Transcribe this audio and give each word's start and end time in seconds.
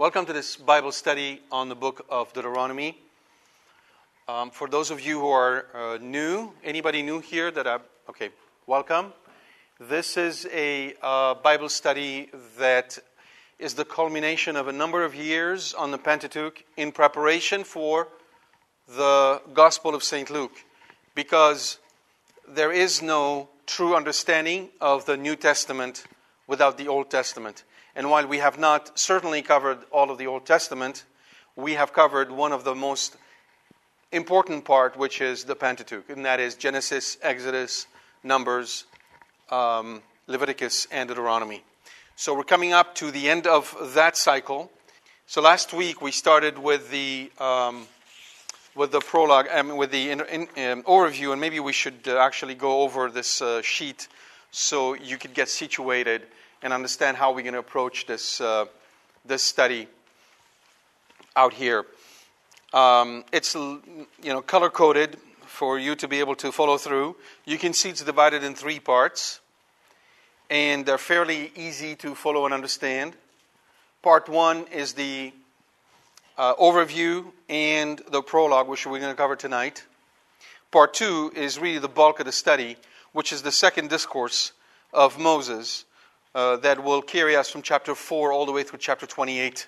Welcome 0.00 0.24
to 0.24 0.32
this 0.32 0.56
Bible 0.56 0.92
study 0.92 1.42
on 1.52 1.68
the 1.68 1.74
book 1.74 2.06
of 2.08 2.32
Deuteronomy. 2.32 2.96
Um, 4.28 4.50
for 4.50 4.66
those 4.66 4.90
of 4.90 4.98
you 5.02 5.20
who 5.20 5.28
are 5.28 5.66
uh, 5.74 5.98
new, 6.00 6.54
anybody 6.64 7.02
new 7.02 7.20
here 7.20 7.50
that 7.50 7.66
I, 7.66 7.80
okay, 8.08 8.30
welcome. 8.66 9.12
This 9.78 10.16
is 10.16 10.48
a 10.54 10.94
uh, 11.02 11.34
Bible 11.34 11.68
study 11.68 12.30
that 12.58 12.98
is 13.58 13.74
the 13.74 13.84
culmination 13.84 14.56
of 14.56 14.68
a 14.68 14.72
number 14.72 15.04
of 15.04 15.14
years 15.14 15.74
on 15.74 15.90
the 15.90 15.98
Pentateuch 15.98 16.64
in 16.78 16.92
preparation 16.92 17.62
for 17.62 18.08
the 18.88 19.42
Gospel 19.52 19.94
of 19.94 20.02
St. 20.02 20.30
Luke 20.30 20.64
because 21.14 21.76
there 22.48 22.72
is 22.72 23.02
no 23.02 23.50
true 23.66 23.94
understanding 23.94 24.70
of 24.80 25.04
the 25.04 25.18
New 25.18 25.36
Testament 25.36 26.04
without 26.46 26.78
the 26.78 26.88
Old 26.88 27.10
Testament. 27.10 27.64
And 27.94 28.10
while 28.10 28.26
we 28.26 28.38
have 28.38 28.58
not 28.58 28.98
certainly 28.98 29.42
covered 29.42 29.78
all 29.90 30.10
of 30.10 30.18
the 30.18 30.26
Old 30.26 30.46
Testament, 30.46 31.04
we 31.56 31.74
have 31.74 31.92
covered 31.92 32.30
one 32.30 32.52
of 32.52 32.64
the 32.64 32.74
most 32.74 33.16
important 34.12 34.64
part, 34.64 34.96
which 34.96 35.20
is 35.20 35.44
the 35.44 35.56
Pentateuch, 35.56 36.08
and 36.08 36.24
that 36.24 36.40
is 36.40 36.54
Genesis, 36.54 37.18
Exodus, 37.22 37.86
Numbers, 38.22 38.84
um, 39.50 40.02
Leviticus, 40.26 40.86
and 40.90 41.08
Deuteronomy. 41.08 41.62
So 42.16 42.34
we're 42.34 42.44
coming 42.44 42.72
up 42.72 42.94
to 42.96 43.10
the 43.10 43.28
end 43.28 43.46
of 43.46 43.94
that 43.94 44.16
cycle. 44.16 44.70
So 45.26 45.40
last 45.40 45.72
week 45.72 46.02
we 46.02 46.10
started 46.10 46.58
with 46.58 46.90
the 46.90 47.30
um, 47.38 47.86
with 48.74 48.92
the 48.92 49.00
prologue, 49.00 49.46
um, 49.52 49.76
with 49.76 49.90
the 49.90 50.10
in, 50.10 50.20
in, 50.20 50.42
um, 50.42 50.82
overview, 50.84 51.32
and 51.32 51.40
maybe 51.40 51.60
we 51.60 51.72
should 51.72 52.06
uh, 52.06 52.18
actually 52.18 52.54
go 52.54 52.82
over 52.82 53.10
this 53.10 53.42
uh, 53.42 53.62
sheet 53.62 54.08
so 54.50 54.94
you 54.94 55.18
could 55.18 55.34
get 55.34 55.48
situated 55.48 56.22
and 56.62 56.72
understand 56.72 57.16
how 57.16 57.32
we're 57.32 57.42
going 57.42 57.54
to 57.54 57.60
approach 57.60 58.06
this, 58.06 58.40
uh, 58.40 58.66
this 59.24 59.42
study 59.42 59.88
out 61.36 61.52
here. 61.52 61.84
Um, 62.72 63.24
it's 63.32 63.54
you 63.54 64.06
know 64.22 64.42
color 64.42 64.70
coded 64.70 65.16
for 65.46 65.78
you 65.78 65.96
to 65.96 66.06
be 66.06 66.20
able 66.20 66.36
to 66.36 66.52
follow 66.52 66.78
through. 66.78 67.16
You 67.44 67.58
can 67.58 67.72
see 67.72 67.88
it's 67.90 68.04
divided 68.04 68.44
in 68.44 68.54
three 68.54 68.78
parts, 68.78 69.40
and 70.48 70.86
they're 70.86 70.98
fairly 70.98 71.50
easy 71.56 71.96
to 71.96 72.14
follow 72.14 72.44
and 72.44 72.54
understand. 72.54 73.14
Part 74.02 74.28
one 74.28 74.66
is 74.72 74.92
the 74.92 75.32
uh, 76.38 76.54
overview 76.54 77.32
and 77.48 78.00
the 78.10 78.22
prologue, 78.22 78.68
which 78.68 78.86
we're 78.86 79.00
going 79.00 79.12
to 79.12 79.16
cover 79.16 79.36
tonight. 79.36 79.84
Part 80.70 80.94
two 80.94 81.32
is 81.34 81.58
really 81.58 81.78
the 81.78 81.88
bulk 81.88 82.20
of 82.20 82.26
the 82.26 82.32
study, 82.32 82.76
which 83.12 83.32
is 83.32 83.42
the 83.42 83.52
second 83.52 83.90
discourse 83.90 84.52
of 84.92 85.18
Moses 85.18 85.84
uh, 86.34 86.56
that 86.58 86.82
will 86.82 87.02
carry 87.02 87.36
us 87.36 87.50
from 87.50 87.62
chapter 87.62 87.94
4 87.94 88.32
all 88.32 88.46
the 88.46 88.52
way 88.52 88.62
through 88.62 88.78
chapter 88.78 89.06
28. 89.06 89.66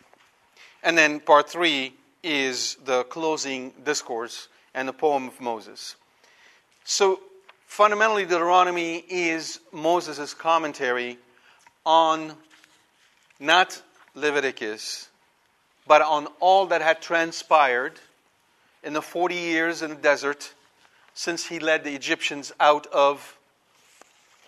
And 0.82 0.96
then 0.96 1.20
part 1.20 1.48
3 1.48 1.92
is 2.22 2.76
the 2.84 3.04
closing 3.04 3.72
discourse 3.84 4.48
and 4.74 4.88
the 4.88 4.92
poem 4.92 5.28
of 5.28 5.40
Moses. 5.40 5.96
So 6.84 7.20
fundamentally, 7.66 8.24
Deuteronomy 8.24 9.04
is 9.08 9.60
Moses' 9.72 10.34
commentary 10.34 11.18
on 11.84 12.34
not 13.40 13.82
Leviticus, 14.14 15.08
but 15.86 16.02
on 16.02 16.28
all 16.38 16.66
that 16.66 16.80
had 16.80 17.00
transpired 17.00 17.98
in 18.84 18.92
the 18.92 19.02
40 19.02 19.34
years 19.34 19.82
in 19.82 19.90
the 19.90 19.96
desert 19.96 20.54
since 21.14 21.46
he 21.46 21.58
led 21.58 21.84
the 21.84 21.94
Egyptians 21.94 22.52
out 22.58 22.86
of 22.86 23.38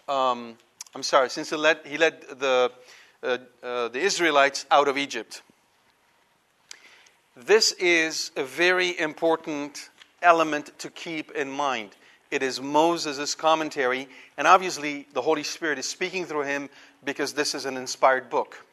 um, 0.08 0.56
I'm 0.94 1.03
sorry, 1.03 1.28
since 1.28 1.50
he 1.50 1.56
led, 1.56 1.81
he 1.84 1.99
led 1.99 2.22
the, 2.38 2.71
uh, 3.22 3.38
uh, 3.62 3.88
the 3.88 3.99
Israelites 3.99 4.65
out 4.71 4.87
of 4.87 4.97
Egypt. 4.97 5.43
This 7.37 7.72
is 7.72 8.31
a 8.37 8.44
very 8.44 8.97
important 8.99 9.91
element 10.22 10.71
to 10.78 10.91
keep 10.91 11.33
in 11.33 11.50
mind. 11.50 11.91
It 12.31 12.44
is 12.44 12.60
Moses' 12.60 13.34
commentary, 13.34 14.09
and 14.37 14.47
obviously 14.47 15.09
the 15.12 15.21
Holy 15.21 15.43
Spirit 15.43 15.81
is 15.81 15.88
speaking 15.88 16.27
through 16.27 16.44
him 16.44 16.71
because 17.04 17.33
this 17.33 17.56
is 17.56 17.65
an 17.65 17.77
inspired 17.77 18.31
book. 18.31 18.65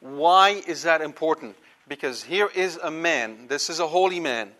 Why 0.00 0.62
is 0.66 0.82
that 0.84 1.02
important? 1.02 1.56
Because 1.88 2.22
here 2.22 2.48
is 2.54 2.78
a 2.78 2.90
man, 2.90 3.48
this 3.48 3.68
is 3.68 3.80
a 3.80 3.86
holy 3.86 4.18
man. 4.18 4.50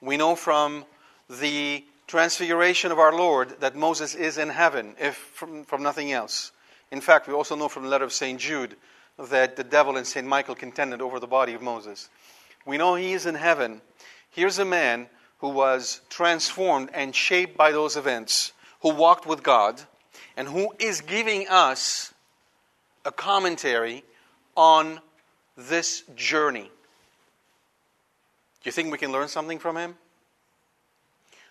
We 0.00 0.16
know 0.16 0.36
from 0.36 0.84
the 1.28 1.84
transfiguration 2.06 2.92
of 2.92 2.98
our 2.98 3.12
Lord 3.12 3.60
that 3.60 3.74
Moses 3.74 4.14
is 4.14 4.38
in 4.38 4.48
heaven, 4.48 4.94
if 4.98 5.16
from, 5.16 5.64
from 5.64 5.82
nothing 5.82 6.12
else. 6.12 6.52
In 6.90 7.00
fact, 7.00 7.26
we 7.26 7.34
also 7.34 7.56
know 7.56 7.68
from 7.68 7.82
the 7.82 7.88
letter 7.88 8.04
of 8.04 8.12
St. 8.12 8.38
Jude 8.38 8.76
that 9.18 9.56
the 9.56 9.64
devil 9.64 9.96
and 9.96 10.06
St. 10.06 10.26
Michael 10.26 10.54
contended 10.54 11.00
over 11.00 11.18
the 11.18 11.26
body 11.26 11.54
of 11.54 11.62
Moses. 11.62 12.08
We 12.64 12.76
know 12.76 12.94
he 12.94 13.12
is 13.12 13.26
in 13.26 13.34
heaven. 13.34 13.80
Here's 14.30 14.58
a 14.58 14.64
man 14.64 15.08
who 15.38 15.48
was 15.48 16.00
transformed 16.08 16.90
and 16.92 17.14
shaped 17.14 17.56
by 17.56 17.72
those 17.72 17.96
events, 17.96 18.52
who 18.82 18.94
walked 18.94 19.26
with 19.26 19.42
God, 19.42 19.80
and 20.36 20.48
who 20.48 20.74
is 20.78 21.00
giving 21.00 21.48
us 21.48 22.12
a 23.04 23.12
commentary 23.12 24.04
on 24.56 25.00
this 25.56 26.02
journey. 26.14 26.70
Do 28.62 28.68
you 28.68 28.72
think 28.72 28.90
we 28.90 28.98
can 28.98 29.12
learn 29.12 29.28
something 29.28 29.58
from 29.58 29.76
him? 29.76 29.94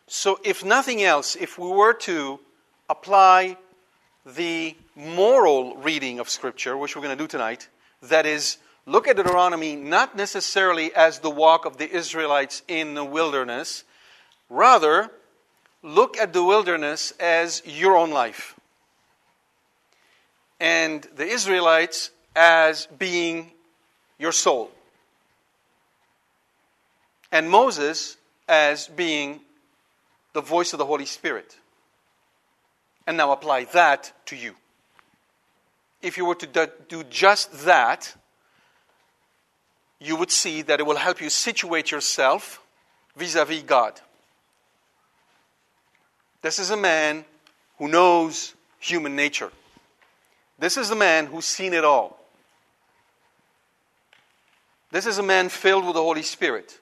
So, 0.07 0.39
if 0.43 0.63
nothing 0.63 1.01
else, 1.01 1.35
if 1.35 1.57
we 1.57 1.67
were 1.67 1.93
to 1.93 2.39
apply 2.89 3.57
the 4.25 4.75
moral 4.95 5.75
reading 5.77 6.19
of 6.19 6.29
Scripture, 6.29 6.77
which 6.77 6.95
we're 6.95 7.01
going 7.01 7.17
to 7.17 7.23
do 7.23 7.27
tonight, 7.27 7.69
that 8.03 8.25
is, 8.25 8.57
look 8.85 9.07
at 9.07 9.15
Deuteronomy 9.15 9.75
not 9.75 10.15
necessarily 10.15 10.93
as 10.93 11.19
the 11.19 11.29
walk 11.29 11.65
of 11.65 11.77
the 11.77 11.89
Israelites 11.89 12.61
in 12.67 12.93
the 12.93 13.03
wilderness, 13.03 13.83
rather, 14.49 15.09
look 15.81 16.17
at 16.17 16.33
the 16.33 16.43
wilderness 16.43 17.11
as 17.19 17.63
your 17.65 17.97
own 17.97 18.11
life. 18.11 18.59
And 20.59 21.05
the 21.15 21.25
Israelites 21.25 22.11
as 22.35 22.87
being 22.97 23.51
your 24.17 24.31
soul. 24.31 24.71
And 27.31 27.49
Moses 27.49 28.17
as 28.47 28.87
being 28.87 29.41
the 30.35 30.41
voice 30.41 30.73
of 30.73 30.79
the 30.79 30.85
Holy 30.85 31.05
Spirit. 31.05 31.57
And 33.07 33.15
now 33.15 33.31
apply 33.31 33.63
that 33.71 34.11
to 34.25 34.35
you. 34.35 34.53
If 36.01 36.17
you 36.17 36.25
were 36.25 36.35
to 36.35 36.69
do 36.89 37.03
just 37.05 37.65
that, 37.65 38.13
you 39.99 40.17
would 40.17 40.29
see 40.29 40.61
that 40.63 40.81
it 40.81 40.85
will 40.85 40.97
help 40.97 41.21
you 41.21 41.29
situate 41.29 41.89
yourself 41.89 42.61
vis 43.15 43.35
a 43.35 43.45
vis 43.45 43.63
God. 43.63 44.01
This 46.41 46.59
is 46.59 46.69
a 46.69 46.77
man 46.77 47.23
who 47.77 47.87
knows 47.87 48.53
human 48.79 49.15
nature. 49.15 49.51
This 50.59 50.75
is 50.75 50.91
a 50.91 50.95
man 50.95 51.27
who's 51.27 51.45
seen 51.45 51.73
it 51.73 51.85
all. 51.85 52.19
This 54.91 55.05
is 55.05 55.17
a 55.17 55.23
man 55.23 55.47
filled 55.47 55.85
with 55.85 55.95
the 55.95 56.01
Holy 56.01 56.23
Spirit. 56.23 56.77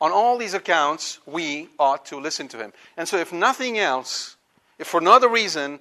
On 0.00 0.12
all 0.12 0.38
these 0.38 0.54
accounts, 0.54 1.18
we 1.26 1.68
ought 1.78 2.06
to 2.06 2.18
listen 2.18 2.48
to 2.48 2.58
him. 2.58 2.72
And 2.96 3.06
so, 3.06 3.18
if 3.18 3.32
nothing 3.32 3.78
else, 3.78 4.36
if 4.78 4.86
for 4.86 5.00
no 5.00 5.12
other 5.12 5.28
reason, 5.28 5.78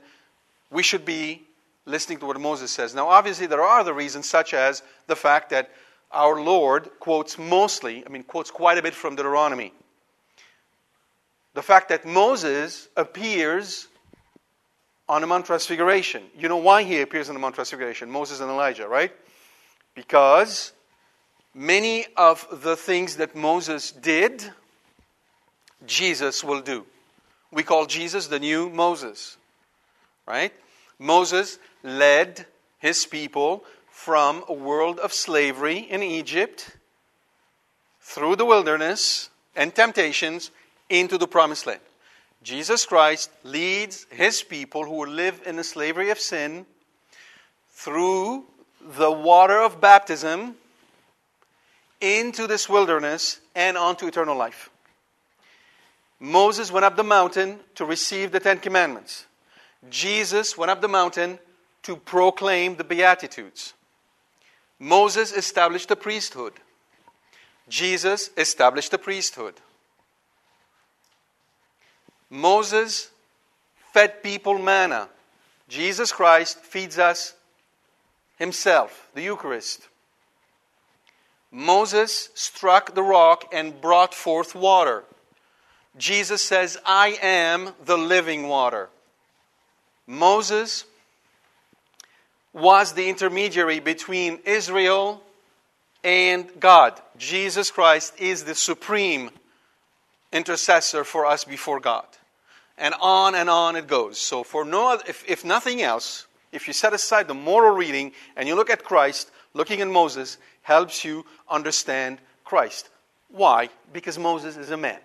we 0.70 0.84
should 0.84 1.06
be 1.06 1.44
listening 1.86 2.20
to 2.20 2.26
what 2.26 2.40
Moses 2.40 2.72
says. 2.72 2.94
Now, 2.94 3.08
obviously, 3.08 3.48
there 3.48 3.62
are 3.62 3.80
other 3.80 3.94
reasons, 3.94 4.30
such 4.30 4.54
as 4.54 4.84
the 5.08 5.16
fact 5.16 5.50
that 5.52 5.72
our 6.12 6.42
Lord 6.42 6.90
quotes 7.00 7.38
mostly, 7.38 8.04
I 8.06 8.10
mean, 8.10 8.24
quotes 8.24 8.52
quite 8.52 8.78
a 8.78 8.82
bit 8.82 8.94
from 8.94 9.16
Deuteronomy. 9.16 9.74
The 11.54 11.62
fact 11.62 11.90
that 11.90 12.06
Moses 12.06 12.88
appears 12.96 13.88
on 15.08 15.22
the 15.22 15.28
Mount 15.28 15.46
Transfiguration. 15.46 16.24
You 16.38 16.48
know 16.48 16.58
why 16.58 16.84
he 16.84 17.02
appears 17.02 17.30
on 17.30 17.36
the 17.36 17.40
Mount 17.40 17.56
Transfiguration, 17.56 18.12
Moses 18.12 18.40
and 18.40 18.50
Elijah, 18.50 18.88
right? 18.88 19.12
Because 19.96 20.72
many 21.60 22.06
of 22.16 22.48
the 22.64 22.78
things 22.78 23.18
that 23.18 23.36
Moses 23.36 23.92
did, 23.92 24.50
Jesus 25.86 26.42
will 26.42 26.62
do. 26.62 26.86
We 27.52 27.64
call 27.64 27.86
Jesus 27.86 28.28
the 28.28 28.40
new 28.40 28.70
Moses, 28.70 29.36
right? 30.26 30.54
Moses 30.98 31.60
led 31.84 32.46
his 32.80 33.06
people 33.06 33.66
from 33.92 34.46
a 34.48 34.54
world 34.54 35.00
of 35.00 35.12
slavery 35.12 35.80
in 35.80 36.02
Egypt 36.02 36.78
through 38.00 38.38
the 38.38 38.46
wilderness 38.46 39.30
and 39.54 39.76
temptations 39.76 40.52
into 40.90 41.18
the 41.18 41.28
promised 41.28 41.68
land. 41.68 41.82
Jesus 42.42 42.86
Christ 42.86 43.32
leads 43.44 44.08
his 44.12 44.44
people 44.44 44.86
who 44.86 45.06
live 45.06 45.42
in 45.46 45.58
the 45.58 45.66
slavery 45.66 46.10
of 46.10 46.20
sin 46.20 46.66
through 47.72 48.46
the 48.82 49.12
water 49.12 49.62
of 49.62 49.82
baptism 49.82 50.56
into 52.02 52.48
this 52.48 52.70
wilderness 52.70 53.40
and 53.56 53.78
onto 53.78 54.08
eternal 54.08 54.38
life. 54.38 54.70
Moses 56.20 56.72
went 56.72 56.86
up 56.86 56.96
the 56.96 57.04
mountain 57.04 57.60
to 57.76 57.86
receive 57.86 58.32
the 58.32 58.40
Ten 58.40 58.60
Commandments. 58.60 59.26
Jesus 59.90 60.58
went 60.58 60.70
up 60.70 60.82
the 60.82 60.88
mountain 60.88 61.40
to 61.84 61.96
proclaim 61.96 62.76
the 62.76 62.84
Beatitudes. 62.84 63.74
Moses 64.80 65.32
established 65.32 65.90
the 65.90 65.96
priesthood. 65.96 66.54
Jesus 67.68 68.30
established 68.38 68.92
the 68.92 68.98
priesthood. 68.98 69.56
Moses 72.30 73.10
fed 73.94 74.22
people 74.22 74.58
manna. 74.60 75.10
Jesus 75.68 76.12
Christ 76.12 76.60
feeds 76.60 76.98
us 76.98 77.34
himself, 78.38 79.10
the 79.14 79.22
Eucharist. 79.22 79.88
Moses 81.52 82.30
struck 82.36 82.94
the 82.94 83.04
rock 83.04 83.50
and 83.52 83.82
brought 83.82 84.14
forth 84.14 84.54
water. 84.54 85.04
Jesus 85.98 86.42
says, 86.42 86.78
I 86.86 87.18
am 87.22 87.74
the 87.86 87.98
living 87.98 88.48
water. 88.48 88.90
Moses 90.06 90.86
was 92.54 92.94
the 92.94 93.10
intermediary 93.10 93.80
between 93.80 94.40
Israel 94.46 95.22
and 96.04 96.48
God. 96.60 97.00
Jesus 97.18 97.72
Christ 97.72 98.14
is 98.20 98.44
the 98.44 98.56
supreme 98.56 99.30
intercessor 100.32 101.04
for 101.04 101.26
us 101.26 101.44
before 101.44 101.80
God. 101.80 102.06
And 102.78 102.94
on 103.02 103.36
and 103.36 103.50
on 103.50 103.76
it 103.76 103.88
goes. 103.88 104.18
So, 104.18 104.44
for 104.44 104.64
no, 104.64 104.94
if, 104.94 105.24
if 105.28 105.44
nothing 105.44 105.82
else, 105.82 106.28
if 106.52 106.68
you 106.68 106.74
set 106.74 106.94
aside 106.94 107.28
the 107.28 107.34
moral 107.34 107.76
reading 107.76 108.14
and 108.36 108.48
you 108.48 108.56
look 108.56 108.70
at 108.70 108.84
Christ, 108.84 109.30
looking 109.54 109.82
at 109.82 109.88
Moses 109.88 110.38
helps 110.62 111.04
you 111.04 111.26
understand 111.50 112.20
Christ. 112.44 112.90
Why? 113.30 113.70
Because 113.94 114.18
Moses 114.18 114.58
is 114.58 114.72
a 114.72 114.78
man. 114.78 115.00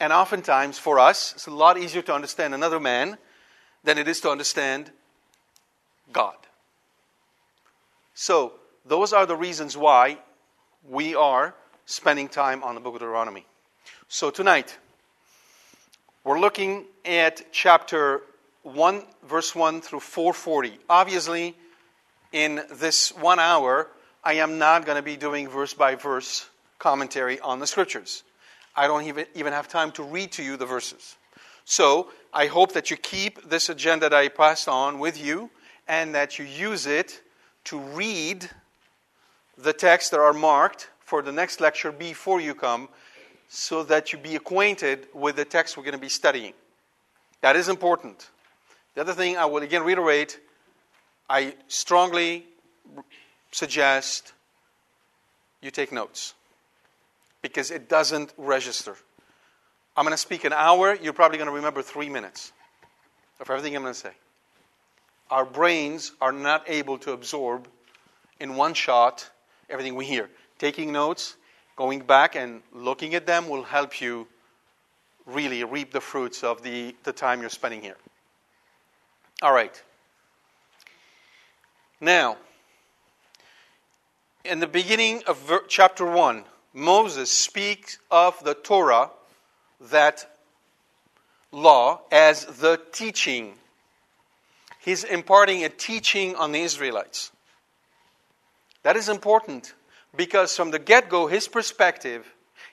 And 0.00 0.12
oftentimes, 0.12 0.78
for 0.78 0.98
us, 0.98 1.32
it's 1.34 1.46
a 1.46 1.50
lot 1.50 1.78
easier 1.78 2.02
to 2.02 2.14
understand 2.14 2.54
another 2.54 2.80
man 2.80 3.18
than 3.84 3.98
it 3.98 4.08
is 4.08 4.20
to 4.20 4.30
understand 4.30 4.90
God. 6.12 6.36
So, 8.14 8.54
those 8.84 9.12
are 9.12 9.26
the 9.26 9.36
reasons 9.36 9.76
why 9.76 10.18
we 10.88 11.14
are 11.14 11.54
spending 11.86 12.28
time 12.28 12.62
on 12.62 12.74
the 12.74 12.80
book 12.80 12.94
of 12.94 13.00
Deuteronomy. 13.00 13.46
So, 14.08 14.30
tonight, 14.30 14.76
we're 16.24 16.40
looking 16.40 16.86
at 17.04 17.52
chapter 17.52 18.22
1, 18.62 19.02
verse 19.24 19.54
1 19.54 19.80
through 19.80 20.00
440. 20.00 20.78
Obviously, 20.88 21.56
in 22.32 22.62
this 22.72 23.10
one 23.16 23.38
hour, 23.38 23.88
I 24.24 24.34
am 24.34 24.58
not 24.58 24.86
going 24.86 24.96
to 24.96 25.02
be 25.02 25.16
doing 25.16 25.48
verse 25.48 25.74
by 25.74 25.94
verse 25.94 26.48
commentary 26.78 27.38
on 27.40 27.60
the 27.60 27.66
scriptures. 27.66 28.22
I 28.74 28.86
don't 28.86 29.04
even, 29.04 29.26
even 29.34 29.52
have 29.52 29.68
time 29.68 29.92
to 29.92 30.02
read 30.02 30.32
to 30.32 30.42
you 30.42 30.56
the 30.56 30.66
verses. 30.66 31.16
So, 31.64 32.08
I 32.32 32.46
hope 32.46 32.72
that 32.72 32.90
you 32.90 32.96
keep 32.96 33.48
this 33.48 33.68
agenda 33.68 34.08
that 34.08 34.16
I 34.16 34.28
passed 34.28 34.66
on 34.66 34.98
with 34.98 35.22
you 35.22 35.50
and 35.86 36.14
that 36.14 36.38
you 36.38 36.44
use 36.44 36.86
it 36.86 37.20
to 37.64 37.78
read 37.78 38.48
the 39.58 39.72
texts 39.72 40.10
that 40.10 40.20
are 40.20 40.32
marked 40.32 40.88
for 41.00 41.20
the 41.20 41.30
next 41.30 41.60
lecture 41.60 41.92
before 41.92 42.40
you 42.40 42.54
come 42.54 42.88
so 43.48 43.82
that 43.84 44.12
you 44.12 44.18
be 44.18 44.34
acquainted 44.34 45.06
with 45.12 45.36
the 45.36 45.44
text 45.44 45.76
we're 45.76 45.82
going 45.82 45.92
to 45.92 46.00
be 46.00 46.08
studying. 46.08 46.54
That 47.42 47.54
is 47.54 47.68
important. 47.68 48.30
The 48.94 49.02
other 49.02 49.12
thing 49.12 49.36
I 49.36 49.44
will 49.44 49.62
again 49.62 49.82
reiterate 49.82 50.40
I 51.32 51.54
strongly 51.66 52.44
suggest 53.52 54.34
you 55.62 55.70
take 55.70 55.90
notes 55.90 56.34
because 57.40 57.70
it 57.70 57.88
doesn't 57.88 58.34
register. 58.36 58.96
I'm 59.96 60.04
going 60.04 60.12
to 60.12 60.18
speak 60.18 60.44
an 60.44 60.52
hour, 60.52 60.94
you're 60.94 61.14
probably 61.14 61.38
going 61.38 61.48
to 61.48 61.54
remember 61.54 61.80
three 61.80 62.10
minutes 62.10 62.52
of 63.40 63.48
everything 63.48 63.74
I'm 63.74 63.80
going 63.80 63.94
to 63.94 63.98
say. 63.98 64.12
Our 65.30 65.46
brains 65.46 66.12
are 66.20 66.32
not 66.32 66.68
able 66.68 66.98
to 66.98 67.12
absorb 67.12 67.66
in 68.38 68.54
one 68.54 68.74
shot 68.74 69.30
everything 69.70 69.94
we 69.94 70.04
hear. 70.04 70.28
Taking 70.58 70.92
notes, 70.92 71.36
going 71.76 72.00
back 72.00 72.36
and 72.36 72.60
looking 72.74 73.14
at 73.14 73.24
them 73.24 73.48
will 73.48 73.62
help 73.62 74.02
you 74.02 74.28
really 75.24 75.64
reap 75.64 75.92
the 75.92 76.00
fruits 76.02 76.44
of 76.44 76.62
the, 76.62 76.94
the 77.04 77.12
time 77.14 77.40
you're 77.40 77.48
spending 77.48 77.80
here. 77.80 77.96
All 79.40 79.54
right. 79.54 79.82
Now, 82.02 82.36
in 84.44 84.58
the 84.58 84.66
beginning 84.66 85.22
of 85.28 85.48
chapter 85.68 86.04
1, 86.04 86.42
Moses 86.74 87.30
speaks 87.30 88.00
of 88.10 88.42
the 88.42 88.54
Torah, 88.54 89.10
that 89.80 90.28
law, 91.52 92.00
as 92.10 92.44
the 92.44 92.80
teaching. 92.90 93.54
He's 94.80 95.04
imparting 95.04 95.62
a 95.62 95.68
teaching 95.68 96.34
on 96.34 96.50
the 96.50 96.62
Israelites. 96.62 97.30
That 98.82 98.96
is 98.96 99.08
important 99.08 99.72
because 100.16 100.56
from 100.56 100.72
the 100.72 100.80
get 100.80 101.08
go, 101.08 101.28
his 101.28 101.46
perspective 101.46 102.26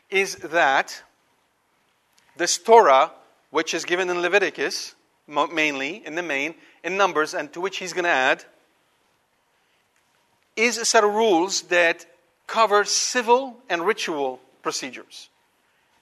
is 0.09 0.38
that 0.38 1.03
this 2.36 2.57
Torah, 2.57 3.12
which 3.51 3.75
is 3.75 3.86
given 3.86 4.09
in 4.09 4.24
Leviticus, 4.24 4.95
mainly, 5.27 6.03
in 6.03 6.15
the 6.15 6.24
main, 6.24 6.55
in 6.83 6.98
Numbers, 6.98 7.36
and 7.36 7.53
to 7.53 7.62
which 7.62 7.77
he's 7.77 7.93
going 7.93 8.05
to 8.05 8.09
add, 8.09 8.43
is 10.60 10.78
a 10.78 10.86
set 10.86 11.04
of 11.04 11.13
rules 11.13 11.63
that 11.63 12.06
cover 12.46 12.84
civil 12.84 13.58
and 13.70 13.86
ritual 13.86 14.39
procedures. 14.62 15.30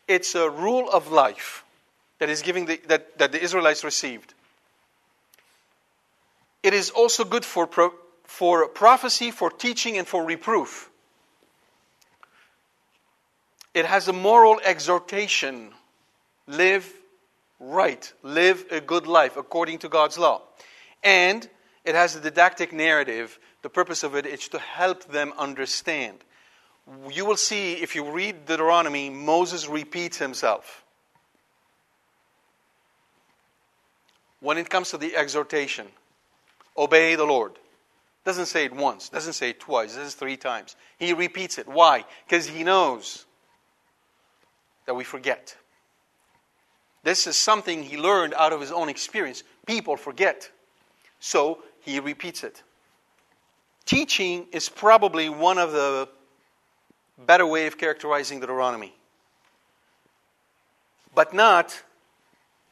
It's 0.08 0.36
a 0.36 0.50
rule 0.50 0.90
of 0.90 1.12
life 1.12 1.64
that 2.20 2.30
is 2.30 2.42
giving 2.42 2.66
the, 2.66 2.80
that, 2.88 3.18
that 3.20 3.32
the 3.32 3.42
Israelites 3.42 3.84
received. 3.84 4.34
It 6.64 6.74
is 6.74 6.90
also 6.90 7.24
good 7.24 7.46
for, 7.46 7.68
pro, 7.68 7.94
for 8.24 8.68
prophecy, 8.68 9.32
for 9.32 9.52
teaching, 9.52 9.98
and 9.98 10.08
for 10.08 10.26
reproof. 10.26 10.90
It 13.74 13.86
has 13.86 14.08
a 14.08 14.14
moral 14.14 14.60
exhortation 14.66 15.70
live 16.48 16.92
right, 17.60 18.12
live 18.24 18.66
a 18.72 18.82
good 18.82 19.06
life 19.06 19.38
according 19.38 19.80
to 19.80 19.90
God's 19.90 20.18
law. 20.18 20.42
And 21.04 21.48
it 21.86 21.96
has 21.96 22.16
a 22.16 22.20
didactic 22.20 22.74
narrative. 22.74 23.40
The 23.68 23.72
purpose 23.72 24.04
of 24.04 24.16
it 24.16 24.26
is 24.26 24.48
to 24.48 24.60
help 24.60 25.04
them 25.12 25.34
understand. 25.38 26.20
You 27.12 27.26
will 27.26 27.36
see, 27.36 27.74
if 27.74 27.96
you 27.96 28.10
read 28.10 28.46
Deuteronomy, 28.46 29.10
Moses 29.10 29.68
repeats 29.68 30.18
himself. 30.18 30.86
When 34.40 34.58
it 34.58 34.70
comes 34.70 34.92
to 34.92 34.98
the 34.98 35.18
exhortation, 35.18 35.88
obey 36.78 37.16
the 37.16 37.26
Lord. 37.26 37.60
Doesn't 38.24 38.46
say 38.46 38.64
it 38.64 38.74
once, 38.74 39.10
doesn't 39.10 39.34
say 39.34 39.50
it 39.50 39.60
twice, 39.60 39.96
This 39.96 40.08
is 40.08 40.16
three 40.16 40.38
times. 40.38 40.78
He 40.98 41.12
repeats 41.12 41.58
it. 41.58 41.68
Why? 41.68 42.06
Because 42.26 42.48
he 42.48 42.64
knows 42.64 43.26
that 44.86 44.94
we 44.94 45.04
forget. 45.04 45.58
This 47.04 47.28
is 47.28 47.36
something 47.36 47.84
he 47.84 47.98
learned 47.98 48.34
out 48.34 48.54
of 48.54 48.62
his 48.62 48.72
own 48.72 48.88
experience. 48.88 49.44
People 49.66 49.98
forget. 49.98 50.52
So 51.20 51.64
he 51.82 52.00
repeats 52.00 52.46
it. 52.46 52.64
Teaching 53.88 54.48
is 54.52 54.68
probably 54.68 55.30
one 55.30 55.58
of 55.58 55.72
the 55.72 56.10
better 57.18 57.48
way 57.48 57.68
of 57.68 57.78
characterizing 57.78 58.42
Deuteronomy. 58.42 58.94
But 61.16 61.34
not 61.34 61.82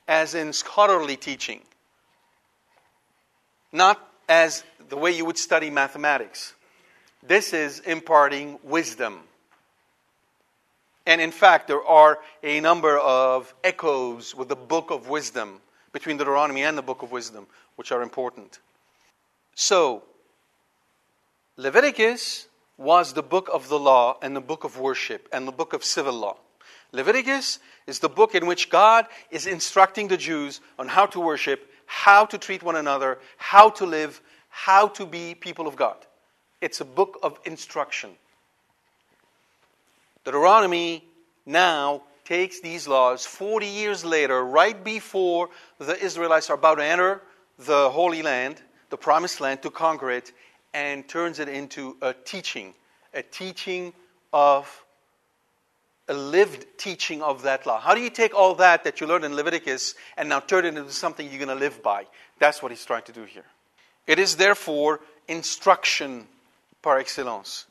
as 0.10 0.36
in 0.36 0.52
scholarly 0.52 1.16
teaching, 1.16 1.62
not 3.72 3.98
as 4.28 4.64
the 4.90 4.98
way 4.98 5.12
you 5.12 5.24
would 5.24 5.38
study 5.38 5.70
mathematics. 5.70 6.54
This 7.24 7.54
is 7.54 7.80
imparting 7.80 8.60
wisdom. 8.62 9.22
And 11.06 11.22
in 11.22 11.32
fact, 11.32 11.68
there 11.68 11.84
are 11.84 12.20
a 12.44 12.60
number 12.60 13.00
of 13.00 13.54
echoes 13.64 14.36
with 14.36 14.50
the 14.50 14.56
book 14.56 14.92
of 14.92 15.08
wisdom 15.08 15.62
between 15.94 16.18
Deuteronomy 16.18 16.64
and 16.64 16.78
the 16.78 16.82
book 16.82 17.04
of 17.04 17.12
wisdom, 17.14 17.48
which 17.78 17.94
are 17.94 18.02
important. 18.02 18.60
So, 19.56 20.04
Leviticus 21.58 22.48
was 22.78 23.14
the 23.14 23.24
book 23.24 23.50
of 23.52 23.70
the 23.70 23.80
law 23.80 24.18
and 24.22 24.36
the 24.36 24.42
book 24.42 24.66
of 24.66 24.78
worship 24.78 25.30
and 25.32 25.48
the 25.48 25.52
book 25.52 25.72
of 25.74 25.84
civil 25.84 26.14
law. 26.14 26.38
Leviticus 26.92 27.60
is 27.88 28.00
the 28.00 28.10
book 28.10 28.36
in 28.36 28.46
which 28.46 28.70
God 28.70 29.06
is 29.32 29.48
instructing 29.48 30.08
the 30.08 30.18
Jews 30.18 30.60
on 30.78 30.88
how 30.88 31.06
to 31.08 31.20
worship, 31.20 31.72
how 31.86 32.26
to 32.26 32.38
treat 32.38 32.62
one 32.62 32.76
another, 32.76 33.20
how 33.38 33.70
to 33.72 33.86
live, 33.86 34.22
how 34.50 34.90
to 34.90 35.06
be 35.06 35.34
people 35.34 35.68
of 35.68 35.76
God. 35.76 35.98
It's 36.60 36.82
a 36.82 36.86
book 36.86 37.20
of 37.24 37.40
instruction. 37.46 38.12
Deuteronomy 40.26 41.06
now 41.46 42.02
takes 42.26 42.60
these 42.60 42.88
laws 42.88 43.26
40 43.26 43.68
years 43.68 44.04
later, 44.04 44.44
right 44.44 44.84
before 44.84 45.50
the 45.78 45.98
Israelites 46.04 46.50
are 46.50 46.56
about 46.56 46.76
to 46.76 46.84
enter 46.84 47.22
the 47.60 47.90
Holy 47.90 48.24
Land, 48.24 48.62
the 48.90 48.98
Promised 48.98 49.40
Land, 49.40 49.62
to 49.62 49.70
conquer 49.70 50.12
it, 50.12 50.32
and 50.76 51.08
turns 51.08 51.40
it 51.40 51.48
into 51.48 51.96
a 52.02 52.14
teaching, 52.14 52.74
a 53.14 53.24
teaching 53.24 53.94
of 54.34 54.84
a 56.10 56.14
lived 56.14 56.66
teaching 56.78 57.22
of 57.22 57.44
that 57.44 57.66
law. 57.66 57.80
How 57.80 57.96
do 57.96 58.02
you 58.02 58.10
take 58.10 58.36
all 58.36 58.56
that 58.56 58.84
that 58.84 59.00
you 59.00 59.08
learned 59.08 59.24
in 59.24 59.36
Leviticus 59.36 59.96
and 60.18 60.28
now 60.28 60.42
turn 60.42 60.66
it 60.66 60.76
into 60.78 60.92
something 60.92 61.28
you're 61.30 61.44
going 61.44 61.48
to 61.48 61.56
live 61.56 61.82
by? 61.82 62.06
That's 62.40 62.62
what 62.62 62.74
he's 62.74 62.86
trying 62.86 63.04
to 63.04 63.14
do 63.14 63.24
here. 63.24 63.46
It 64.06 64.20
is 64.20 64.36
therefore 64.36 65.00
instruction 65.30 66.28
par 66.82 67.00
excellence. 67.00 67.68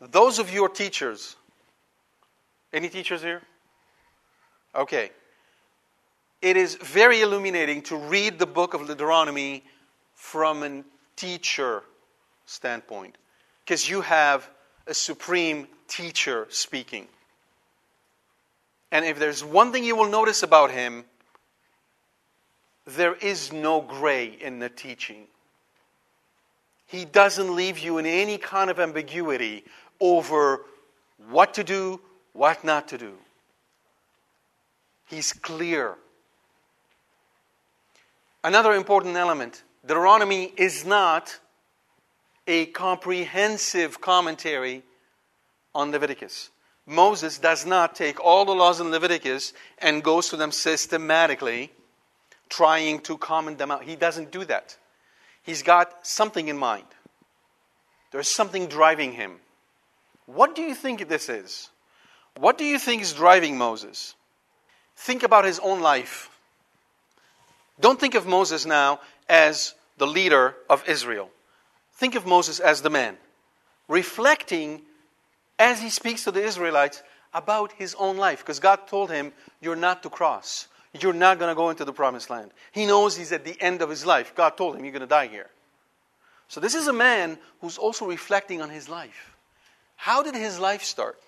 Those 0.00 0.38
of 0.38 0.52
you 0.52 0.64
are 0.64 0.70
teachers, 0.70 1.36
any 2.72 2.88
teachers 2.88 3.20
here? 3.20 3.42
Okay. 4.74 5.10
It 6.40 6.56
is 6.56 6.76
very 6.76 7.20
illuminating 7.20 7.82
to 7.82 7.96
read 7.96 8.38
the 8.38 8.46
book 8.46 8.72
of 8.72 8.86
Deuteronomy 8.86 9.62
from 10.14 10.62
a 10.62 10.82
teacher 11.16 11.82
standpoint 12.46 13.18
because 13.64 13.88
you 13.88 14.00
have 14.00 14.48
a 14.86 14.94
supreme 14.94 15.66
teacher 15.88 16.46
speaking. 16.48 17.08
And 18.90 19.04
if 19.04 19.18
there's 19.18 19.44
one 19.44 19.72
thing 19.72 19.84
you 19.84 19.96
will 19.96 20.08
notice 20.08 20.42
about 20.42 20.70
him, 20.70 21.04
there 22.86 23.14
is 23.14 23.52
no 23.52 23.80
gray 23.80 24.26
in 24.26 24.60
the 24.60 24.68
teaching. 24.68 25.26
He 26.86 27.04
doesn't 27.04 27.54
leave 27.54 27.80
you 27.80 27.98
in 27.98 28.06
any 28.06 28.38
kind 28.38 28.70
of 28.70 28.78
ambiguity 28.78 29.64
over 30.00 30.62
what 31.28 31.54
to 31.54 31.64
do, 31.64 32.00
what 32.32 32.62
not 32.62 32.88
to 32.88 32.98
do. 32.98 33.14
He's 35.06 35.32
clear. 35.32 35.96
Another 38.44 38.72
important 38.72 39.16
element 39.16 39.64
Deuteronomy 39.84 40.52
is 40.56 40.84
not 40.84 41.38
a 42.46 42.66
comprehensive 42.66 44.00
commentary 44.00 44.82
on 45.74 45.90
Leviticus. 45.90 46.50
Moses 46.86 47.38
does 47.38 47.66
not 47.66 47.96
take 47.96 48.20
all 48.24 48.44
the 48.44 48.54
laws 48.54 48.80
in 48.80 48.90
Leviticus 48.90 49.52
and 49.78 50.04
goes 50.04 50.28
to 50.28 50.36
them 50.36 50.52
systematically, 50.52 51.72
trying 52.48 53.00
to 53.00 53.18
comment 53.18 53.58
them 53.58 53.70
out. 53.72 53.82
He 53.82 53.96
doesn't 53.96 54.30
do 54.30 54.44
that. 54.44 54.76
He's 55.42 55.62
got 55.62 56.06
something 56.06 56.48
in 56.48 56.56
mind. 56.56 56.86
There's 58.12 58.28
something 58.28 58.68
driving 58.68 59.12
him. 59.12 59.36
What 60.26 60.54
do 60.54 60.62
you 60.62 60.74
think 60.74 61.08
this 61.08 61.28
is? 61.28 61.70
What 62.38 62.58
do 62.58 62.64
you 62.64 62.78
think 62.78 63.02
is 63.02 63.12
driving 63.12 63.58
Moses? 63.58 64.14
Think 64.96 65.22
about 65.22 65.44
his 65.44 65.58
own 65.58 65.80
life. 65.80 66.30
Don't 67.80 68.00
think 68.00 68.14
of 68.14 68.26
Moses 68.26 68.64
now 68.64 69.00
as 69.28 69.74
the 69.98 70.06
leader 70.06 70.54
of 70.70 70.88
Israel. 70.88 71.30
Think 71.96 72.14
of 72.14 72.26
Moses 72.26 72.60
as 72.60 72.82
the 72.82 72.90
man, 72.90 73.16
reflecting 73.88 74.82
as 75.58 75.80
he 75.80 75.88
speaks 75.88 76.24
to 76.24 76.30
the 76.30 76.42
Israelites 76.42 77.02
about 77.32 77.72
his 77.72 77.94
own 77.98 78.18
life. 78.18 78.40
Because 78.40 78.60
God 78.60 78.86
told 78.86 79.10
him, 79.10 79.32
You're 79.60 79.76
not 79.76 80.02
to 80.02 80.10
cross. 80.10 80.68
You're 81.00 81.14
not 81.14 81.38
going 81.38 81.50
to 81.50 81.54
go 81.54 81.70
into 81.70 81.84
the 81.84 81.92
promised 81.92 82.30
land. 82.30 82.50
He 82.72 82.86
knows 82.86 83.16
he's 83.16 83.32
at 83.32 83.44
the 83.44 83.60
end 83.60 83.82
of 83.82 83.90
his 83.90 84.04
life. 84.04 84.34
God 84.34 84.56
told 84.56 84.76
him, 84.76 84.84
You're 84.84 84.92
going 84.92 85.00
to 85.00 85.06
die 85.06 85.26
here. 85.26 85.48
So, 86.48 86.60
this 86.60 86.74
is 86.74 86.86
a 86.86 86.92
man 86.92 87.38
who's 87.60 87.78
also 87.78 88.06
reflecting 88.06 88.60
on 88.60 88.70
his 88.70 88.88
life. 88.88 89.34
How 89.96 90.22
did 90.22 90.34
his 90.34 90.60
life 90.60 90.82
start? 90.82 91.18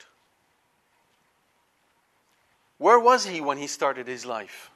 Where 2.76 3.00
was 3.00 3.26
he 3.26 3.40
when 3.40 3.56
he 3.56 3.66
started 3.66 4.06
his 4.06 4.24
life? 4.24 4.70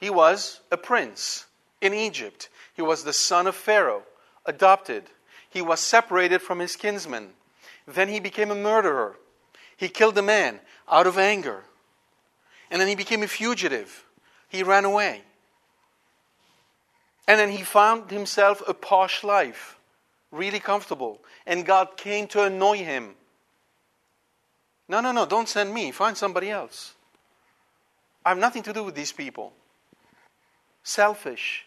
He 0.00 0.10
was 0.10 0.60
a 0.72 0.76
prince 0.76 1.46
in 1.82 1.92
Egypt. 1.92 2.48
He 2.74 2.80
was 2.80 3.04
the 3.04 3.12
son 3.12 3.46
of 3.46 3.54
Pharaoh, 3.54 4.04
adopted. 4.46 5.04
He 5.50 5.60
was 5.60 5.80
separated 5.80 6.40
from 6.40 6.60
his 6.60 6.76
kinsmen. 6.76 7.30
Then 7.86 8.08
he 8.08 8.20
became 8.20 8.50
a 8.50 8.54
murderer. 8.54 9.16
He 9.76 9.88
killed 9.88 10.16
a 10.16 10.22
man 10.22 10.60
out 10.90 11.06
of 11.06 11.18
anger. 11.18 11.64
And 12.70 12.80
then 12.80 12.88
he 12.88 12.94
became 12.94 13.22
a 13.22 13.28
fugitive. 13.28 14.04
He 14.48 14.62
ran 14.62 14.84
away. 14.84 15.22
And 17.28 17.38
then 17.38 17.50
he 17.50 17.62
found 17.62 18.10
himself 18.10 18.62
a 18.66 18.74
posh 18.74 19.24
life, 19.24 19.76
really 20.30 20.60
comfortable. 20.60 21.20
And 21.46 21.66
God 21.66 21.96
came 21.96 22.26
to 22.28 22.44
annoy 22.44 22.78
him. 22.78 23.14
No, 24.88 25.00
no, 25.00 25.12
no, 25.12 25.26
don't 25.26 25.48
send 25.48 25.74
me. 25.74 25.90
Find 25.90 26.16
somebody 26.16 26.50
else. 26.50 26.94
I 28.24 28.28
have 28.30 28.38
nothing 28.38 28.62
to 28.64 28.72
do 28.72 28.84
with 28.84 28.94
these 28.94 29.12
people. 29.12 29.52
Selfish. 30.82 31.64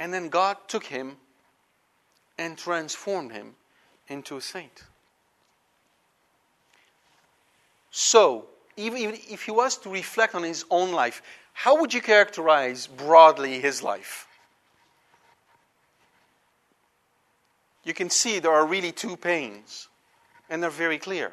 And 0.00 0.12
then 0.12 0.30
God 0.30 0.56
took 0.66 0.84
him 0.84 1.18
and 2.38 2.56
transformed 2.56 3.32
him 3.32 3.54
into 4.08 4.38
a 4.38 4.40
saint. 4.40 4.82
So, 7.90 8.46
even 8.78 9.18
if 9.28 9.42
he 9.42 9.50
was 9.50 9.76
to 9.78 9.90
reflect 9.90 10.34
on 10.34 10.42
his 10.42 10.64
own 10.70 10.92
life, 10.92 11.22
how 11.52 11.78
would 11.80 11.92
you 11.92 12.00
characterize 12.00 12.86
broadly 12.86 13.60
his 13.60 13.82
life? 13.82 14.26
You 17.84 17.92
can 17.92 18.08
see 18.08 18.38
there 18.38 18.52
are 18.52 18.66
really 18.66 18.92
two 18.92 19.16
pains, 19.16 19.88
and 20.48 20.62
they're 20.62 20.70
very 20.70 20.98
clear. 20.98 21.32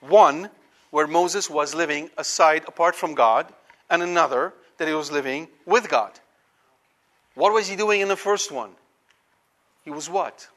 One, 0.00 0.50
where 0.90 1.06
Moses 1.06 1.48
was 1.48 1.74
living 1.74 2.10
aside, 2.18 2.64
apart 2.66 2.94
from 2.94 3.14
God, 3.14 3.52
and 3.88 4.02
another, 4.02 4.52
that 4.76 4.88
he 4.88 4.94
was 4.94 5.10
living 5.10 5.48
with 5.64 5.88
God. 5.88 6.12
What 7.38 7.52
was 7.52 7.68
he 7.68 7.76
doing 7.76 8.00
in 8.00 8.08
the 8.08 8.16
first 8.16 8.50
one? 8.50 8.70
He 9.84 9.92
was 9.92 10.10
what? 10.10 10.48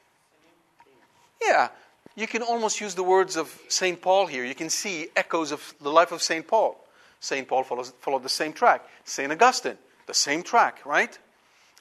Yeah, 1.40 1.68
you 2.16 2.26
can 2.26 2.42
almost 2.42 2.80
use 2.80 2.96
the 2.96 3.04
words 3.04 3.36
of 3.36 3.56
St. 3.68 4.02
Paul 4.02 4.26
here. 4.26 4.44
You 4.44 4.56
can 4.56 4.68
see 4.68 5.06
echoes 5.14 5.52
of 5.52 5.74
the 5.80 5.90
life 5.90 6.10
of 6.10 6.20
St. 6.20 6.44
Paul. 6.44 6.76
St. 7.20 7.46
Paul 7.46 7.62
follows, 7.62 7.92
followed 8.00 8.24
the 8.24 8.28
same 8.28 8.52
track. 8.52 8.84
St. 9.04 9.30
Augustine, 9.30 9.78
the 10.08 10.12
same 10.12 10.42
track, 10.42 10.84
right? 10.84 11.16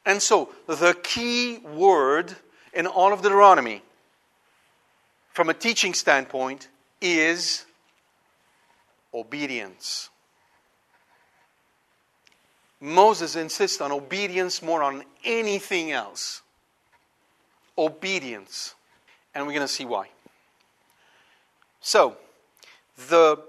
And 0.05 0.22
so, 0.22 0.50
the 0.67 0.96
key 1.01 1.58
word 1.58 2.36
in 2.72 2.86
all 2.86 3.12
of 3.12 3.24
Deuteronomy, 3.24 3.81
from 5.34 5.50
a 5.50 5.55
teaching 5.55 5.96
standpoint, 5.96 6.67
is 7.01 7.65
obedience. 9.15 10.11
Moses 12.82 13.36
insists 13.36 13.80
on 13.80 13.92
obedience 13.92 14.64
more 14.64 14.82
on 14.82 15.04
anything 15.24 15.92
else. 15.92 16.42
Obedience. 17.78 18.74
And 19.34 19.46
we're 19.46 19.54
going 19.54 19.68
to 19.68 19.72
see 19.72 19.86
why. 19.86 20.10
So, 21.80 22.18
the, 23.10 23.40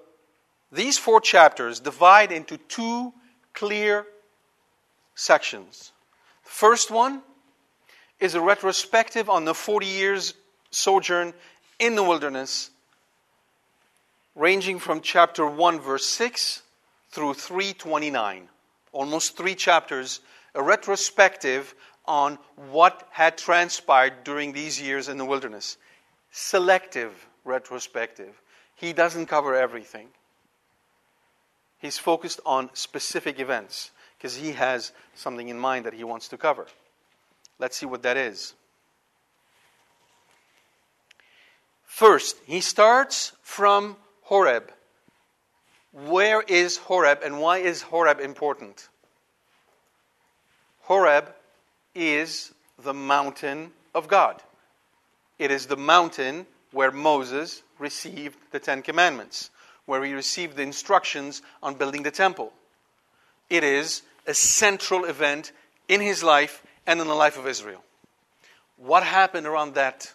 these 0.70 0.98
four 0.98 1.20
chapters 1.20 1.80
divide 1.80 2.30
into 2.30 2.58
two 2.58 3.12
clear 3.54 4.06
sections. 5.14 5.92
The 6.44 6.50
first 6.50 6.90
one 6.90 7.22
is 8.20 8.34
a 8.34 8.40
retrospective 8.40 9.28
on 9.28 9.44
the 9.46 9.54
40 9.54 9.86
years 9.86 10.34
sojourn 10.70 11.32
in 11.78 11.94
the 11.94 12.02
wilderness, 12.02 12.70
ranging 14.34 14.78
from 14.78 15.00
chapter 15.00 15.46
1, 15.46 15.80
verse 15.80 16.06
6 16.06 16.62
through 17.10 17.34
329. 17.34 18.48
Almost 18.92 19.36
three 19.36 19.54
chapters, 19.54 20.20
a 20.54 20.62
retrospective 20.62 21.74
on 22.04 22.38
what 22.56 23.08
had 23.10 23.38
transpired 23.38 24.24
during 24.24 24.52
these 24.52 24.80
years 24.80 25.08
in 25.08 25.18
the 25.18 25.24
wilderness. 25.24 25.76
Selective 26.30 27.12
retrospective. 27.44 28.40
He 28.74 28.92
doesn't 28.92 29.26
cover 29.26 29.54
everything. 29.54 30.08
He's 31.78 31.98
focused 31.98 32.40
on 32.46 32.70
specific 32.74 33.40
events 33.40 33.90
because 34.16 34.36
he 34.36 34.52
has 34.52 34.92
something 35.14 35.48
in 35.48 35.58
mind 35.58 35.86
that 35.86 35.94
he 35.94 36.04
wants 36.04 36.28
to 36.28 36.36
cover. 36.36 36.66
Let's 37.58 37.76
see 37.76 37.86
what 37.86 38.02
that 38.02 38.16
is. 38.16 38.54
First, 41.84 42.36
he 42.46 42.60
starts 42.60 43.32
from 43.42 43.96
Horeb. 44.22 44.72
Where 45.92 46.40
is 46.40 46.78
Horeb 46.78 47.20
and 47.22 47.40
why 47.40 47.58
is 47.58 47.82
Horeb 47.82 48.18
important? 48.20 48.88
Horeb 50.82 51.34
is 51.94 52.52
the 52.82 52.94
mountain 52.94 53.72
of 53.94 54.08
God. 54.08 54.42
It 55.38 55.50
is 55.50 55.66
the 55.66 55.76
mountain 55.76 56.46
where 56.72 56.90
Moses 56.90 57.62
received 57.78 58.38
the 58.52 58.58
Ten 58.58 58.82
Commandments, 58.82 59.50
where 59.84 60.02
he 60.02 60.14
received 60.14 60.56
the 60.56 60.62
instructions 60.62 61.42
on 61.62 61.74
building 61.74 62.02
the 62.02 62.10
temple. 62.10 62.52
It 63.50 63.62
is 63.62 64.02
a 64.26 64.32
central 64.32 65.04
event 65.04 65.52
in 65.88 66.00
his 66.00 66.22
life 66.22 66.62
and 66.86 67.00
in 67.00 67.06
the 67.06 67.14
life 67.14 67.38
of 67.38 67.46
Israel. 67.46 67.84
What 68.76 69.02
happened 69.02 69.46
around 69.46 69.74
that? 69.74 70.12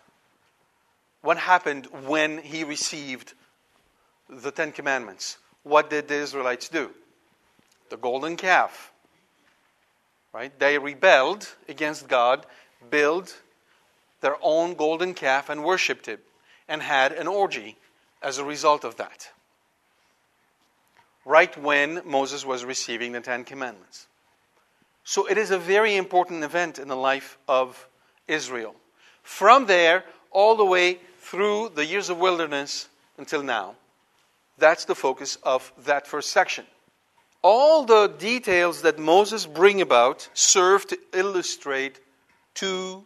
What 1.21 1.37
happened 1.37 1.87
when 2.05 2.39
he 2.39 2.63
received 2.63 3.33
the 4.27 4.51
Ten 4.51 4.71
Commandments? 4.71 5.37
What 5.67 5.89
did 5.89 6.07
the 6.07 6.15
Israelites 6.15 6.69
do? 6.69 6.91
The 7.89 7.97
golden 7.97 8.37
calf. 8.37 8.91
Right? 10.33 10.57
They 10.59 10.77
rebelled 10.77 11.47
against 11.67 12.07
God, 12.07 12.45
built 12.89 13.41
their 14.21 14.37
own 14.41 14.75
golden 14.75 15.13
calf, 15.13 15.49
and 15.49 15.63
worshipped 15.63 16.07
it, 16.07 16.19
and 16.67 16.81
had 16.81 17.11
an 17.11 17.27
orgy 17.27 17.77
as 18.21 18.37
a 18.37 18.43
result 18.43 18.83
of 18.83 18.97
that 18.97 19.29
right 21.27 21.57
when 21.57 22.01
Moses 22.05 22.45
was 22.45 22.63
receiving 22.63 23.11
the 23.11 23.19
Ten 23.19 23.43
Commandments. 23.43 24.07
So 25.03 25.27
it 25.27 25.37
is 25.37 25.51
a 25.51 25.59
very 25.59 25.95
important 25.95 26.43
event 26.43 26.79
in 26.79 26.87
the 26.87 26.95
life 26.95 27.37
of 27.47 27.87
Israel. 28.27 28.75
From 29.23 29.65
there, 29.65 30.05
all 30.31 30.55
the 30.55 30.65
way 30.65 30.99
through 31.19 31.71
the 31.75 31.85
years 31.85 32.09
of 32.09 32.17
wilderness 32.17 32.87
until 33.17 33.43
now, 33.43 33.75
that's 34.57 34.85
the 34.85 34.95
focus 34.95 35.37
of 35.43 35.71
that 35.85 36.07
first 36.07 36.31
section. 36.31 36.65
All 37.41 37.85
the 37.85 38.07
details 38.07 38.81
that 38.81 38.97
Moses 38.97 39.45
bring 39.45 39.81
about 39.81 40.29
serve 40.33 40.87
to 40.87 40.97
illustrate 41.13 41.99
two 42.53 43.05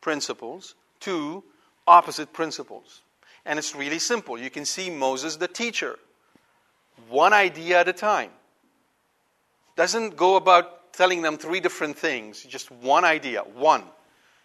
principles, 0.00 0.74
two 1.00 1.44
opposite 1.86 2.32
principles. 2.32 3.02
And 3.44 3.58
it's 3.58 3.76
really 3.76 3.98
simple. 3.98 4.38
You 4.38 4.50
can 4.50 4.64
see 4.64 4.90
Moses 4.90 5.36
the 5.36 5.48
teacher 5.48 5.98
one 7.08 7.32
idea 7.32 7.80
at 7.80 7.88
a 7.88 7.92
time. 7.92 8.30
Doesn't 9.76 10.16
go 10.16 10.36
about 10.36 10.92
telling 10.92 11.22
them 11.22 11.36
three 11.36 11.60
different 11.60 11.98
things, 11.98 12.42
just 12.44 12.70
one 12.70 13.04
idea, 13.04 13.42
one. 13.42 13.84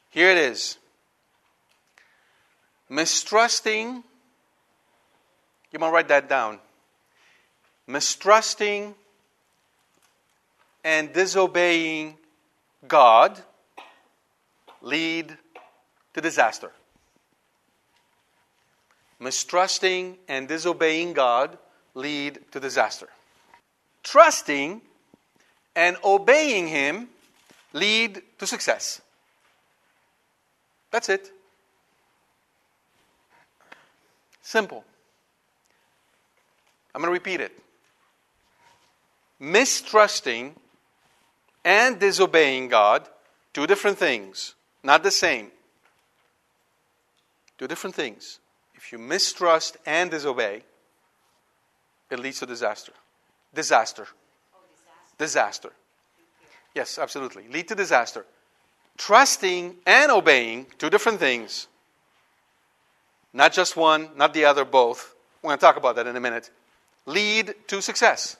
Here 0.10 0.30
it 0.30 0.38
is. 0.38 0.78
Mistrusting, 2.90 4.04
you 5.72 5.80
might 5.80 5.92
write 5.92 6.08
that 6.10 6.28
down. 6.28 6.60
Mistrusting 7.88 8.94
and 10.84 11.14
disobeying 11.14 12.18
God 12.88 13.42
lead 14.82 15.38
to 16.14 16.22
disaster. 16.22 16.72
Mistrusting 19.20 20.18
and 20.28 20.48
disobeying 20.48 21.14
God 21.14 21.58
lead 21.94 22.40
to 22.52 22.60
disaster. 22.60 23.08
Trusting 24.04 24.82
and 25.76 25.98
obeying 26.04 26.68
Him 26.68 27.10
lead 27.74 28.22
to 28.40 28.48
success. 28.48 29.02
That's 30.90 31.08
it. 31.08 31.32
Simple. 34.42 34.84
I'm 36.94 37.02
going 37.02 37.10
to 37.10 37.14
repeat 37.14 37.42
it. 37.42 37.52
Mistrusting 39.40 40.54
and 41.64 42.00
disobeying 42.00 42.68
God, 42.68 43.08
two 43.54 43.68
different 43.68 43.98
things, 43.98 44.56
not 44.84 45.04
the 45.04 45.12
same. 45.12 45.52
Two 47.58 47.68
different 47.68 47.96
things. 47.96 48.40
If 48.76 48.92
you 48.92 48.98
mistrust 48.98 49.78
and 49.86 50.10
disobey, 50.10 50.64
it 52.10 52.20
leads 52.20 52.40
to 52.40 52.46
disaster. 52.46 52.92
Disaster. 53.54 54.08
Oh, 54.54 54.60
disaster. 55.18 55.70
disaster. 55.70 55.72
Yes, 56.74 56.98
absolutely. 56.98 57.48
Lead 57.48 57.68
to 57.68 57.76
disaster. 57.76 58.26
Trusting 58.98 59.76
and 59.86 60.12
obeying, 60.12 60.68
two 60.78 60.90
different 60.90 61.20
things. 61.20 61.68
Not 63.34 63.54
just 63.54 63.78
one, 63.78 64.10
not 64.16 64.34
the 64.34 64.46
other, 64.46 64.66
both. 64.66 65.16
We're 65.42 65.50
going 65.50 65.60
to 65.60 65.62
talk 65.62 65.78
about 65.78 65.96
that 65.96 66.08
in 66.08 66.16
a 66.16 66.20
minute. 66.20 66.50
Lead 67.12 67.56
to 67.68 67.82
success. 67.82 68.38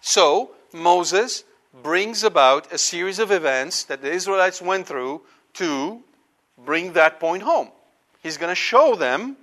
So, 0.00 0.50
Moses 0.72 1.44
brings 1.82 2.22
about 2.22 2.72
a 2.72 2.78
series 2.78 3.18
of 3.18 3.30
events 3.30 3.84
that 3.84 4.02
the 4.02 4.10
Israelites 4.10 4.60
went 4.60 4.86
through 4.86 5.22
to 5.54 6.02
bring 6.58 6.92
that 6.92 7.18
point 7.18 7.42
home. 7.42 7.70
He's 8.22 8.36
going 8.36 8.50
to 8.50 8.54
show 8.54 8.94
them 8.94 9.36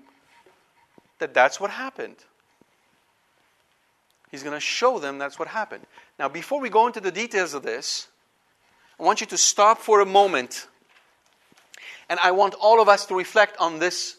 that 1.19 1.33
that's 1.33 1.59
what 1.59 1.71
happened. 1.71 2.15
He's 4.31 4.43
going 4.43 4.55
to 4.55 4.59
show 4.59 4.99
them 4.99 5.17
that's 5.17 5.39
what 5.39 5.47
happened. 5.47 5.85
Now, 6.19 6.29
before 6.29 6.61
we 6.61 6.69
go 6.69 6.87
into 6.87 7.01
the 7.01 7.11
details 7.11 7.53
of 7.53 7.63
this, 7.63 8.07
I 8.99 9.03
want 9.03 9.21
you 9.21 9.27
to 9.27 9.37
stop 9.37 9.79
for 9.79 10.01
a 10.01 10.05
moment. 10.05 10.67
And 12.09 12.19
I 12.21 12.31
want 12.31 12.53
all 12.55 12.81
of 12.81 12.89
us 12.89 13.05
to 13.07 13.15
reflect 13.15 13.57
on 13.59 13.79
this, 13.79 14.17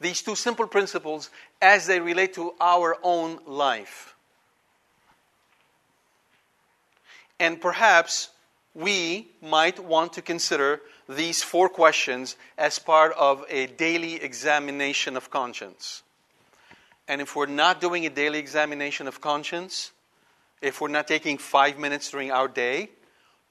these 0.00 0.22
two 0.22 0.34
simple 0.34 0.66
principles 0.66 1.30
as 1.60 1.86
they 1.86 2.00
relate 2.00 2.34
to 2.34 2.54
our 2.60 2.96
own 3.02 3.38
life. 3.46 4.14
And 7.40 7.60
perhaps 7.60 8.30
we 8.74 9.28
might 9.42 9.78
want 9.78 10.12
to 10.14 10.22
consider 10.22 10.80
these 11.08 11.42
four 11.42 11.68
questions 11.68 12.36
as 12.56 12.78
part 12.78 13.12
of 13.16 13.44
a 13.48 13.66
daily 13.66 14.16
examination 14.22 15.16
of 15.16 15.30
conscience. 15.30 16.02
And 17.06 17.20
if 17.20 17.34
we're 17.34 17.46
not 17.46 17.80
doing 17.80 18.04
a 18.06 18.10
daily 18.10 18.38
examination 18.38 19.08
of 19.08 19.20
conscience, 19.20 19.92
if 20.60 20.80
we're 20.80 20.88
not 20.88 21.08
taking 21.08 21.38
five 21.38 21.78
minutes 21.78 22.10
during 22.10 22.30
our 22.30 22.48
day 22.48 22.90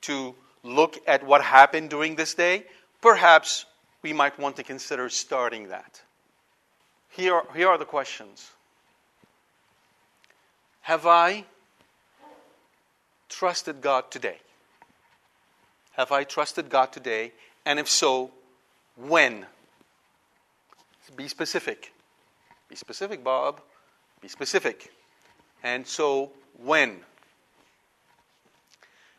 to 0.02 0.36
look 0.64 0.98
at 1.08 1.26
what 1.26 1.42
happened 1.42 1.90
during 1.90 2.16
this 2.16 2.34
day, 2.34 2.66
perhaps 3.02 3.66
we 4.02 4.14
might 4.14 4.38
want 4.38 4.58
to 4.58 4.64
consider 4.64 5.10
starting 5.10 5.70
that. 5.70 6.02
Here 7.18 7.34
are, 7.34 7.46
here 7.56 7.68
are 7.68 7.80
the 7.80 7.86
questions 7.86 8.52
Have 10.82 11.08
I 11.08 11.46
trusted 13.28 13.82
God 13.82 14.12
today? 14.12 14.38
Have 15.94 16.12
I 16.12 16.24
trusted 16.24 16.70
God 16.70 16.94
today? 16.94 17.32
And 17.66 17.80
if 17.80 17.90
so, 17.90 18.30
when? 18.96 19.48
Be 21.16 21.28
specific. 21.28 21.92
Be 22.70 22.76
specific, 22.76 23.24
Bob. 23.24 23.62
Be 24.22 24.28
specific. 24.28 24.94
And 25.64 25.88
so, 25.88 26.32
when? 26.64 27.00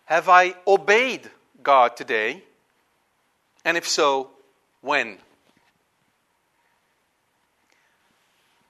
Have 0.04 0.28
I 0.28 0.54
obeyed 0.68 1.28
God 1.64 1.96
today? 1.96 2.44
And 3.64 3.76
if 3.76 3.88
so, 3.88 4.30
when? 4.82 5.18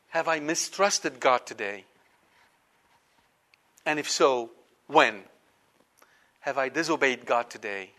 Have 0.08 0.28
I 0.28 0.40
mistrusted 0.40 1.20
God 1.20 1.46
today? 1.46 1.84
And 3.84 3.98
if 3.98 4.10
so, 4.10 4.50
when? 4.86 5.22
Have 6.40 6.58
I 6.58 6.68
disobeyed 6.68 7.26
God 7.26 7.50
today? 7.50 7.90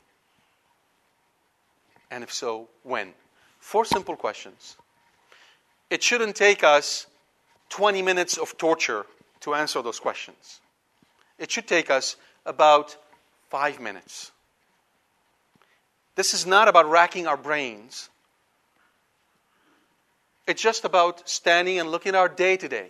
And 2.11 2.23
if 2.23 2.33
so, 2.33 2.69
when? 2.83 3.13
Four 3.59 3.85
simple 3.85 4.15
questions. 4.15 4.77
It 5.89 6.03
shouldn't 6.03 6.35
take 6.35 6.63
us 6.63 7.07
20 7.69 8.01
minutes 8.01 8.37
of 8.37 8.57
torture 8.57 9.05
to 9.41 9.53
answer 9.53 9.81
those 9.81 9.99
questions. 9.99 10.59
It 11.37 11.51
should 11.51 11.67
take 11.67 11.89
us 11.89 12.15
about 12.45 12.97
five 13.49 13.79
minutes. 13.79 14.31
This 16.15 16.33
is 16.33 16.45
not 16.45 16.67
about 16.67 16.89
racking 16.89 17.27
our 17.27 17.37
brains. 17.37 18.09
It's 20.49 20.63
just 20.63 20.83
about 20.83 21.29
standing 21.29 21.77
and 21.77 21.91
looking 21.91 22.09
at 22.09 22.15
our 22.15 22.27
day 22.27 22.57
to 22.57 22.67
day. 22.67 22.89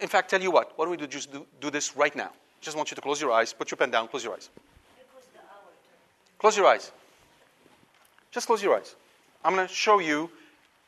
In 0.00 0.08
fact, 0.08 0.30
tell 0.30 0.42
you 0.42 0.50
what, 0.50 0.72
why 0.74 0.84
don't 0.84 0.90
we 0.90 0.96
do, 0.96 1.06
just 1.06 1.30
do, 1.30 1.46
do 1.60 1.70
this 1.70 1.96
right 1.96 2.14
now? 2.16 2.32
Just 2.60 2.76
want 2.76 2.90
you 2.90 2.96
to 2.96 3.00
close 3.00 3.20
your 3.20 3.30
eyes, 3.30 3.52
put 3.52 3.70
your 3.70 3.76
pen 3.76 3.92
down, 3.92 4.08
close 4.08 4.24
your 4.24 4.34
eyes. 4.34 4.50
Close 6.40 6.56
your 6.56 6.66
eyes. 6.66 6.90
Just 8.32 8.48
close 8.48 8.64
your 8.64 8.76
eyes. 8.76 8.96
I'm 9.44 9.54
going 9.54 9.68
to 9.68 9.72
show 9.72 10.00
you 10.00 10.28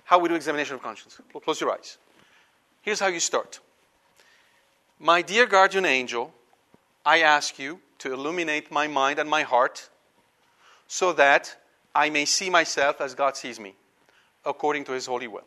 how 0.03 0.19
we 0.19 0.29
do 0.29 0.35
examination 0.35 0.75
of 0.75 0.83
conscience. 0.83 1.21
Close 1.45 1.61
your 1.61 1.71
eyes. 1.71 1.97
Here's 2.81 2.99
how 2.99 3.07
you 3.07 3.21
start 3.21 3.61
My 4.99 5.23
dear 5.23 5.47
guardian 5.47 5.85
angel, 5.85 6.35
I 7.07 7.21
ask 7.21 7.61
you 7.61 7.79
to 7.99 8.13
illuminate 8.13 8.73
my 8.73 8.89
mind 8.89 9.21
and 9.21 9.31
my 9.31 9.43
heart 9.43 9.91
so 10.89 11.13
that 11.13 11.57
I 11.95 12.11
may 12.11 12.25
see 12.25 12.51
myself 12.51 13.01
as 13.01 13.15
God 13.15 13.37
sees 13.37 13.61
me, 13.61 13.77
according 14.45 14.87
to 14.87 14.93
his 14.93 15.07
holy 15.07 15.29
will. 15.29 15.45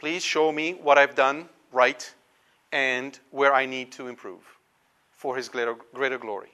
Please 0.00 0.24
show 0.24 0.50
me 0.50 0.72
what 0.72 0.96
I've 0.96 1.14
done 1.14 1.46
right 1.72 2.14
and 2.72 3.18
where 3.30 3.52
I 3.52 3.66
need 3.66 3.92
to 3.92 4.08
improve 4.08 4.40
for 5.12 5.36
his 5.36 5.50
greater, 5.50 5.76
greater 5.92 6.16
glory. 6.16 6.48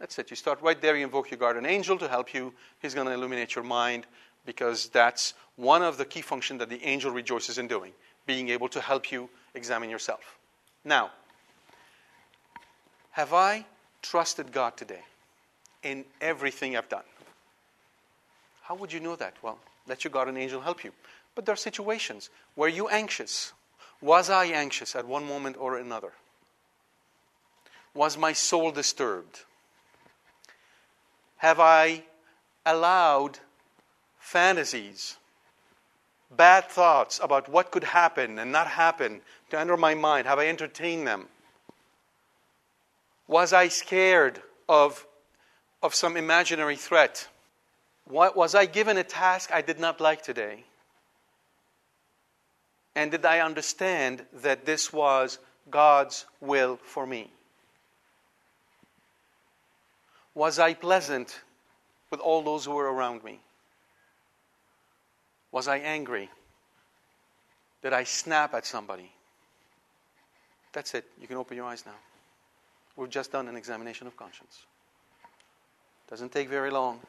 That's 0.00 0.18
it. 0.18 0.28
You 0.28 0.36
start 0.36 0.60
right 0.62 0.80
there. 0.80 0.96
You 0.96 1.04
invoke 1.04 1.30
your 1.30 1.38
guardian 1.38 1.64
angel 1.64 1.96
to 1.98 2.08
help 2.08 2.34
you. 2.34 2.52
He's 2.82 2.92
going 2.92 3.06
to 3.06 3.12
illuminate 3.12 3.54
your 3.54 3.62
mind 3.62 4.06
because 4.44 4.88
that's 4.88 5.34
one 5.54 5.82
of 5.82 5.96
the 5.96 6.04
key 6.04 6.22
functions 6.22 6.58
that 6.58 6.68
the 6.68 6.82
angel 6.84 7.12
rejoices 7.12 7.56
in 7.56 7.68
doing, 7.68 7.92
being 8.26 8.48
able 8.48 8.68
to 8.70 8.80
help 8.80 9.12
you 9.12 9.30
examine 9.54 9.88
yourself. 9.88 10.38
Now, 10.84 11.12
have 13.12 13.32
I 13.32 13.64
trusted 14.02 14.50
God 14.50 14.76
today 14.76 15.02
in 15.84 16.04
everything 16.20 16.76
I've 16.76 16.88
done? 16.88 17.04
How 18.62 18.74
would 18.74 18.92
you 18.92 18.98
know 18.98 19.14
that? 19.14 19.34
Well, 19.40 19.58
let 19.86 20.02
your 20.02 20.10
guardian 20.10 20.36
angel 20.36 20.60
help 20.60 20.82
you. 20.82 20.92
But 21.36 21.44
there 21.44 21.52
are 21.52 21.56
situations 21.56 22.30
where 22.56 22.68
you 22.68 22.88
anxious. 22.88 23.52
Was 24.00 24.28
I 24.28 24.46
anxious 24.46 24.96
at 24.96 25.06
one 25.06 25.24
moment 25.24 25.56
or 25.58 25.78
another? 25.78 26.12
Was 27.94 28.18
my 28.18 28.32
soul 28.32 28.72
disturbed? 28.72 29.40
Have 31.36 31.60
I 31.60 32.02
allowed 32.64 33.38
fantasies, 34.18 35.18
bad 36.30 36.64
thoughts 36.64 37.20
about 37.22 37.48
what 37.48 37.70
could 37.70 37.84
happen 37.84 38.38
and 38.38 38.50
not 38.50 38.66
happen 38.66 39.20
to 39.50 39.58
enter 39.58 39.76
my 39.76 39.94
mind? 39.94 40.26
Have 40.26 40.38
I 40.38 40.48
entertained 40.48 41.06
them? 41.06 41.28
Was 43.28 43.52
I 43.52 43.68
scared 43.68 44.42
of, 44.68 45.06
of 45.82 45.94
some 45.94 46.16
imaginary 46.16 46.76
threat? 46.76 47.28
What, 48.06 48.36
was 48.36 48.54
I 48.54 48.64
given 48.64 48.96
a 48.96 49.04
task 49.04 49.50
I 49.52 49.60
did 49.60 49.78
not 49.78 50.00
like 50.00 50.22
today? 50.22 50.64
And 52.96 53.10
did 53.10 53.26
I 53.26 53.40
understand 53.40 54.24
that 54.42 54.64
this 54.64 54.90
was 54.90 55.38
God's 55.70 56.24
will 56.40 56.78
for 56.82 57.06
me? 57.06 57.30
Was 60.34 60.58
I 60.58 60.72
pleasant 60.72 61.40
with 62.10 62.20
all 62.20 62.42
those 62.42 62.64
who 62.64 62.72
were 62.72 62.90
around 62.90 63.22
me? 63.22 63.38
Was 65.52 65.68
I 65.68 65.76
angry? 65.76 66.30
Did 67.82 67.92
I 67.92 68.04
snap 68.04 68.54
at 68.54 68.64
somebody? 68.64 69.12
That's 70.72 70.94
it. 70.94 71.04
You 71.20 71.28
can 71.28 71.36
open 71.36 71.56
your 71.56 71.66
eyes 71.66 71.84
now. 71.84 71.94
We've 72.96 73.10
just 73.10 73.30
done 73.30 73.46
an 73.46 73.56
examination 73.56 74.06
of 74.06 74.16
conscience. 74.16 74.64
Doesn't 76.08 76.32
take 76.32 76.48
very 76.48 76.70
long, 76.70 77.00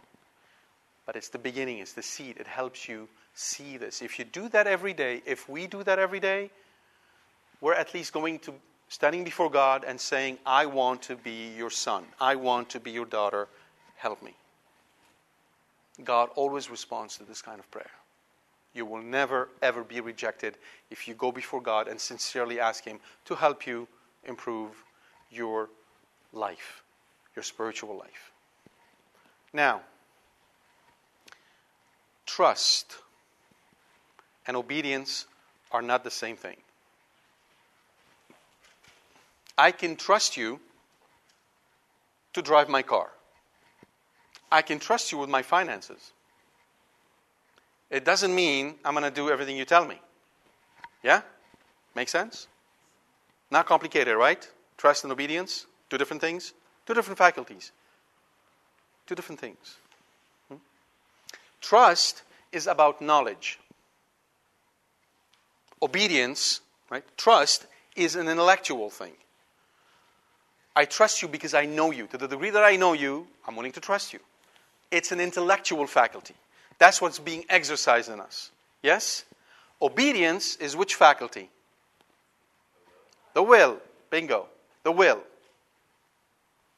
but 1.06 1.15
it's 1.15 1.30
the 1.30 1.38
beginning, 1.38 1.80
it's 1.80 1.93
the 1.93 2.04
seed. 2.04 2.38
It 2.38 2.47
helps 2.47 2.89
you 2.89 3.08
see 3.38 3.78
this. 3.78 4.02
If 4.02 4.17
you 4.17 4.26
do 4.26 4.50
that 4.50 4.65
every 4.65 4.93
day, 4.93 5.21
if 5.26 5.47
we 5.47 5.67
do 5.67 5.84
that 5.84 6.00
every 6.00 6.19
day, 6.19 6.50
we're 7.62 7.76
at 7.76 7.93
least 7.93 8.12
going 8.12 8.39
to 8.39 8.54
standing 8.89 9.23
before 9.23 9.50
God 9.50 9.84
and 9.88 10.00
saying, 10.00 10.39
I 10.45 10.65
want 10.65 11.04
to 11.04 11.15
be 11.15 11.54
your 11.56 11.69
son. 11.69 12.06
I 12.19 12.36
want 12.36 12.69
to 12.71 12.80
be 12.80 12.91
your 12.91 13.06
daughter. 13.06 13.47
Help 13.95 14.23
me. 14.23 14.34
God 16.04 16.30
always 16.36 16.69
responds 16.69 17.17
to 17.17 17.26
this 17.26 17.41
kind 17.41 17.60
of 17.60 17.69
prayer. 17.69 17.91
You 18.73 18.86
will 18.86 19.02
never, 19.02 19.50
ever 19.62 19.84
be 19.84 20.02
rejected 20.02 20.58
if 20.89 21.08
you 21.08 21.13
go 21.13 21.32
before 21.32 21.62
God 21.62 21.88
and 21.88 22.00
sincerely 22.00 22.60
ask 22.60 22.86
Him 22.86 23.00
to 23.26 23.36
help 23.36 23.67
you 23.67 23.88
improve 24.23 24.71
your 25.32 25.69
life, 26.34 26.84
your 27.36 27.43
spiritual 27.43 27.97
life. 27.97 28.32
Now, 29.54 29.82
trust 32.26 32.97
and 34.47 34.55
obedience 34.55 35.25
are 35.71 35.81
not 35.81 36.03
the 36.03 36.12
same 36.12 36.36
thing. 36.36 36.55
I 39.57 39.71
can 39.71 39.95
trust 39.95 40.38
you 40.38 40.60
to 42.33 42.41
drive 42.41 42.69
my 42.69 42.81
car. 42.81 43.10
I 44.51 44.62
can 44.62 44.79
trust 44.79 45.12
you 45.12 45.17
with 45.17 45.29
my 45.29 45.41
finances. 45.41 46.13
It 47.89 48.05
doesn't 48.05 48.33
mean 48.33 48.75
I'm 48.86 48.93
going 48.93 49.03
to 49.03 49.12
do 49.12 49.29
everything 49.29 49.57
you 49.57 49.65
tell 49.65 49.86
me. 49.86 49.99
Yeah? 51.03 51.21
Make 51.95 52.10
sense? 52.10 52.47
Not 53.49 53.65
complicated, 53.65 54.15
right? 54.15 54.47
Trust 54.77 55.03
and 55.03 55.12
obedience, 55.12 55.65
two 55.89 55.97
different 55.97 56.21
things, 56.21 56.53
two 56.86 56.93
different 56.93 57.17
faculties, 57.17 57.71
two 59.05 59.15
different 59.15 59.39
things. 59.39 59.77
Hmm? 60.49 60.57
Trust 61.62 62.23
is 62.51 62.67
about 62.67 63.01
knowledge. 63.01 63.60
Obedience, 65.82 66.62
right? 66.90 67.04
Trust 67.18 67.68
is 67.96 68.16
an 68.16 68.28
intellectual 68.28 68.90
thing. 68.90 69.13
I 70.76 70.86
trust 70.86 71.22
you 71.22 71.28
because 71.28 71.54
I 71.54 71.66
know 71.66 71.92
you. 71.92 72.08
To 72.08 72.18
the 72.18 72.28
degree 72.28 72.52
that 72.52 72.63
I 72.63 72.76
know 72.76 72.94
you, 72.94 73.28
I'm 73.48 73.56
willing 73.56 73.72
to 73.74 73.80
trust 73.80 74.13
you. 74.13 74.20
It's 74.92 75.12
an 75.12 75.20
intellectual 75.20 75.88
faculty. 75.88 76.36
That's 76.78 77.02
what's 77.02 77.20
being 77.20 77.46
exercised 77.50 78.10
in 78.10 78.20
us. 78.20 78.52
Yes? 78.84 79.26
Obedience 79.82 80.56
is 80.58 80.76
which 80.76 80.96
faculty? 80.96 81.50
The 83.34 83.44
will. 83.44 83.78
Bingo. 84.10 84.48
The 84.84 84.92
will. 84.92 85.24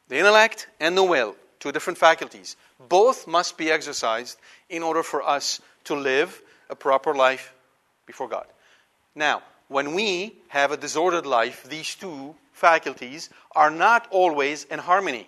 The 0.10 0.18
intellect 0.18 0.68
and 0.80 0.98
the 0.98 1.04
will, 1.04 1.36
two 1.60 1.72
different 1.72 2.00
faculties. 2.00 2.58
Both 2.90 3.28
must 3.28 3.58
be 3.58 3.72
exercised 3.72 4.40
in 4.68 4.82
order 4.82 5.04
for 5.04 5.22
us 5.22 5.62
to 5.86 5.96
live 5.96 6.42
a 6.70 6.76
proper 6.76 7.14
life 7.14 7.54
before 8.08 8.28
God. 8.28 8.46
Now, 9.20 9.44
when 9.68 9.94
we 9.96 10.34
have 10.48 10.72
a 10.72 10.78
disordered 10.78 11.26
life, 11.26 11.66
these 11.70 11.94
two 11.94 12.36
faculties 12.54 13.30
are 13.54 13.70
not 13.70 14.08
always 14.12 14.64
in 14.64 14.80
harmony. 14.80 15.28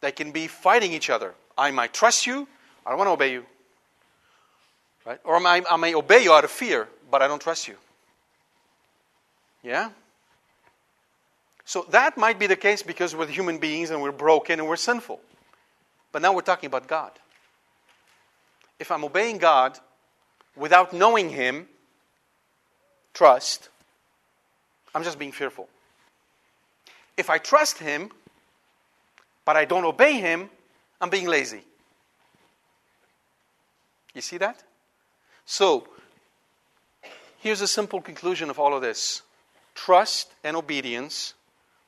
They 0.00 0.12
can 0.12 0.30
be 0.30 0.46
fighting 0.46 0.92
each 0.92 1.10
other. 1.10 1.34
I 1.58 1.72
might 1.72 1.92
trust 1.92 2.28
you, 2.28 2.46
I 2.86 2.90
don't 2.90 2.98
want 2.98 3.08
to 3.08 3.12
obey 3.12 3.32
you. 3.32 3.44
Right? 5.04 5.18
Or 5.24 5.36
I 5.36 5.40
may, 5.40 5.66
I 5.68 5.76
may 5.76 5.94
obey 5.96 6.22
you 6.22 6.32
out 6.32 6.44
of 6.44 6.52
fear, 6.52 6.88
but 7.10 7.22
I 7.22 7.26
don't 7.26 7.42
trust 7.42 7.66
you. 7.66 7.74
Yeah? 9.64 9.90
So 11.64 11.86
that 11.90 12.16
might 12.16 12.38
be 12.38 12.46
the 12.46 12.56
case 12.56 12.84
because 12.84 13.16
we're 13.16 13.26
human 13.26 13.58
beings 13.58 13.90
and 13.90 14.00
we're 14.00 14.12
broken 14.12 14.60
and 14.60 14.68
we're 14.68 14.76
sinful. 14.76 15.20
But 16.12 16.22
now 16.22 16.32
we're 16.34 16.42
talking 16.42 16.68
about 16.68 16.86
God. 16.86 17.10
If 18.78 18.92
I'm 18.92 19.02
obeying 19.04 19.38
God 19.38 19.76
without 20.54 20.92
knowing 20.92 21.30
Him, 21.30 21.66
trust, 23.20 23.68
I'm 24.94 25.04
just 25.04 25.18
being 25.18 25.30
fearful. 25.32 25.68
If 27.18 27.28
I 27.28 27.36
trust 27.36 27.76
Him, 27.76 28.10
but 29.44 29.58
I 29.58 29.66
don't 29.66 29.84
obey 29.84 30.14
Him, 30.14 30.48
I'm 31.02 31.10
being 31.10 31.26
lazy. 31.26 31.60
You 34.14 34.22
see 34.22 34.38
that? 34.38 34.62
So, 35.44 35.86
here's 37.40 37.60
a 37.60 37.66
simple 37.66 38.00
conclusion 38.00 38.48
of 38.48 38.58
all 38.58 38.74
of 38.74 38.80
this 38.80 39.20
trust 39.74 40.32
and 40.42 40.56
obedience 40.56 41.34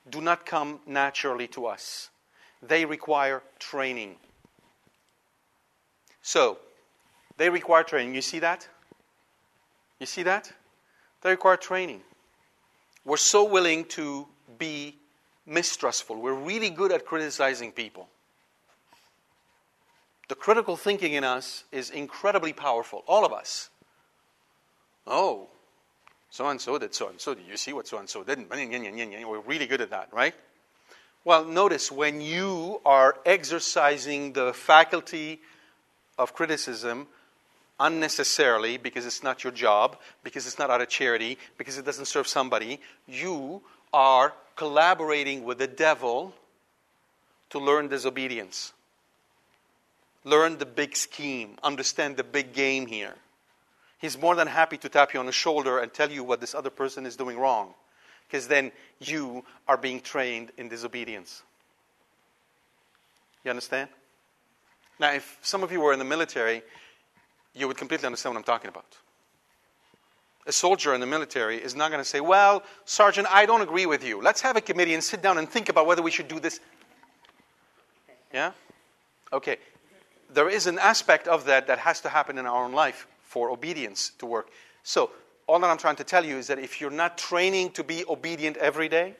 do 0.07 0.21
not 0.21 0.45
come 0.45 0.81
naturally 0.85 1.47
to 1.47 1.65
us, 1.65 2.11
they 2.61 2.85
require 2.85 3.41
training. 3.57 4.17
So, 6.21 6.59
they 7.37 7.49
require 7.49 7.81
training. 7.81 8.13
You 8.13 8.21
see 8.21 8.37
that? 8.37 8.67
You 9.99 10.05
see 10.05 10.21
that? 10.21 10.53
They 11.23 11.29
require 11.31 11.57
training. 11.57 12.01
We're 13.05 13.17
so 13.17 13.43
willing 13.45 13.85
to 13.85 14.27
be 14.57 14.97
mistrustful. 15.45 16.21
We're 16.21 16.33
really 16.33 16.69
good 16.69 16.91
at 16.91 17.05
criticizing 17.05 17.71
people. 17.71 18.09
The 20.29 20.35
critical 20.35 20.77
thinking 20.77 21.13
in 21.13 21.23
us 21.23 21.63
is 21.71 21.89
incredibly 21.89 22.53
powerful, 22.53 23.03
all 23.07 23.25
of 23.25 23.33
us. 23.33 23.69
Oh, 25.05 25.49
so 26.29 26.47
and 26.47 26.59
so 26.59 26.77
did 26.77 26.95
so 26.95 27.09
and 27.09 27.19
so. 27.19 27.33
Did 27.33 27.45
you 27.47 27.57
see 27.57 27.73
what 27.73 27.87
so 27.87 27.97
and 27.97 28.09
so 28.09 28.23
did? 28.23 28.49
We're 28.49 29.39
really 29.41 29.67
good 29.67 29.81
at 29.81 29.89
that, 29.89 30.09
right? 30.13 30.33
Well, 31.25 31.45
notice 31.45 31.91
when 31.91 32.21
you 32.21 32.81
are 32.85 33.17
exercising 33.25 34.33
the 34.33 34.53
faculty 34.53 35.41
of 36.17 36.33
criticism, 36.33 37.07
unnecessarily 37.79 38.77
because 38.77 39.05
it's 39.05 39.23
not 39.23 39.43
your 39.43 39.51
job, 39.51 39.97
because 40.23 40.47
it's 40.47 40.59
not 40.59 40.69
out 40.69 40.81
of 40.81 40.89
charity, 40.89 41.37
because 41.57 41.77
it 41.77 41.85
doesn't 41.85 42.05
serve 42.05 42.27
somebody. 42.27 42.79
You 43.07 43.61
are 43.91 44.33
collaborating 44.55 45.43
with 45.43 45.57
the 45.57 45.67
devil 45.67 46.33
to 47.49 47.59
learn 47.59 47.87
disobedience. 47.87 48.73
Learn 50.23 50.57
the 50.57 50.65
big 50.65 50.95
scheme, 50.95 51.57
understand 51.61 52.17
the 52.17 52.23
big 52.23 52.53
game 52.53 52.85
here. 52.85 53.15
He's 53.99 54.17
more 54.17 54.35
than 54.35 54.47
happy 54.47 54.77
to 54.77 54.89
tap 54.89 55.13
you 55.13 55.19
on 55.19 55.25
the 55.25 55.31
shoulder 55.31 55.79
and 55.79 55.93
tell 55.93 56.11
you 56.11 56.23
what 56.23 56.41
this 56.41 56.55
other 56.55 56.69
person 56.69 57.05
is 57.05 57.15
doing 57.15 57.37
wrong, 57.37 57.73
because 58.27 58.47
then 58.47 58.71
you 58.99 59.45
are 59.67 59.77
being 59.77 60.01
trained 60.01 60.51
in 60.57 60.69
disobedience. 60.69 61.41
You 63.43 63.49
understand? 63.49 63.89
Now, 64.99 65.13
if 65.13 65.37
some 65.41 65.63
of 65.63 65.71
you 65.71 65.81
were 65.81 65.91
in 65.91 65.99
the 65.99 66.05
military, 66.05 66.63
you 67.53 67.67
would 67.67 67.77
completely 67.77 68.05
understand 68.05 68.35
what 68.35 68.39
I'm 68.39 68.43
talking 68.43 68.69
about. 68.69 68.97
A 70.45 70.51
soldier 70.51 70.93
in 70.93 70.99
the 70.99 71.07
military 71.07 71.57
is 71.57 71.75
not 71.75 71.89
going 71.89 72.03
to 72.03 72.09
say, 72.09 72.19
Well, 72.19 72.63
Sergeant, 72.85 73.27
I 73.29 73.45
don't 73.45 73.61
agree 73.61 73.85
with 73.85 74.03
you. 74.03 74.21
Let's 74.21 74.41
have 74.41 74.57
a 74.57 74.61
committee 74.61 74.93
and 74.93 75.03
sit 75.03 75.21
down 75.21 75.37
and 75.37 75.47
think 75.47 75.69
about 75.69 75.85
whether 75.85 76.01
we 76.01 76.11
should 76.11 76.27
do 76.27 76.39
this. 76.39 76.59
Yeah? 78.33 78.51
Okay. 79.31 79.57
There 80.33 80.49
is 80.49 80.67
an 80.67 80.79
aspect 80.79 81.27
of 81.27 81.45
that 81.45 81.67
that 81.67 81.79
has 81.79 82.01
to 82.01 82.09
happen 82.09 82.37
in 82.37 82.45
our 82.45 82.65
own 82.65 82.73
life 82.73 83.07
for 83.21 83.51
obedience 83.51 84.11
to 84.17 84.25
work. 84.25 84.49
So, 84.83 85.11
all 85.47 85.59
that 85.59 85.69
I'm 85.69 85.77
trying 85.77 85.97
to 85.97 86.03
tell 86.03 86.25
you 86.25 86.37
is 86.37 86.47
that 86.47 86.59
if 86.59 86.81
you're 86.81 86.89
not 86.89 87.17
training 87.17 87.71
to 87.71 87.83
be 87.83 88.03
obedient 88.07 88.57
every 88.57 88.89
day, 88.89 89.15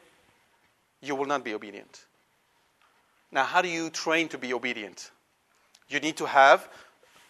you 1.00 1.14
will 1.14 1.26
not 1.26 1.44
be 1.44 1.54
obedient. 1.54 2.04
Now, 3.30 3.44
how 3.44 3.62
do 3.62 3.68
you 3.68 3.90
train 3.90 4.28
to 4.28 4.38
be 4.38 4.54
obedient? 4.54 5.10
You 5.88 6.00
need 6.00 6.16
to 6.16 6.26
have 6.26 6.68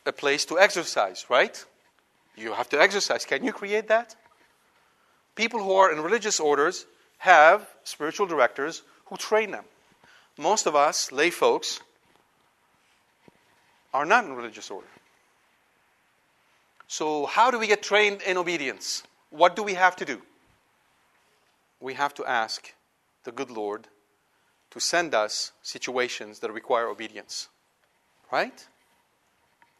a 0.06 0.12
place 0.12 0.44
to 0.46 0.58
exercise, 0.58 1.26
right? 1.28 1.64
You 2.36 2.52
have 2.52 2.68
to 2.70 2.80
exercise. 2.80 3.24
Can 3.24 3.44
you 3.44 3.52
create 3.52 3.88
that? 3.88 4.16
People 5.34 5.62
who 5.62 5.72
are 5.72 5.92
in 5.92 6.00
religious 6.00 6.40
orders 6.40 6.86
have 7.18 7.68
spiritual 7.84 8.26
directors 8.26 8.82
who 9.06 9.16
train 9.16 9.50
them. 9.50 9.64
Most 10.38 10.66
of 10.66 10.74
us, 10.74 11.12
lay 11.12 11.30
folks, 11.30 11.80
are 13.92 14.04
not 14.04 14.24
in 14.24 14.34
religious 14.34 14.70
order. 14.70 14.86
So, 16.88 17.26
how 17.26 17.50
do 17.50 17.58
we 17.58 17.66
get 17.66 17.82
trained 17.82 18.22
in 18.22 18.36
obedience? 18.36 19.04
What 19.30 19.56
do 19.56 19.62
we 19.62 19.74
have 19.74 19.96
to 19.96 20.04
do? 20.04 20.20
We 21.80 21.94
have 21.94 22.14
to 22.14 22.24
ask 22.24 22.74
the 23.24 23.32
good 23.32 23.50
Lord 23.50 23.88
to 24.70 24.80
send 24.80 25.14
us 25.14 25.52
situations 25.62 26.40
that 26.40 26.52
require 26.52 26.88
obedience. 26.88 27.48
Right? 28.30 28.66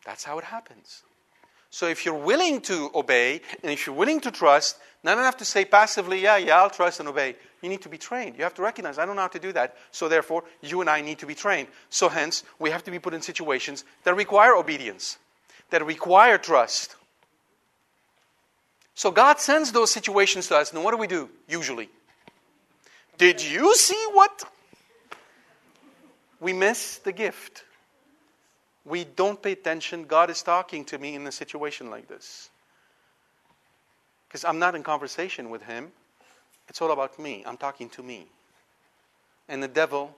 That's 0.05 0.25
how 0.25 0.39
it 0.39 0.45
happens. 0.45 1.03
So 1.71 1.89
if 1.89 2.05
you're 2.05 2.15
willing 2.15 2.61
to 2.63 2.91
obey 2.95 3.41
and 3.63 3.73
if 3.73 3.87
you're 3.87 3.97
willing 3.97 4.21
to 4.21 4.31
trust, 4.31 4.79
not 5.03 5.19
enough 5.19 5.39
to 5.39 5.45
say 5.45 5.65
passively, 5.65 6.23
yeah, 6.23 6.37
yeah, 6.37 6.59
I'll 6.59 6.71
trust 6.71 7.01
and 7.01 7.09
obey. 7.09 7.35
You 7.63 7.69
need 7.69 7.83
to 7.83 7.89
be 7.89 7.99
trained. 7.99 8.37
You 8.37 8.45
have 8.45 8.55
to 8.55 8.63
recognize, 8.63 8.97
I 8.97 9.07
don't 9.07 9.17
know 9.17 9.23
how 9.23 9.29
to 9.29 9.41
do 9.41 9.53
that. 9.55 9.77
So 9.91 10.09
therefore, 10.09 10.45
you 10.63 10.81
and 10.83 10.89
I 10.89 11.01
need 11.01 11.19
to 11.19 11.27
be 11.27 11.35
trained. 11.35 11.69
So 11.91 12.09
hence, 12.09 12.45
we 12.61 12.71
have 12.71 12.85
to 12.85 12.91
be 12.91 13.01
put 13.01 13.13
in 13.13 13.23
situations 13.23 13.85
that 14.05 14.15
require 14.15 14.55
obedience, 14.55 15.19
that 15.71 15.85
require 15.85 16.39
trust. 16.39 16.95
So 18.95 19.11
God 19.11 19.41
sends 19.41 19.73
those 19.73 19.91
situations 19.91 20.47
to 20.49 20.57
us. 20.57 20.73
And 20.73 20.85
what 20.85 20.93
do 20.93 20.99
we 20.99 21.09
do 21.09 21.29
usually? 21.49 21.89
Did 23.19 23.43
you 23.43 23.75
see 23.75 24.07
what? 24.13 24.45
We 26.39 26.53
miss 26.53 26.99
the 26.99 27.13
gift 27.13 27.65
we 28.85 29.05
don't 29.05 29.41
pay 29.43 29.53
attention. 29.53 30.05
God 30.05 30.31
is 30.31 30.43
talking 30.43 30.85
to 30.87 30.99
me 30.99 31.15
in 31.15 31.27
a 31.27 31.33
situation 31.33 31.91
like 31.91 32.09
this. 32.09 32.51
Because 34.29 34.45
I'm 34.45 34.59
not 34.59 34.75
in 34.75 34.83
conversation 34.83 35.49
with 35.49 35.63
Him. 35.63 35.93
It's 36.69 36.83
all 36.83 36.91
about 36.91 37.19
me. 37.19 37.43
I'm 37.47 37.57
talking 37.57 37.89
to 37.91 38.03
me. 38.03 38.27
And 39.49 39.63
the 39.63 39.69
devil 39.69 40.15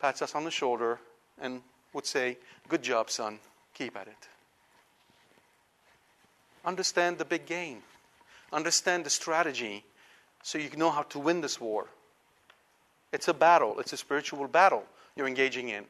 pats 0.00 0.22
us 0.22 0.34
on 0.34 0.44
the 0.44 0.50
shoulder 0.50 0.98
and 1.40 1.60
would 1.92 2.06
say, 2.06 2.38
Good 2.68 2.82
job, 2.82 3.10
son. 3.10 3.38
Keep 3.74 3.96
at 3.96 4.06
it. 4.06 4.28
Understand 6.64 7.18
the 7.18 7.24
big 7.24 7.46
game. 7.46 7.82
Understand 8.52 9.04
the 9.04 9.10
strategy 9.10 9.84
so 10.42 10.58
you 10.58 10.70
know 10.76 10.90
how 10.90 11.02
to 11.02 11.18
win 11.18 11.40
this 11.40 11.60
war. 11.60 11.86
It's 13.12 13.28
a 13.28 13.34
battle, 13.34 13.80
it's 13.80 13.92
a 13.92 13.96
spiritual 13.96 14.46
battle 14.48 14.84
you're 15.16 15.26
engaging 15.26 15.68
in. 15.68 15.84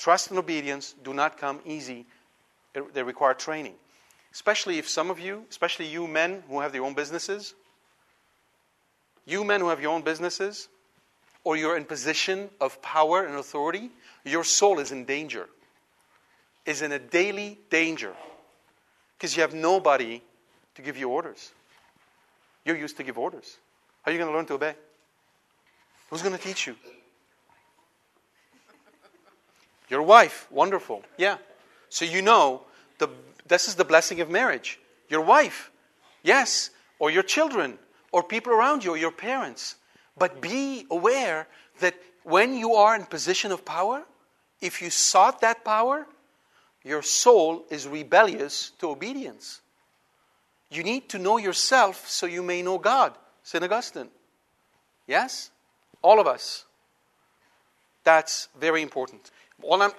Trust 0.00 0.30
and 0.30 0.38
obedience 0.38 0.94
do 1.04 1.12
not 1.12 1.36
come 1.36 1.60
easy, 1.66 2.06
they 2.94 3.02
require 3.02 3.34
training. 3.34 3.74
Especially 4.32 4.78
if 4.78 4.88
some 4.88 5.10
of 5.10 5.20
you, 5.20 5.44
especially 5.50 5.88
you 5.88 6.06
men 6.06 6.42
who 6.48 6.60
have 6.60 6.74
your 6.74 6.86
own 6.86 6.94
businesses, 6.94 7.52
you 9.26 9.44
men 9.44 9.60
who 9.60 9.68
have 9.68 9.82
your 9.82 9.92
own 9.92 10.00
businesses, 10.00 10.68
or 11.44 11.54
you're 11.58 11.76
in 11.76 11.84
position 11.84 12.48
of 12.62 12.80
power 12.80 13.26
and 13.26 13.36
authority, 13.36 13.90
your 14.24 14.42
soul 14.42 14.78
is 14.78 14.90
in 14.90 15.04
danger, 15.04 15.50
is 16.64 16.80
in 16.80 16.92
a 16.92 16.98
daily 16.98 17.58
danger. 17.68 18.14
Because 19.18 19.36
you 19.36 19.42
have 19.42 19.52
nobody 19.52 20.22
to 20.76 20.80
give 20.80 20.96
you 20.96 21.10
orders. 21.10 21.52
You're 22.64 22.78
used 22.78 22.96
to 22.96 23.02
give 23.02 23.18
orders. 23.18 23.58
How 24.00 24.10
are 24.10 24.14
you 24.14 24.18
going 24.18 24.30
to 24.30 24.34
learn 24.34 24.46
to 24.46 24.54
obey? 24.54 24.74
Who's 26.08 26.22
going 26.22 26.34
to 26.34 26.42
teach 26.42 26.66
you? 26.66 26.74
Your 29.90 30.02
wife, 30.02 30.46
wonderful. 30.50 31.02
Yeah. 31.18 31.38
So 31.88 32.04
you 32.04 32.22
know 32.22 32.62
the, 32.98 33.08
this 33.46 33.66
is 33.66 33.74
the 33.74 33.84
blessing 33.84 34.20
of 34.20 34.30
marriage. 34.30 34.78
Your 35.08 35.20
wife, 35.20 35.72
yes, 36.22 36.70
or 37.00 37.10
your 37.10 37.24
children, 37.24 37.76
or 38.12 38.22
people 38.22 38.52
around 38.52 38.84
you, 38.84 38.92
or 38.92 38.96
your 38.96 39.10
parents. 39.10 39.74
But 40.16 40.40
be 40.40 40.86
aware 40.90 41.48
that 41.80 41.94
when 42.22 42.54
you 42.54 42.74
are 42.74 42.94
in 42.94 43.04
position 43.04 43.50
of 43.50 43.64
power, 43.64 44.04
if 44.60 44.80
you 44.80 44.90
sought 44.90 45.40
that 45.40 45.64
power, 45.64 46.06
your 46.84 47.02
soul 47.02 47.64
is 47.68 47.88
rebellious 47.88 48.70
to 48.78 48.90
obedience. 48.90 49.60
You 50.70 50.84
need 50.84 51.08
to 51.08 51.18
know 51.18 51.38
yourself 51.38 52.08
so 52.08 52.26
you 52.26 52.44
may 52.44 52.62
know 52.62 52.78
God. 52.78 53.14
St. 53.42 53.64
Augustine. 53.64 54.08
Yes? 55.08 55.50
All 56.00 56.20
of 56.20 56.28
us. 56.28 56.64
That's 58.04 58.48
very 58.58 58.82
important 58.82 59.32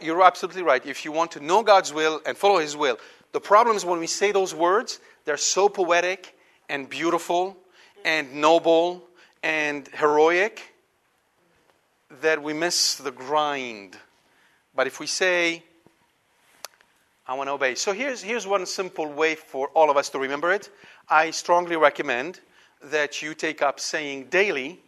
you're 0.02 0.24
absolutely 0.24 0.63
right. 0.63 0.86
If 0.86 1.06
you 1.06 1.12
want 1.12 1.32
to 1.32 1.39
know 1.39 1.63
God's 1.63 1.93
will 1.93 2.21
and 2.26 2.38
follow 2.38 2.60
His 2.60 2.76
will, 2.76 2.97
the 3.32 3.39
problem 3.39 3.76
is 3.76 3.86
when 3.86 4.00
we 4.00 4.08
say 4.08 4.32
those 4.32 4.54
words, 4.54 5.00
they're 5.26 5.38
so 5.38 5.69
poetic 5.69 6.36
and 6.69 6.89
beautiful 6.89 7.58
and 8.04 8.36
noble 8.36 9.04
and 9.43 9.88
heroic 9.89 10.74
that 12.21 12.43
we 12.43 12.54
miss 12.54 12.95
the 12.95 13.12
grind. 13.12 13.97
But 14.76 14.88
if 14.88 15.00
we 15.00 15.08
say, 15.08 15.63
I 17.28 17.36
want 17.36 17.47
to 17.47 17.54
obey. 17.54 17.76
So 17.76 17.93
here's, 17.93 18.21
here's 18.21 18.45
one 18.45 18.65
simple 18.65 19.08
way 19.08 19.36
for 19.36 19.67
all 19.69 19.89
of 19.89 19.97
us 19.97 20.10
to 20.10 20.19
remember 20.19 20.52
it. 20.52 20.69
I 21.08 21.32
strongly 21.32 21.78
recommend 21.78 22.39
that 22.84 23.21
you 23.21 23.34
take 23.34 23.62
up 23.62 23.80
saying 23.80 24.26
daily 24.26 24.80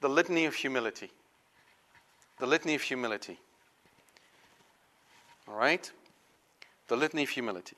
the 0.00 0.08
litany 0.08 0.46
of 0.46 0.54
humility. 0.54 1.10
The 2.40 2.46
litany 2.46 2.74
of 2.74 2.82
humility. 2.82 3.38
All 5.48 5.54
right? 5.54 5.90
The 6.88 6.96
litany 6.96 7.22
of 7.22 7.30
humility. 7.30 7.76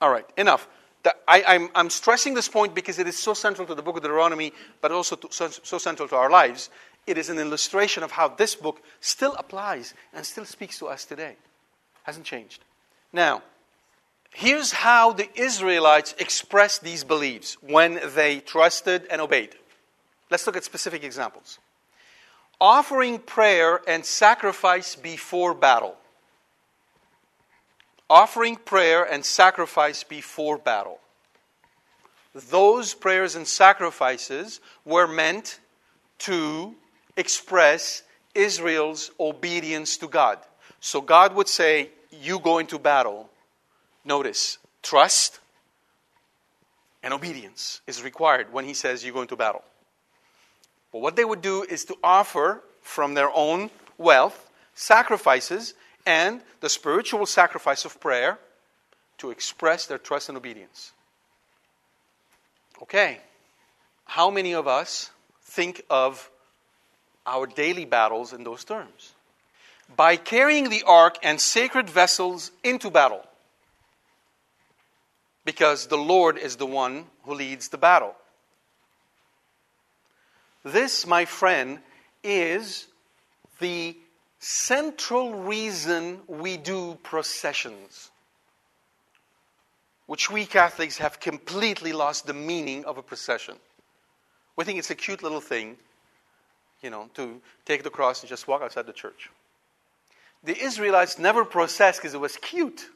All 0.00 0.10
right, 0.10 0.26
enough. 0.36 0.68
The, 1.02 1.14
I, 1.26 1.68
am 1.74 1.90
stressing 1.90 2.34
this 2.34 2.48
point 2.48 2.74
because 2.74 2.98
it 2.98 3.08
is 3.08 3.18
so 3.18 3.34
central 3.34 3.66
to 3.66 3.74
the 3.74 3.82
book 3.82 3.96
of 3.96 4.02
Deuteronomy, 4.02 4.52
but 4.80 4.92
also 4.92 5.16
to, 5.16 5.28
so, 5.30 5.48
so 5.48 5.78
central 5.78 6.08
to 6.08 6.16
our 6.16 6.30
lives. 6.30 6.70
It 7.06 7.18
is 7.18 7.28
an 7.28 7.38
illustration 7.38 8.02
of 8.02 8.12
how 8.12 8.28
this 8.28 8.54
book 8.54 8.80
still 9.00 9.34
applies 9.34 9.94
and 10.14 10.24
still 10.24 10.44
speaks 10.44 10.78
to 10.78 10.86
us 10.86 11.04
today. 11.04 11.36
Hasn't 12.04 12.26
changed. 12.26 12.62
Now, 13.12 13.42
here's 14.32 14.72
how 14.72 15.12
the 15.12 15.28
Israelites 15.34 16.14
expressed 16.18 16.84
these 16.84 17.02
beliefs 17.02 17.56
when 17.60 18.00
they 18.14 18.38
trusted 18.40 19.06
and 19.10 19.20
obeyed. 19.20 19.56
Let's 20.30 20.46
look 20.46 20.56
at 20.56 20.64
specific 20.64 21.02
examples. 21.02 21.58
Offering 22.60 23.18
prayer 23.18 23.80
and 23.88 24.04
sacrifice 24.04 24.94
before 24.94 25.52
battle 25.52 25.96
offering 28.08 28.56
prayer 28.56 29.04
and 29.04 29.24
sacrifice 29.24 30.04
before 30.04 30.58
battle. 30.58 30.98
Those 32.34 32.94
prayers 32.94 33.36
and 33.36 33.46
sacrifices 33.46 34.60
were 34.84 35.06
meant 35.06 35.60
to 36.20 36.74
express 37.16 38.02
Israel's 38.34 39.10
obedience 39.20 39.98
to 39.98 40.08
God. 40.08 40.38
So 40.80 41.00
God 41.00 41.34
would 41.34 41.48
say, 41.48 41.90
You 42.10 42.38
go 42.38 42.58
into 42.58 42.78
battle. 42.78 43.28
Notice, 44.04 44.58
trust 44.82 45.40
and 47.02 47.12
obedience 47.12 47.80
is 47.86 48.02
required 48.02 48.52
when 48.52 48.64
He 48.64 48.74
says 48.74 49.04
you 49.04 49.12
go 49.12 49.22
into 49.22 49.36
battle. 49.36 49.62
But 50.92 51.00
what 51.00 51.16
they 51.16 51.24
would 51.24 51.42
do 51.42 51.62
is 51.62 51.84
to 51.86 51.96
offer 52.02 52.62
from 52.80 53.14
their 53.14 53.30
own 53.30 53.70
wealth 53.98 54.50
sacrifices 54.74 55.74
and 56.06 56.40
the 56.60 56.68
spiritual 56.68 57.26
sacrifice 57.26 57.84
of 57.84 58.00
prayer 58.00 58.38
to 59.18 59.30
express 59.30 59.86
their 59.86 59.98
trust 59.98 60.28
and 60.28 60.38
obedience. 60.38 60.92
Okay, 62.82 63.20
how 64.04 64.30
many 64.30 64.54
of 64.54 64.66
us 64.66 65.10
think 65.42 65.82
of 65.88 66.30
our 67.26 67.46
daily 67.46 67.84
battles 67.84 68.32
in 68.32 68.42
those 68.44 68.64
terms? 68.64 69.12
By 69.96 70.16
carrying 70.16 70.70
the 70.70 70.82
ark 70.86 71.18
and 71.22 71.40
sacred 71.40 71.88
vessels 71.88 72.50
into 72.64 72.90
battle. 72.90 73.24
because 75.44 75.86
the 75.86 75.98
Lord 75.98 76.38
is 76.38 76.56
the 76.56 76.66
one 76.66 77.06
who 77.24 77.34
leads 77.34 77.68
the 77.68 77.78
battle. 77.78 78.14
This, 80.64 81.06
my 81.06 81.24
friend, 81.24 81.80
is 82.22 82.86
the 83.58 83.96
central 84.42 85.34
reason 85.34 86.18
we 86.26 86.56
do 86.56 86.98
processions, 87.04 88.10
which 90.06 90.32
we 90.32 90.44
Catholics 90.44 90.98
have 90.98 91.20
completely 91.20 91.92
lost 91.92 92.26
the 92.26 92.34
meaning 92.34 92.84
of 92.84 92.98
a 92.98 93.02
procession. 93.02 93.54
We 94.56 94.64
think 94.64 94.80
it's 94.80 94.90
a 94.90 94.96
cute 94.96 95.22
little 95.22 95.40
thing, 95.40 95.76
you 96.82 96.90
know, 96.90 97.08
to 97.14 97.40
take 97.64 97.84
the 97.84 97.90
cross 97.90 98.20
and 98.20 98.28
just 98.28 98.48
walk 98.48 98.62
outside 98.62 98.86
the 98.86 98.92
church. 98.92 99.30
The 100.42 100.60
Israelites 100.60 101.20
never 101.20 101.44
processed 101.44 102.00
because 102.00 102.14
it 102.14 102.20
was 102.20 102.36
cute. 102.36 102.90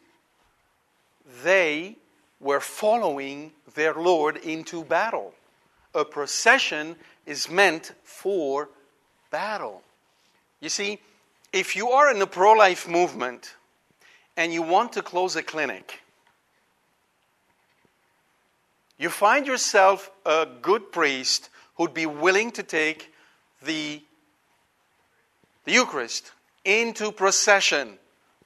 They 1.45 1.97
were 2.41 2.61
following 2.61 3.53
their 3.77 3.95
Lord 3.95 4.37
into 4.39 4.85
battle. 4.85 5.33
A 5.95 6.05
procession 6.05 6.97
is 7.25 7.49
meant 7.49 7.93
for 8.03 8.69
battle. 9.31 9.83
You 10.61 10.71
see, 10.71 10.99
if 11.57 11.75
you 11.75 11.91
are 11.91 12.11
in 12.11 12.19
the 12.19 12.27
pro 12.27 12.53
life 12.53 12.87
movement 12.87 13.55
and 14.37 14.53
you 14.53 14.61
want 14.61 14.93
to 14.93 15.03
close 15.03 15.37
a 15.37 15.43
clinic, 15.43 16.01
you 18.99 19.09
find 19.09 19.47
yourself 19.47 20.11
a 20.27 20.47
good 20.61 20.93
priest 20.93 21.49
who'd 21.77 21.95
be 21.95 22.05
willing 22.05 22.51
to 22.53 22.63
take 22.63 23.11
the, 23.63 24.03
the 25.65 25.73
Eucharist 25.73 26.31
into 26.65 27.11
procession 27.11 27.99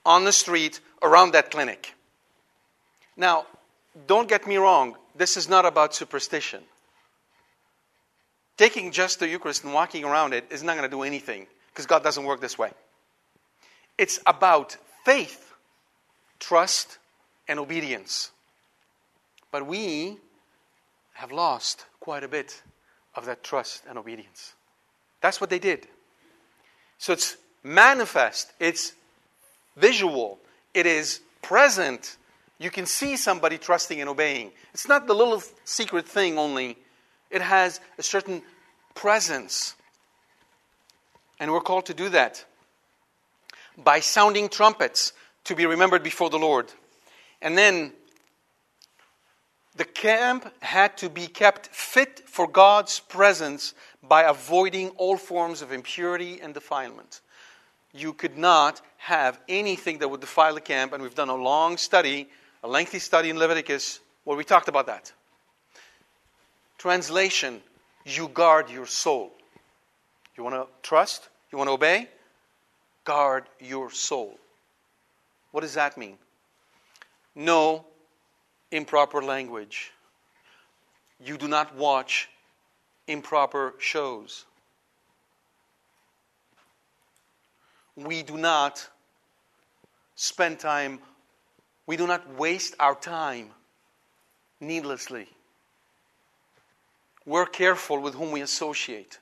on 0.07 0.25
the 0.25 0.33
street 0.33 0.81
around 1.03 1.33
that 1.33 1.51
clinic. 1.51 1.95
Now, 3.17 3.47
don't 4.07 4.29
get 4.29 4.47
me 4.47 4.57
wrong, 4.57 4.95
this 5.17 5.37
is 5.37 5.49
not 5.49 5.67
about 5.67 5.95
superstition. 5.97 6.63
Taking 8.57 8.93
just 8.93 9.19
the 9.19 9.27
Eucharist 9.29 9.65
and 9.65 9.75
walking 9.75 10.05
around 10.05 10.33
it 10.33 10.45
is 10.51 10.63
not 10.63 10.77
going 10.77 10.89
to 10.89 10.97
do 10.97 11.03
anything 11.03 11.49
because 11.73 11.87
God 11.87 12.05
doesn't 12.05 12.25
work 12.25 12.41
this 12.41 12.57
way. 12.57 12.71
It's 14.01 14.19
about 14.25 14.79
faith, 15.05 15.53
trust, 16.39 16.97
and 17.47 17.59
obedience. 17.59 18.31
But 19.53 19.67
we 19.67 20.17
have 21.13 21.31
lost 21.31 21.85
quite 22.01 22.25
a 22.25 22.29
bit 22.29 22.63
of 23.15 23.27
that 23.27 23.45
trust 23.45 23.83
and 23.87 23.99
obedience. 23.99 24.55
That's 25.21 25.39
what 25.39 25.51
they 25.51 25.59
did. 25.59 25.87
So 26.97 27.13
it's 27.13 27.37
manifest, 27.63 28.55
it's 28.59 28.95
visual, 29.77 30.39
it 30.73 30.87
is 30.87 31.21
present. 31.43 32.17
You 32.59 32.71
can 32.71 32.87
see 32.87 33.19
somebody 33.19 33.59
trusting 33.59 34.01
and 34.01 34.09
obeying. 34.09 34.53
It's 34.73 34.89
not 34.89 35.09
the 35.09 35.15
little 35.15 35.43
secret 35.67 36.09
thing 36.09 36.39
only, 36.39 36.79
it 37.31 37.43
has 37.43 37.81
a 37.99 38.03
certain 38.03 38.41
presence. 38.95 39.75
And 41.39 41.53
we're 41.53 41.61
called 41.61 41.85
to 41.85 41.95
do 41.95 42.09
that 42.09 42.47
by 43.85 44.01
sounding 44.01 44.49
trumpets 44.49 45.13
to 45.45 45.55
be 45.55 45.67
remembered 45.67 46.03
before 46.03 46.31
the 46.31 46.39
Lord. 46.39 46.73
And 47.43 47.57
then 47.57 47.93
the 49.77 49.85
camp 49.85 50.53
had 50.61 50.97
to 50.99 51.09
be 51.09 51.27
kept 51.27 51.69
fit 51.69 52.23
for 52.27 52.47
God's 52.47 53.01
presence 53.01 53.75
by 54.03 54.25
avoiding 54.25 54.91
all 54.91 55.17
forms 55.17 55.63
of 55.63 55.73
impurity 55.73 56.41
and 56.41 56.53
defilement. 56.53 57.21
You 57.93 58.13
could 58.13 58.37
not 58.37 58.81
have 58.99 59.41
anything 59.49 59.99
that 59.99 60.09
would 60.09 60.21
defile 60.21 60.55
the 60.55 60.61
camp, 60.61 60.93
and 60.93 61.03
we've 61.03 61.15
done 61.15 61.29
a 61.29 61.35
long 61.35 61.77
study, 61.77 62.29
a 62.63 62.69
lengthy 62.69 62.99
study 62.99 63.31
in 63.31 63.39
Leviticus 63.39 64.01
where 64.25 64.37
we 64.37 64.45
talked 64.45 64.69
about 64.69 64.87
that. 64.87 65.13
Translation 66.79 67.63
you 68.05 68.29
guard 68.29 68.71
your 68.71 68.87
soul. 68.87 69.33
You 70.37 70.45
want 70.45 70.57
to 70.57 70.67
trust? 70.83 71.29
You 71.53 71.59
want 71.59 71.69
to 71.69 71.73
obey? 71.73 72.09
Guard 73.05 73.45
your 73.59 73.91
soul. 73.91 74.39
What 75.53 75.63
does 75.63 75.75
that 75.75 75.97
mean? 75.97 76.19
No 77.35 77.87
improper 78.71 79.23
language. 79.23 79.93
You 81.25 81.37
do 81.37 81.49
not 81.49 81.75
watch 81.75 82.29
improper 83.07 83.75
shows. 83.79 84.45
We 87.97 88.23
do 88.23 88.39
not 88.39 88.89
spend 90.15 90.59
time, 90.59 91.01
we 91.87 91.97
do 91.97 92.07
not 92.07 92.37
waste 92.37 92.75
our 92.79 92.95
time 92.95 93.51
needlessly. 94.61 95.29
We're 97.27 97.47
careful 97.47 98.01
with 98.01 98.15
whom 98.15 98.31
we 98.31 98.41
associate. 98.41 99.19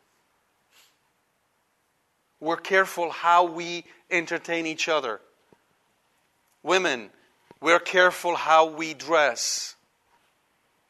We're 2.40 2.57
careful 2.57 3.11
how 3.11 3.44
we 3.44 3.85
entertain 4.11 4.66
each 4.66 4.88
other. 4.88 5.20
Women, 6.62 7.11
we're 7.61 7.81
careful 7.81 8.37
how 8.37 8.66
we 8.66 8.94
dress. 8.94 9.74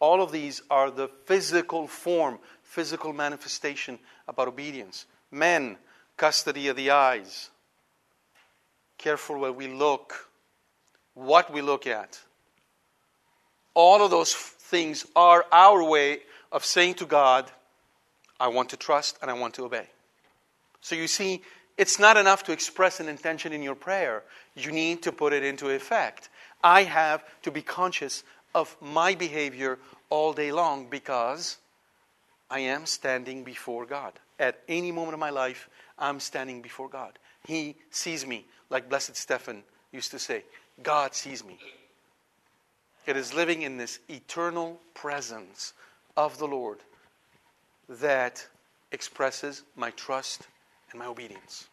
All 0.00 0.22
of 0.22 0.32
these 0.32 0.62
are 0.70 0.90
the 0.90 1.08
physical 1.24 1.86
form, 1.86 2.38
physical 2.62 3.12
manifestation 3.12 3.98
about 4.26 4.48
obedience. 4.48 5.06
Men, 5.30 5.76
custody 6.16 6.68
of 6.68 6.76
the 6.76 6.90
eyes. 6.90 7.50
Careful 8.98 9.38
where 9.38 9.52
we 9.52 9.68
look, 9.68 10.28
what 11.14 11.52
we 11.52 11.62
look 11.62 11.86
at. 11.86 12.20
All 13.74 14.02
of 14.04 14.10
those 14.10 14.34
things 14.34 15.06
are 15.16 15.46
our 15.50 15.82
way 15.82 16.20
of 16.52 16.64
saying 16.64 16.94
to 16.94 17.06
God, 17.06 17.50
I 18.40 18.48
want 18.48 18.70
to 18.70 18.76
trust 18.76 19.18
and 19.22 19.30
I 19.30 19.34
want 19.34 19.54
to 19.54 19.64
obey. 19.64 19.88
So 20.80 20.94
you 20.94 21.06
see, 21.06 21.42
it's 21.76 21.98
not 21.98 22.16
enough 22.16 22.42
to 22.44 22.52
express 22.52 23.00
an 23.00 23.08
intention 23.08 23.52
in 23.52 23.62
your 23.62 23.74
prayer. 23.74 24.24
You 24.56 24.72
need 24.72 25.02
to 25.02 25.12
put 25.12 25.32
it 25.32 25.44
into 25.44 25.70
effect. 25.70 26.28
I 26.62 26.82
have 26.82 27.24
to 27.42 27.50
be 27.50 27.62
conscious 27.62 28.24
of 28.54 28.76
my 28.80 29.14
behavior 29.14 29.78
all 30.10 30.32
day 30.32 30.50
long 30.50 30.88
because 30.88 31.58
I 32.50 32.60
am 32.60 32.86
standing 32.86 33.44
before 33.44 33.86
God. 33.86 34.12
At 34.38 34.60
any 34.68 34.90
moment 34.90 35.14
of 35.14 35.20
my 35.20 35.30
life, 35.30 35.68
I'm 35.98 36.20
standing 36.20 36.62
before 36.62 36.88
God. 36.88 37.18
He 37.46 37.76
sees 37.90 38.26
me, 38.26 38.44
like 38.70 38.88
Blessed 38.88 39.16
Stephen 39.16 39.62
used 39.92 40.10
to 40.10 40.18
say 40.18 40.44
God 40.82 41.14
sees 41.14 41.44
me. 41.44 41.58
It 43.06 43.16
is 43.16 43.34
living 43.34 43.62
in 43.62 43.76
this 43.76 44.00
eternal 44.08 44.80
presence 44.94 45.72
of 46.16 46.38
the 46.38 46.46
Lord 46.46 46.78
that 47.88 48.46
expresses 48.92 49.62
my 49.76 49.90
trust 49.92 50.46
and 50.90 50.98
my 50.98 51.06
obedience. 51.06 51.68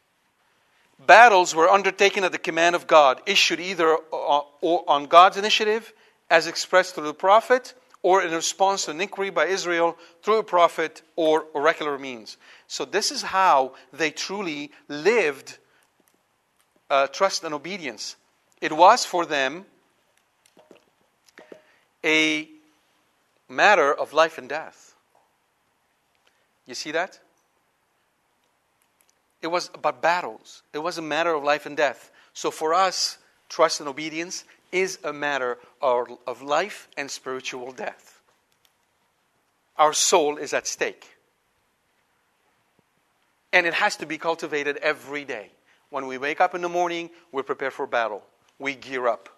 Battles 1.06 1.54
were 1.54 1.70
undertaken 1.70 2.24
at 2.24 2.32
the 2.32 2.38
command 2.38 2.76
of 2.76 2.88
God, 2.88 3.22
issued 3.26 3.60
either 3.60 3.98
on 4.12 5.06
God's 5.06 5.38
initiative, 5.38 5.92
as 6.30 6.48
expressed 6.48 6.96
through 6.96 7.08
the 7.08 7.14
prophet, 7.14 7.74
or 8.02 8.22
in 8.22 8.32
response 8.32 8.86
to 8.86 8.92
an 8.92 9.02
inquiry 9.02 9.30
by 9.30 9.48
Israel 9.48 9.98
through 10.22 10.38
a 10.38 10.44
prophet 10.44 11.02
or 11.16 11.46
oracular 11.54 11.98
means. 11.98 12.38
So, 12.68 12.86
this 12.86 13.12
is 13.12 13.24
how 13.24 13.74
they 13.92 14.12
truly 14.12 14.72
lived 14.88 15.58
uh, 16.90 17.08
trust 17.08 17.44
and 17.44 17.54
obedience. 17.54 18.16
It 18.62 18.72
was 18.72 19.06
for 19.06 19.26
them 19.26 19.66
a 22.04 22.48
matter 23.50 23.94
of 23.94 24.14
life 24.14 24.38
and 24.38 24.48
death. 24.48 24.96
You 26.66 26.76
see 26.76 26.92
that? 26.92 27.20
It 29.46 29.52
was 29.52 29.70
about 29.76 30.02
battles, 30.02 30.64
it 30.74 30.80
was 30.80 30.98
a 30.98 31.04
matter 31.04 31.32
of 31.32 31.44
life 31.44 31.68
and 31.68 31.78
death. 31.78 32.10
So 32.34 32.50
for 32.50 32.74
us, 32.74 33.20
trust 33.48 33.80
and 33.80 33.88
obedience 33.88 34.44
is 34.72 34.98
a 35.04 35.14
matter 35.14 35.60
of, 35.84 36.42
life 36.42 36.88
and 36.98 37.12
spiritual 37.12 37.72
death. 37.72 38.22
Our 39.78 39.94
soul 39.94 40.38
is 40.38 40.52
at 40.52 40.66
stake. 40.66 41.06
And 43.54 43.68
it 43.68 43.76
has 43.76 43.98
to 43.98 44.08
be 44.08 44.18
cultivated 44.18 44.78
every 44.78 45.26
day. 45.26 45.52
When 45.92 46.08
we 46.08 46.18
wake 46.18 46.42
up 46.42 46.56
in 46.56 46.64
the 46.64 46.70
morning, 46.70 47.12
we 47.32 47.44
prepare 47.44 47.70
for 47.70 47.86
battle. 47.86 48.24
We 48.58 48.74
gear 48.74 49.08
up. 49.08 49.30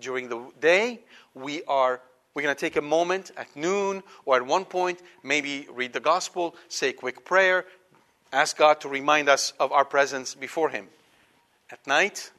During 0.00 0.28
the 0.28 0.50
day, 0.60 0.98
we 1.32 1.62
are 1.68 2.00
we're 2.34 2.42
going 2.42 2.54
to 2.54 2.60
take 2.60 2.76
a 2.76 2.82
moment 2.82 3.32
at 3.36 3.56
noon 3.56 4.02
or 4.24 4.36
at 4.36 4.46
one 4.46 4.64
point, 4.64 5.02
maybe 5.24 5.66
read 5.72 5.92
the 5.92 5.98
gospel, 5.98 6.54
say 6.68 6.90
a 6.90 6.92
quick 6.92 7.24
prayer, 7.24 7.64
ask 8.32 8.56
God 8.56 8.80
to 8.80 8.88
remind 8.88 9.28
us 9.28 9.52
of 9.58 9.72
our 9.72 9.84
presence 9.84 10.34
before 10.34 10.70
Him. 10.70 10.88
At 11.70 11.86
night, 11.86 12.30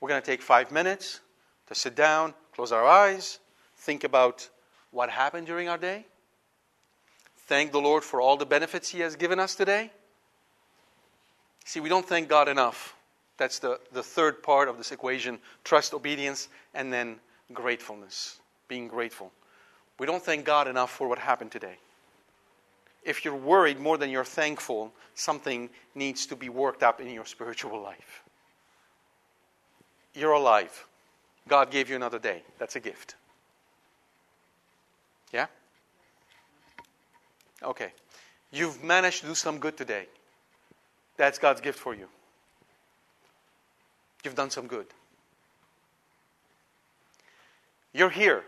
we're 0.00 0.08
going 0.08 0.20
to 0.20 0.26
take 0.26 0.42
five 0.42 0.70
minutes 0.70 1.20
to 1.68 1.74
sit 1.74 1.94
down, 1.94 2.34
close 2.54 2.72
our 2.72 2.86
eyes, 2.86 3.38
think 3.76 4.04
about 4.04 4.48
what 4.90 5.10
happened 5.10 5.46
during 5.46 5.68
our 5.68 5.78
day, 5.78 6.04
thank 7.46 7.72
the 7.72 7.80
Lord 7.80 8.04
for 8.04 8.20
all 8.20 8.36
the 8.36 8.46
benefits 8.46 8.88
He 8.90 9.00
has 9.00 9.16
given 9.16 9.38
us 9.40 9.54
today. 9.54 9.90
See, 11.64 11.80
we 11.80 11.88
don't 11.88 12.06
thank 12.06 12.28
God 12.28 12.48
enough. 12.48 12.94
That's 13.36 13.58
the, 13.58 13.80
the 13.92 14.02
third 14.02 14.42
part 14.42 14.68
of 14.68 14.76
this 14.78 14.92
equation 14.92 15.38
trust, 15.64 15.94
obedience, 15.94 16.48
and 16.74 16.92
then 16.92 17.16
gratefulness. 17.52 18.38
being 18.68 18.88
grateful. 18.88 19.32
We 19.98 20.06
don't 20.06 20.22
thank 20.22 20.44
God 20.44 20.68
enough 20.68 20.90
for 20.90 21.08
what 21.08 21.18
happened 21.18 21.50
today. 21.50 21.78
If 23.04 23.24
you're 23.24 23.36
worried 23.36 23.78
more 23.78 23.98
than 23.98 24.10
you're 24.10 24.24
thankful, 24.24 24.92
something 25.14 25.68
needs 25.94 26.26
to 26.26 26.36
be 26.36 26.48
worked 26.48 26.82
up 26.82 27.00
in 27.00 27.10
your 27.10 27.26
spiritual 27.26 27.80
life. 27.80 28.22
You're 30.14 30.32
alive. 30.32 30.86
God 31.48 31.70
gave 31.70 31.90
you 31.90 31.96
another 31.96 32.18
day. 32.18 32.42
That's 32.58 32.76
a 32.76 32.80
gift. 32.80 33.16
Yeah? 35.32 35.46
Okay. 37.62 37.92
You've 38.50 38.82
managed 38.82 39.20
to 39.20 39.26
do 39.26 39.34
some 39.34 39.58
good 39.58 39.76
today. 39.76 40.06
That's 41.16 41.38
God's 41.38 41.60
gift 41.60 41.78
for 41.78 41.94
you. 41.94 42.08
You've 44.24 44.34
done 44.34 44.50
some 44.50 44.66
good. 44.66 44.86
You're 47.92 48.10
here. 48.10 48.44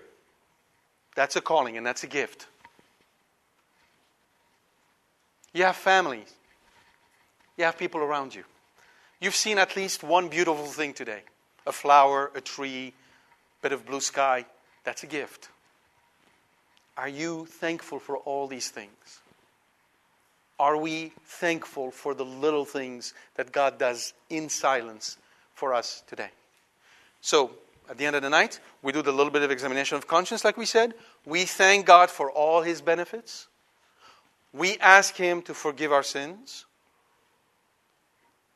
That's 1.14 1.36
a 1.36 1.40
calling 1.40 1.76
and 1.76 1.84
that's 1.84 2.04
a 2.04 2.07
gift. 2.07 2.46
You 5.57 5.64
have 5.64 5.76
families. 5.76 6.30
You 7.57 7.64
have 7.64 7.78
people 7.78 8.02
around 8.02 8.34
you. 8.34 8.44
You've 9.22 9.34
seen 9.34 9.57
at 9.57 9.74
least 9.74 10.02
one 10.02 10.28
beautiful 10.28 10.66
thing 10.66 10.92
today 10.92 11.22
a 11.66 11.72
flower, 11.72 12.30
a 12.34 12.42
tree, 12.42 12.88
a 12.88 13.62
bit 13.62 13.72
of 13.72 13.86
blue 13.86 14.02
sky. 14.02 14.44
That's 14.84 15.02
a 15.02 15.07
gift. 15.07 15.48
Are 16.98 17.09
you 17.09 17.46
thankful 17.46 17.98
for 17.98 18.18
all 18.18 18.46
these 18.46 18.68
things? 18.68 19.20
Are 20.61 20.76
we 20.76 21.12
thankful 21.24 21.90
for 21.90 22.12
the 22.12 22.24
little 22.24 22.66
things 22.66 23.14
that 23.36 23.50
God 23.50 23.78
does 23.78 24.12
in 24.28 24.50
silence 24.50 25.16
for 25.54 25.72
us 25.72 26.02
today? 26.07 26.32
So, 27.22 27.52
at 27.88 27.96
the 27.96 28.04
end 28.04 28.14
of 28.14 28.20
the 28.20 28.28
night, 28.28 28.61
we 28.82 28.92
do 28.92 29.00
the 29.00 29.11
little 29.11 29.32
bit 29.32 29.42
of 29.42 29.50
examination 29.50 29.96
of 29.96 30.07
conscience, 30.07 30.44
like 30.44 30.59
we 30.59 30.66
said. 30.66 30.92
We 31.24 31.46
thank 31.46 31.86
God 31.86 32.11
for 32.11 32.30
all 32.30 32.61
His 32.61 32.82
benefits. 32.82 33.48
We 34.57 34.78
ask 34.78 35.14
Him 35.16 35.42
to 35.42 35.54
forgive 35.54 35.92
our 35.92 36.02
sins, 36.02 36.64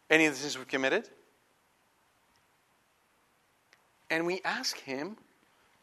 any 0.09 0.25
of 0.25 0.33
the 0.33 0.41
sins 0.41 0.57
we've 0.57 0.67
committed. 0.67 1.09
And 4.09 4.25
we 4.25 4.41
ask 4.45 4.79
Him 4.79 5.19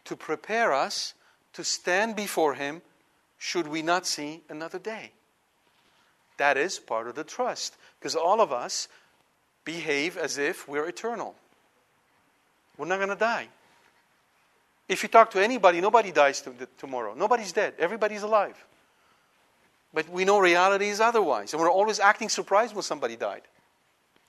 to 0.06 0.16
prepare 0.16 0.74
us 0.74 1.14
to 1.54 1.64
stand 1.64 2.16
before 2.16 2.56
Him 2.56 2.82
should 3.38 3.68
we 3.68 3.84
not 3.84 4.08
see 4.08 4.42
another 4.50 4.80
day. 4.80 5.12
That 6.38 6.58
is 6.58 6.80
part 6.80 7.08
of 7.08 7.16
the 7.16 7.24
trust. 7.24 7.78
Because 8.00 8.16
all 8.16 8.42
of 8.42 8.52
us 8.52 8.88
behave 9.66 10.18
as 10.18 10.40
if 10.40 10.68
we're 10.68 10.88
eternal. 10.88 11.36
We're 12.78 12.88
not 12.88 12.98
going 12.98 13.10
to 13.10 13.16
die. 13.16 13.50
If 14.88 15.04
you 15.04 15.10
talk 15.10 15.32
to 15.32 15.44
anybody, 15.44 15.80
nobody 15.80 16.12
dies 16.12 16.44
tomorrow. 16.78 17.14
Nobody's 17.14 17.52
dead. 17.52 17.76
Everybody's 17.78 18.24
alive. 18.24 18.56
But 19.94 20.10
we 20.10 20.26
know 20.26 20.40
reality 20.40 20.90
is 20.90 21.00
otherwise. 21.00 21.54
And 21.54 21.62
we're 21.62 21.72
always 21.72 22.00
acting 22.00 22.30
surprised 22.30 22.76
when 22.76 22.84
somebody 22.84 23.16
died. 23.16 23.44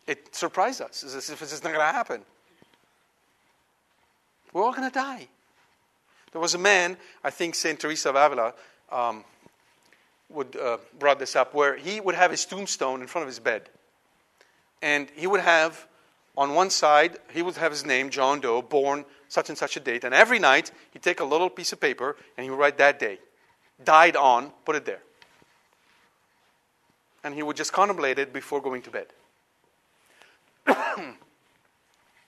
It 0.06 0.34
surprised 0.34 0.80
us 0.80 1.04
as 1.04 1.28
if 1.28 1.42
it's 1.42 1.62
not 1.62 1.72
going 1.72 1.86
to 1.86 1.92
happen. 1.92 2.22
We're 4.52 4.62
all 4.62 4.72
going 4.72 4.88
to 4.88 4.94
die. 4.94 5.28
There 6.32 6.40
was 6.40 6.54
a 6.54 6.58
man, 6.58 6.96
I 7.24 7.30
think 7.30 7.54
St. 7.54 7.78
Teresa 7.78 8.10
of 8.10 8.16
Avila, 8.16 8.54
um, 8.90 9.24
would 10.30 10.56
uh, 10.56 10.78
brought 10.98 11.18
this 11.18 11.36
up, 11.36 11.54
where 11.54 11.76
he 11.76 12.00
would 12.00 12.14
have 12.14 12.30
his 12.30 12.44
tombstone 12.44 13.00
in 13.00 13.06
front 13.06 13.24
of 13.24 13.28
his 13.28 13.38
bed, 13.38 13.68
and 14.82 15.08
he 15.14 15.26
would 15.26 15.40
have 15.40 15.86
on 16.36 16.54
one 16.54 16.70
side 16.70 17.16
he 17.32 17.42
would 17.42 17.56
have 17.56 17.72
his 17.72 17.84
name 17.84 18.10
John 18.10 18.40
Doe, 18.40 18.62
born 18.62 19.04
such 19.28 19.48
and 19.48 19.58
such 19.58 19.76
a 19.76 19.80
date, 19.80 20.04
and 20.04 20.14
every 20.14 20.38
night 20.38 20.70
he'd 20.92 21.02
take 21.02 21.20
a 21.20 21.24
little 21.24 21.50
piece 21.50 21.72
of 21.72 21.80
paper 21.80 22.16
and 22.36 22.44
he 22.44 22.50
would 22.50 22.58
write 22.58 22.78
that 22.78 22.98
day, 22.98 23.18
died 23.82 24.16
on, 24.16 24.52
put 24.64 24.76
it 24.76 24.84
there, 24.84 25.00
and 27.24 27.34
he 27.34 27.42
would 27.42 27.56
just 27.56 27.72
contemplate 27.72 28.18
it 28.18 28.32
before 28.32 28.60
going 28.60 28.82
to 28.82 28.90
bed. 28.90 29.06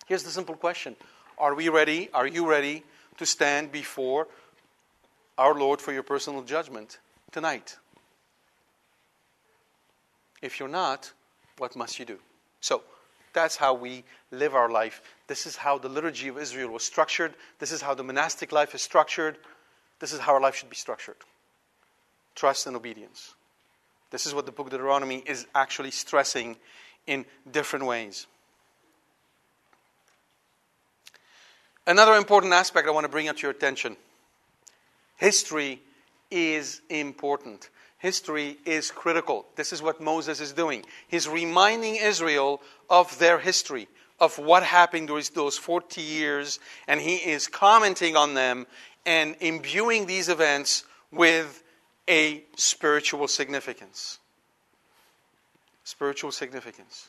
Here's 0.07 0.23
the 0.23 0.31
simple 0.31 0.57
question: 0.57 0.97
Are 1.39 1.55
we 1.55 1.69
ready? 1.69 2.11
Are 2.13 2.27
you 2.27 2.49
ready 2.49 2.85
to 3.19 3.27
stand 3.27 3.73
before 3.73 4.29
our 5.39 5.55
Lord 5.55 5.81
for 5.81 5.93
your 5.93 6.03
personal 6.03 6.43
judgment 6.43 6.99
tonight? 7.31 7.77
If 10.43 10.59
you're 10.59 10.69
not, 10.69 11.13
what 11.59 11.77
must 11.77 11.99
you 11.99 12.05
do? 12.05 12.19
So, 12.61 12.83
that's 13.33 13.57
how 13.57 13.75
we 13.75 14.05
live 14.31 14.55
our 14.55 14.71
life. 14.71 15.03
This 15.27 15.47
is 15.47 15.57
how 15.57 15.79
the 15.79 15.89
liturgy 15.89 16.29
of 16.29 16.39
Israel 16.39 16.71
was 16.71 16.83
structured. 16.83 17.35
This 17.59 17.71
is 17.73 17.81
how 17.81 17.95
the 17.95 18.03
monastic 18.03 18.51
life 18.51 18.75
is 18.75 18.83
structured. 18.83 19.39
This 20.01 20.13
is 20.13 20.21
how 20.21 20.35
our 20.35 20.41
life 20.41 20.57
should 20.57 20.71
be 20.71 20.77
structured 20.77 21.17
trust 22.35 22.67
and 22.67 22.75
obedience. 22.75 23.35
This 24.11 24.27
is 24.27 24.35
what 24.35 24.47
the 24.47 24.53
book 24.53 24.67
of 24.67 24.73
Deuteronomy 24.73 25.23
is 25.27 25.47
actually 25.55 25.91
stressing 25.91 26.57
in 27.07 27.25
different 27.51 27.87
ways. 27.87 28.27
Another 31.87 32.15
important 32.15 32.53
aspect 32.53 32.87
I 32.87 32.91
want 32.91 33.05
to 33.05 33.09
bring 33.09 33.29
out 33.29 33.39
to 33.39 33.43
your 33.43 33.51
attention 33.51 33.97
history 35.17 35.81
is 36.31 36.81
important. 36.89 37.69
History 37.99 38.57
is 38.65 38.91
critical. 38.91 39.45
This 39.57 39.73
is 39.73 39.83
what 39.83 40.01
Moses 40.01 40.41
is 40.41 40.53
doing. 40.53 40.85
He's 41.09 41.29
reminding 41.29 41.97
Israel 41.97 42.63
of 42.89 43.19
their 43.19 43.39
history, 43.39 43.89
of 44.19 44.39
what 44.39 44.63
happened 44.63 45.09
during 45.09 45.25
those 45.35 45.59
40 45.59 46.01
years, 46.01 46.59
and 46.89 47.01
he 47.01 47.17
is 47.17 47.47
commenting 47.47 48.17
on 48.17 48.35
them 48.35 48.67
and 49.05 49.37
imbuing 49.41 50.07
these 50.07 50.31
events 50.31 50.85
with 51.13 51.63
a 52.11 52.43
spiritual 52.57 53.29
significance. 53.29 54.19
Spiritual 55.85 56.33
significance. 56.33 57.09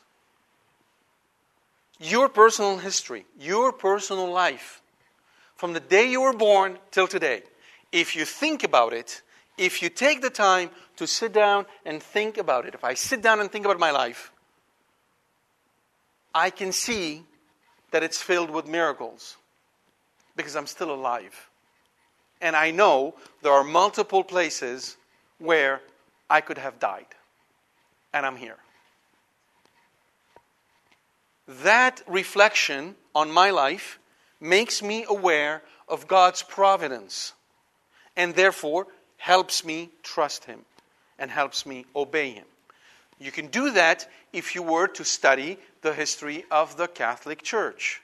Your 2.00 2.30
personal 2.30 2.78
history, 2.78 3.26
your 3.40 3.74
personal 3.74 4.32
life, 4.32 4.82
from 5.56 5.74
the 5.74 5.80
day 5.80 6.10
you 6.10 6.22
were 6.22 6.34
born 6.34 6.78
till 6.92 7.08
today, 7.08 7.44
if 7.92 8.16
you 8.16 8.26
think 8.26 8.64
about 8.64 8.94
it, 8.94 9.22
if 9.58 9.82
you 9.82 9.90
take 9.90 10.22
the 10.22 10.30
time 10.30 10.70
to 10.98 11.06
sit 11.06 11.34
down 11.34 11.66
and 11.86 12.02
think 12.02 12.38
about 12.38 12.66
it, 12.66 12.74
if 12.74 12.84
I 12.84 12.94
sit 12.94 13.22
down 13.22 13.40
and 13.40 13.52
think 13.52 13.66
about 13.66 13.80
my 13.80 13.92
life, 13.92 14.32
I 16.34 16.50
can 16.50 16.72
see 16.72 17.24
that 17.92 18.04
it's 18.04 18.22
filled 18.22 18.50
with 18.50 18.68
miracles 18.68 19.38
because 20.36 20.56
I'm 20.56 20.68
still 20.68 20.92
alive. 20.92 21.51
And 22.42 22.56
I 22.56 22.72
know 22.72 23.16
there 23.44 23.54
are 23.54 23.64
multiple 23.64 24.24
places 24.24 24.98
where 25.38 25.82
I 26.30 26.42
could 26.42 26.58
have 26.58 26.80
died, 26.80 27.06
and 28.14 28.26
I'm 28.26 28.36
here. 28.36 28.58
That 31.64 32.02
reflection 32.08 32.96
on 33.14 33.32
my 33.32 33.52
life 33.52 34.00
makes 34.40 34.82
me 34.82 35.06
aware 35.08 35.62
of 35.88 36.08
God's 36.08 36.42
providence 36.42 37.34
and 38.16 38.34
therefore 38.34 38.88
helps 39.18 39.64
me 39.64 39.90
trust 40.02 40.46
Him 40.46 40.62
and 41.20 41.30
helps 41.30 41.66
me 41.66 41.86
obey 41.96 42.32
Him. 42.32 42.46
You 43.20 43.32
can 43.32 43.48
do 43.48 43.72
that 43.72 44.10
if 44.34 44.56
you 44.56 44.64
were 44.64 44.88
to 44.88 45.06
study 45.06 45.60
the 45.82 45.94
history 45.94 46.46
of 46.50 46.78
the 46.78 46.88
Catholic 46.88 47.44
Church. 47.44 48.02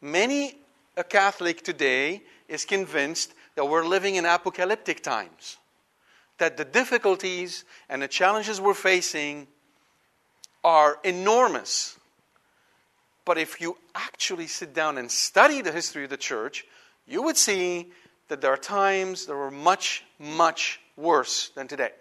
Many 0.00 0.56
a 0.96 1.04
Catholic 1.04 1.62
today 1.62 2.22
is 2.52 2.66
convinced 2.66 3.32
that 3.54 3.64
we're 3.64 3.84
living 3.84 4.16
in 4.16 4.26
apocalyptic 4.26 5.02
times, 5.02 5.56
that 6.38 6.58
the 6.58 6.64
difficulties 6.64 7.64
and 7.88 8.02
the 8.02 8.08
challenges 8.08 8.60
we're 8.60 8.74
facing 8.74 9.46
are 10.62 10.98
enormous. 11.02 11.98
But 13.24 13.38
if 13.38 13.60
you 13.60 13.78
actually 13.94 14.48
sit 14.48 14.74
down 14.74 14.98
and 14.98 15.10
study 15.10 15.62
the 15.62 15.72
history 15.72 16.04
of 16.04 16.10
the 16.10 16.16
church, 16.18 16.66
you 17.06 17.22
would 17.22 17.38
see 17.38 17.90
that 18.28 18.42
there 18.42 18.52
are 18.52 18.58
times 18.58 19.26
that 19.26 19.34
were 19.34 19.50
much, 19.50 20.04
much 20.18 20.78
worse 20.96 21.50
than 21.54 21.68
today. 21.68 21.92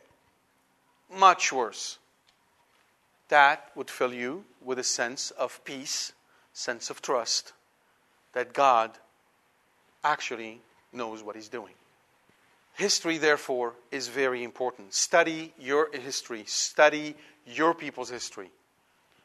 Much 1.09 1.53
worse. 1.53 1.97
That 3.29 3.71
would 3.75 3.89
fill 3.89 4.13
you 4.13 4.43
with 4.61 4.79
a 4.79 4.83
sense 4.83 5.31
of 5.31 5.63
peace, 5.63 6.11
sense 6.51 6.89
of 6.89 7.01
trust 7.01 7.53
that 8.33 8.53
God 8.53 8.91
actually 10.03 10.61
knows 10.93 11.23
what 11.23 11.35
He's 11.35 11.49
doing. 11.49 11.73
History, 12.73 13.17
therefore, 13.17 13.73
is 13.91 14.07
very 14.07 14.43
important. 14.43 14.93
Study 14.93 15.53
your 15.59 15.89
history, 15.91 16.43
study 16.45 17.15
your 17.45 17.73
people's 17.73 18.09
history, 18.09 18.49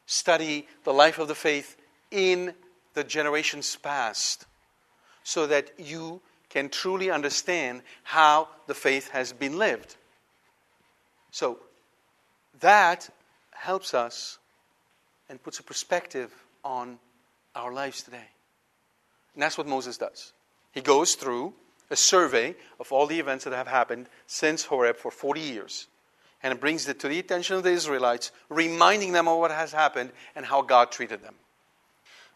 study 0.05 0.67
the 0.83 0.93
life 0.93 1.19
of 1.19 1.27
the 1.27 1.35
faith 1.35 1.77
in 2.11 2.53
the 2.93 3.03
generations 3.03 3.75
past 3.75 4.45
so 5.23 5.47
that 5.47 5.71
you 5.77 6.21
can 6.49 6.69
truly 6.69 7.11
understand 7.11 7.81
how 8.03 8.47
the 8.67 8.73
faith 8.73 9.09
has 9.09 9.33
been 9.33 9.57
lived. 9.57 9.95
So 11.31 11.59
that 12.61 13.09
helps 13.51 13.93
us 13.93 14.39
and 15.29 15.41
puts 15.41 15.59
a 15.59 15.63
perspective 15.63 16.33
on 16.63 16.99
our 17.55 17.73
lives 17.73 18.01
today. 18.03 18.27
And 19.33 19.43
that's 19.43 19.57
what 19.57 19.67
Moses 19.67 19.97
does. 19.97 20.33
He 20.77 20.83
goes 20.83 21.15
through 21.15 21.55
a 21.89 21.95
survey 21.95 22.55
of 22.79 22.91
all 22.91 23.07
the 23.07 23.19
events 23.19 23.45
that 23.45 23.53
have 23.53 23.67
happened 23.67 24.09
since 24.27 24.65
Horeb 24.65 24.97
for 24.97 25.09
40 25.09 25.41
years. 25.41 25.87
And 26.43 26.59
brings 26.59 26.87
it 26.87 26.99
to 26.99 27.07
the 27.07 27.17
attention 27.17 27.55
of 27.55 27.63
the 27.63 27.71
Israelites, 27.71 28.31
reminding 28.47 29.11
them 29.11 29.27
of 29.27 29.39
what 29.39 29.49
has 29.49 29.71
happened 29.71 30.11
and 30.35 30.45
how 30.45 30.61
God 30.61 30.91
treated 30.91 31.23
them. 31.23 31.33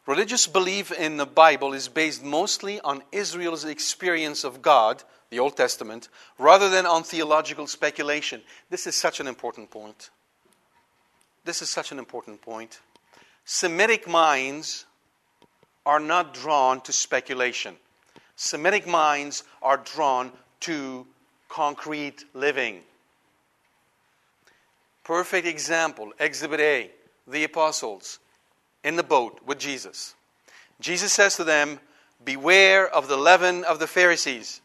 Religious 0.08 0.48
belief 0.48 0.92
in 0.92 1.18
the 1.18 1.26
Bible 1.28 1.74
is 1.74 1.88
based 1.88 2.24
mostly 2.24 2.82
on 2.82 3.04
Israel's 3.12 3.64
experience 3.64 4.44
of 4.44 4.64
God, 4.64 5.04
the 5.30 5.38
Old 5.38 5.56
Testament, 5.56 6.10
rather 6.40 6.68
than 6.68 6.88
on 6.88 7.04
theological 7.04 7.68
speculation. 7.68 8.42
This 8.72 8.88
is 8.88 8.96
such 8.96 9.20
an 9.20 9.28
important 9.28 9.70
point. 9.70 10.10
This 11.46 11.62
is 11.62 11.70
such 11.70 11.92
an 11.92 12.00
important 12.00 12.42
point. 12.42 12.80
Semitic 13.46 14.08
minds 14.08 14.88
are 15.86 16.00
not 16.00 16.34
drawn 16.34 16.82
to 16.82 16.92
speculation. 16.92 17.78
Semitic 18.44 18.88
minds 18.88 19.44
are 19.62 19.78
drawn 19.78 20.32
to 20.62 21.06
concrete 21.48 22.26
living. 22.34 22.80
Perfect 25.04 25.46
example, 25.46 26.12
Exhibit 26.20 26.60
A, 26.60 26.90
the 27.28 27.44
apostles 27.44 28.18
in 28.84 28.96
the 28.96 29.04
boat 29.04 29.40
with 29.46 29.60
Jesus. 29.60 30.16
Jesus 30.80 31.14
says 31.14 31.36
to 31.36 31.44
them, 31.44 31.80
Beware 32.26 32.88
of 32.88 33.08
the 33.08 33.16
leaven 33.16 33.64
of 33.64 33.78
the 33.78 33.86
Pharisees. 33.86 34.62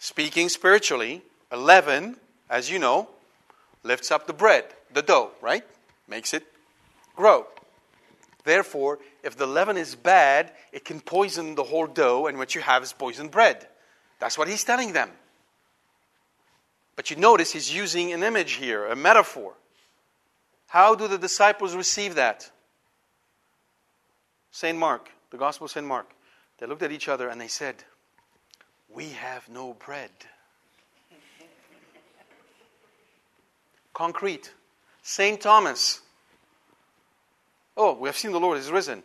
Speaking 0.00 0.48
spiritually, 0.48 1.22
a 1.52 1.56
leaven, 1.56 2.16
as 2.50 2.68
you 2.68 2.80
know, 2.80 3.10
lifts 3.84 4.10
up 4.10 4.26
the 4.26 4.32
bread, 4.32 4.64
the 4.92 5.02
dough, 5.02 5.30
right? 5.40 5.62
Makes 6.08 6.34
it 6.34 6.42
grow. 7.14 7.46
Therefore, 8.48 8.98
if 9.22 9.36
the 9.36 9.46
leaven 9.46 9.76
is 9.76 9.94
bad, 9.94 10.52
it 10.72 10.82
can 10.82 11.02
poison 11.02 11.54
the 11.54 11.64
whole 11.64 11.86
dough, 11.86 12.28
and 12.28 12.38
what 12.38 12.54
you 12.54 12.62
have 12.62 12.82
is 12.82 12.94
poisoned 12.94 13.30
bread. 13.30 13.68
That's 14.20 14.38
what 14.38 14.48
he's 14.48 14.64
telling 14.64 14.94
them. 14.94 15.10
But 16.96 17.10
you 17.10 17.16
notice 17.16 17.52
he's 17.52 17.70
using 17.70 18.10
an 18.10 18.22
image 18.22 18.52
here, 18.52 18.86
a 18.86 18.96
metaphor. 18.96 19.52
How 20.66 20.94
do 20.94 21.08
the 21.08 21.18
disciples 21.18 21.76
receive 21.76 22.14
that? 22.14 22.50
St. 24.50 24.78
Mark, 24.78 25.10
the 25.30 25.36
Gospel 25.36 25.66
of 25.66 25.70
St. 25.70 25.86
Mark. 25.86 26.08
They 26.56 26.64
looked 26.64 26.82
at 26.82 26.90
each 26.90 27.06
other 27.06 27.28
and 27.28 27.38
they 27.38 27.48
said, 27.48 27.84
We 28.88 29.10
have 29.10 29.46
no 29.50 29.74
bread. 29.74 30.10
Concrete. 33.92 34.54
St. 35.02 35.38
Thomas. 35.38 36.00
Oh, 37.78 37.94
we 37.94 38.08
have 38.08 38.16
seen 38.16 38.32
the 38.32 38.40
Lord 38.40 38.58
is 38.58 38.72
risen. 38.72 39.04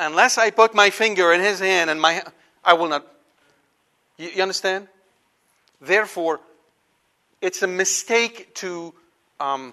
Unless 0.00 0.38
I 0.38 0.50
put 0.50 0.74
my 0.74 0.90
finger 0.90 1.32
in 1.32 1.40
his 1.40 1.60
hand 1.60 1.88
and 1.88 2.00
my 2.00 2.22
I 2.64 2.74
will 2.74 2.88
not. 2.88 3.06
You, 4.16 4.28
you 4.28 4.42
understand? 4.42 4.88
Therefore, 5.80 6.40
it's 7.40 7.62
a 7.62 7.68
mistake 7.68 8.52
to 8.56 8.92
um, 9.38 9.72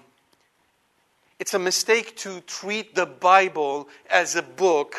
it's 1.40 1.54
a 1.54 1.58
mistake 1.58 2.16
to 2.18 2.40
treat 2.42 2.94
the 2.94 3.04
Bible 3.04 3.88
as 4.08 4.36
a 4.36 4.42
book 4.42 4.94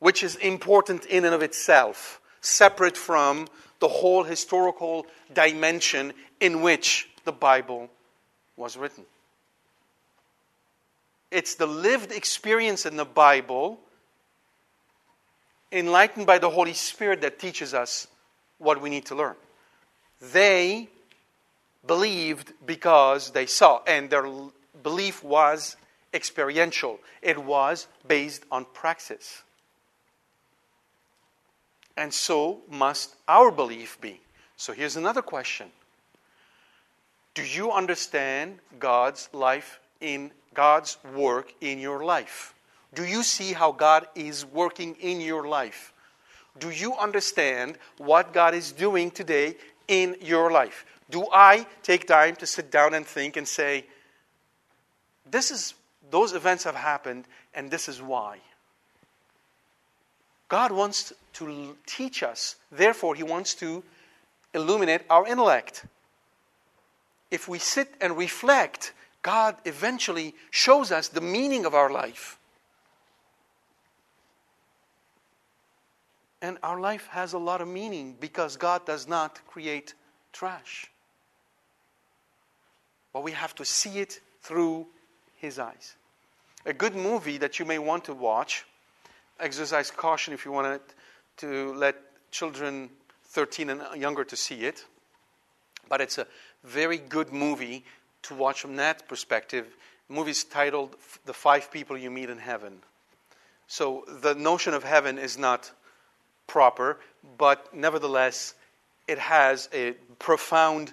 which 0.00 0.22
is 0.22 0.34
important 0.36 1.06
in 1.06 1.24
and 1.24 1.34
of 1.34 1.42
itself, 1.42 2.20
separate 2.40 2.96
from 2.96 3.46
the 3.78 3.88
whole 3.88 4.24
historical 4.24 5.06
dimension 5.32 6.12
in 6.40 6.60
which 6.60 7.08
the 7.24 7.32
Bible 7.32 7.88
was 8.56 8.76
written. 8.76 9.04
It's 11.34 11.56
the 11.56 11.66
lived 11.66 12.12
experience 12.12 12.86
in 12.86 12.94
the 12.94 13.04
Bible, 13.04 13.80
enlightened 15.72 16.28
by 16.28 16.38
the 16.38 16.48
Holy 16.48 16.74
Spirit, 16.74 17.22
that 17.22 17.40
teaches 17.40 17.74
us 17.74 18.06
what 18.58 18.80
we 18.80 18.88
need 18.88 19.06
to 19.06 19.16
learn. 19.16 19.34
They 20.20 20.88
believed 21.84 22.52
because 22.64 23.32
they 23.32 23.46
saw, 23.46 23.82
and 23.84 24.08
their 24.10 24.30
belief 24.84 25.24
was 25.24 25.74
experiential, 26.14 27.00
it 27.20 27.36
was 27.36 27.88
based 28.06 28.44
on 28.52 28.64
praxis. 28.72 29.42
And 31.96 32.14
so 32.14 32.60
must 32.70 33.16
our 33.26 33.50
belief 33.50 34.00
be. 34.00 34.20
So 34.56 34.72
here's 34.72 34.94
another 34.94 35.20
question 35.20 35.72
Do 37.34 37.42
you 37.42 37.72
understand 37.72 38.60
God's 38.78 39.28
life 39.32 39.80
in 40.00 40.30
God's 40.54 40.98
work 41.14 41.52
in 41.60 41.78
your 41.78 42.04
life? 42.04 42.54
Do 42.94 43.04
you 43.04 43.22
see 43.22 43.52
how 43.52 43.72
God 43.72 44.06
is 44.14 44.46
working 44.46 44.96
in 45.00 45.20
your 45.20 45.46
life? 45.46 45.92
Do 46.58 46.70
you 46.70 46.94
understand 46.94 47.78
what 47.98 48.32
God 48.32 48.54
is 48.54 48.70
doing 48.70 49.10
today 49.10 49.56
in 49.88 50.16
your 50.20 50.50
life? 50.50 50.86
Do 51.10 51.26
I 51.32 51.66
take 51.82 52.06
time 52.06 52.36
to 52.36 52.46
sit 52.46 52.70
down 52.70 52.94
and 52.94 53.04
think 53.04 53.36
and 53.36 53.46
say, 53.46 53.86
this 55.28 55.50
is, 55.50 55.74
those 56.10 56.32
events 56.32 56.64
have 56.64 56.76
happened 56.76 57.24
and 57.54 57.70
this 57.70 57.88
is 57.88 58.00
why? 58.00 58.38
God 60.48 60.70
wants 60.70 61.12
to 61.34 61.76
teach 61.86 62.22
us, 62.22 62.56
therefore, 62.70 63.16
He 63.16 63.22
wants 63.24 63.54
to 63.56 63.82
illuminate 64.52 65.02
our 65.10 65.26
intellect. 65.26 65.84
If 67.30 67.48
we 67.48 67.58
sit 67.58 67.92
and 68.00 68.16
reflect, 68.16 68.92
God 69.24 69.56
eventually 69.64 70.34
shows 70.50 70.92
us 70.92 71.08
the 71.08 71.22
meaning 71.22 71.64
of 71.64 71.74
our 71.74 71.90
life. 71.90 72.38
And 76.42 76.58
our 76.62 76.78
life 76.78 77.06
has 77.06 77.32
a 77.32 77.38
lot 77.38 77.62
of 77.62 77.66
meaning 77.66 78.16
because 78.20 78.58
God 78.58 78.84
does 78.84 79.08
not 79.08 79.40
create 79.46 79.94
trash. 80.34 80.90
But 83.14 83.22
we 83.22 83.32
have 83.32 83.54
to 83.54 83.64
see 83.64 83.98
it 83.98 84.20
through 84.42 84.86
His 85.36 85.58
eyes. 85.58 85.96
A 86.66 86.74
good 86.74 86.94
movie 86.94 87.38
that 87.38 87.58
you 87.58 87.64
may 87.64 87.78
want 87.78 88.04
to 88.04 88.12
watch, 88.12 88.66
exercise 89.40 89.90
caution 89.90 90.34
if 90.34 90.44
you 90.44 90.52
want 90.52 90.82
to 91.38 91.72
let 91.72 91.96
children 92.30 92.90
13 93.28 93.70
and 93.70 93.82
younger 93.98 94.24
to 94.24 94.36
see 94.36 94.64
it, 94.64 94.84
but 95.88 96.02
it's 96.02 96.18
a 96.18 96.26
very 96.62 96.98
good 96.98 97.32
movie 97.32 97.84
to 98.24 98.34
watch 98.34 98.60
from 98.60 98.76
that 98.76 99.08
perspective. 99.08 99.66
The 100.08 100.14
movie 100.14 100.32
is 100.32 100.44
titled 100.44 100.96
The 101.24 101.32
Five 101.32 101.70
People 101.70 101.96
You 101.96 102.10
Meet 102.10 102.30
in 102.30 102.38
Heaven. 102.38 102.78
So 103.66 104.04
the 104.20 104.34
notion 104.34 104.74
of 104.74 104.84
heaven 104.84 105.18
is 105.18 105.38
not 105.38 105.72
proper, 106.46 106.98
but 107.38 107.74
nevertheless, 107.74 108.54
it 109.08 109.18
has 109.18 109.68
a 109.72 109.92
profound 110.18 110.92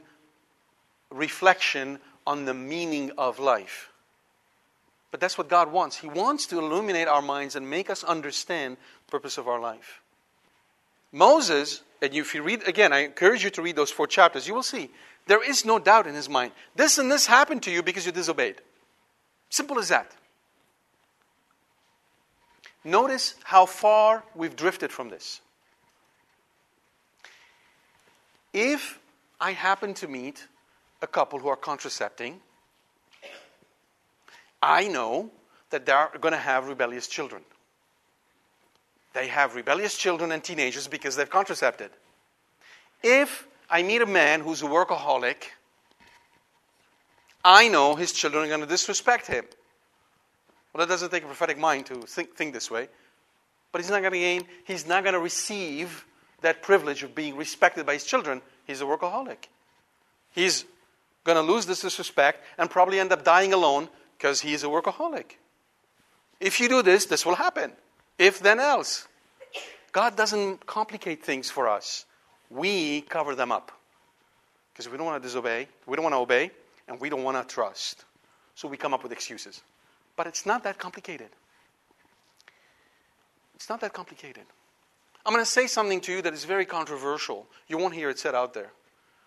reflection 1.10 2.00
on 2.26 2.46
the 2.46 2.54
meaning 2.54 3.12
of 3.18 3.40
life. 3.40 3.92
But 5.12 5.20
that's 5.20 5.38
what 5.38 5.50
God 5.50 5.72
wants. 5.72 5.98
He 5.98 6.08
wants 6.08 6.48
to 6.48 6.60
illuminate 6.60 7.08
our 7.08 7.22
minds 7.22 7.56
and 7.56 7.70
make 7.70 7.90
us 7.90 8.04
understand 8.04 8.78
the 9.06 9.12
purpose 9.12 9.38
of 9.38 9.48
our 9.48 9.60
life. 9.60 10.02
Moses, 11.12 11.82
and 12.02 12.14
if 12.16 12.34
you 12.34 12.41
read 12.41 12.68
again, 12.68 12.91
I 12.93 12.99
encourage 12.99 13.43
you 13.43 13.49
to 13.52 13.62
read 13.62 13.76
those 13.76 13.91
four 13.91 14.08
chapters, 14.08 14.47
you 14.47 14.54
will 14.54 14.64
see 14.64 14.89
there 15.28 15.43
is 15.43 15.66
no 15.66 15.78
doubt 15.78 16.08
in 16.08 16.16
his 16.16 16.28
mind. 16.28 16.52
This 16.76 16.97
and 16.97 17.12
this 17.12 17.28
happened 17.28 17.64
to 17.64 17.72
you 17.72 17.84
because 17.84 18.06
you 18.06 18.12
disobeyed. 18.12 18.56
Simple 19.49 19.78
as 19.78 19.89
that. 19.89 20.12
Notice 22.84 23.36
how 23.43 23.68
far 23.68 24.24
we've 24.34 24.56
drifted 24.56 24.91
from 24.91 25.10
this. 25.10 25.41
If 28.54 28.99
I 29.39 29.52
happen 29.52 29.93
to 29.95 30.08
meet 30.08 30.47
a 31.02 31.08
couple 31.08 31.38
who 31.39 31.47
are 31.47 31.56
contracepting, 31.56 32.39
I 34.62 34.88
know 34.88 35.30
that 35.70 35.86
they 35.86 35.91
are 35.91 36.12
going 36.20 36.34
to 36.34 36.39
have 36.39 36.68
rebellious 36.68 37.08
children. 37.08 37.43
They 39.14 39.28
have 39.28 39.55
rebellious 39.55 39.97
children 39.97 40.32
and 40.32 40.43
teenagers 40.43 40.88
because 40.88 41.16
they've 41.16 41.30
contracepted. 41.30 41.91
If 43.03 43.47
I 43.70 43.84
meet 43.84 44.01
a 44.01 44.05
man 44.05 44.41
who's 44.41 44.62
a 44.62 44.66
workaholic, 44.66 45.43
I 47.43 47.68
know 47.68 47.95
his 47.95 48.12
children 48.12 48.45
are 48.45 48.47
going 48.47 48.62
to 48.62 48.68
disrespect 48.68 49.28
him. 49.28 49.45
Well, 50.74 50.86
that 50.86 50.91
doesn't 50.91 51.09
take 51.09 51.24
a 51.24 51.28
prophetic 51.28 51.57
mind 51.57 51.88
to 51.88 52.01
think, 52.01 52.36
think 52.36 52.53
this 52.53 52.72
way. 52.72 52.88
But 53.72 53.82
he's 53.82 53.89
not 53.89 54.01
going 54.01 54.14
to 54.14 54.20
gain, 54.20 54.43
he's 54.66 54.86
not 54.86 55.03
going 55.03 55.14
to 55.14 55.20
receive 55.20 56.05
that 56.41 56.62
privilege 56.62 57.03
of 57.03 57.16
being 57.16 57.36
respected 57.36 57.86
by 57.86 57.93
his 57.93 58.03
children. 58.03 58.41
He's 58.66 58.82
a 58.82 58.86
workaholic. 58.86 59.47
He's 60.32 60.66
going 61.24 61.36
to 61.36 61.51
lose 61.51 61.66
this 61.66 61.82
disrespect 61.82 62.43
and 62.57 62.70
probably 62.70 62.99
end 62.99 63.12
up 63.12 63.24
dying 63.24 63.53
alone 63.53 63.89
because 64.18 64.41
he's 64.41 64.64
a 64.64 64.68
workaholic. 64.68 65.38
If 66.39 66.59
you 66.59 66.70
do 66.70 66.82
this, 66.82 67.05
this 67.05 67.26
will 67.26 67.36
happen. 67.36 67.74
If 68.22 68.40
then 68.40 68.60
else. 68.60 69.08
God 69.92 70.16
doesn't 70.16 70.68
complicate 70.68 71.26
things 71.26 71.50
for 71.50 71.68
us. 71.68 72.06
We 72.52 73.02
cover 73.02 73.34
them 73.34 73.52
up. 73.52 73.72
Because 74.72 74.88
we 74.88 74.96
don't 74.96 75.08
want 75.08 75.22
to 75.22 75.28
disobey, 75.28 75.68
we 75.88 75.96
don't 75.96 76.04
want 76.04 76.14
to 76.14 76.20
obey, 76.20 76.52
and 76.88 77.02
we 77.02 77.10
don't 77.10 77.24
want 77.24 77.42
to 77.42 77.52
trust. 77.52 78.06
So 78.54 78.68
we 78.68 78.78
come 78.78 78.94
up 78.94 79.02
with 79.02 79.12
excuses. 79.12 79.64
But 80.16 80.28
it's 80.28 80.46
not 80.46 80.64
that 80.66 80.78
complicated. 80.78 81.30
It's 83.56 83.70
not 83.70 83.82
that 83.82 83.92
complicated. 83.92 84.44
I'm 85.26 85.34
going 85.34 85.44
to 85.44 85.52
say 85.52 85.66
something 85.66 86.00
to 86.02 86.12
you 86.12 86.22
that 86.22 86.34
is 86.34 86.46
very 86.46 86.66
controversial. 86.66 87.48
You 87.68 87.80
won't 87.80 87.96
hear 87.96 88.12
it 88.12 88.20
said 88.20 88.36
out 88.36 88.54
there. 88.54 88.72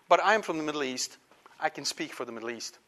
But 0.07 0.23
I 0.23 0.35
am 0.35 0.41
from 0.41 0.57
the 0.57 0.63
Middle 0.63 0.85
East. 0.85 1.17
I 1.59 1.67
can 1.67 1.83
speak 1.83 2.13
for 2.13 2.23
the 2.23 2.31
Middle 2.31 2.49
East. 2.49 2.79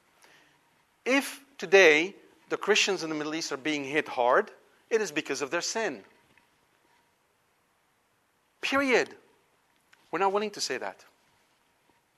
If 1.05 1.41
today 1.57 2.15
the 2.47 2.57
Christians 2.57 3.03
in 3.03 3.09
the 3.09 3.15
Middle 3.15 3.35
East 3.35 3.51
are 3.51 3.57
being 3.57 3.83
hit 3.83 4.07
hard, 4.07 4.51
it 4.89 5.01
is 5.01 5.11
because 5.11 5.41
of 5.41 5.51
their 5.51 5.61
sin. 5.61 6.03
Period. 8.61 9.09
We're 10.11 10.19
not 10.19 10.33
willing 10.33 10.51
to 10.51 10.61
say 10.61 10.77
that. 10.77 11.03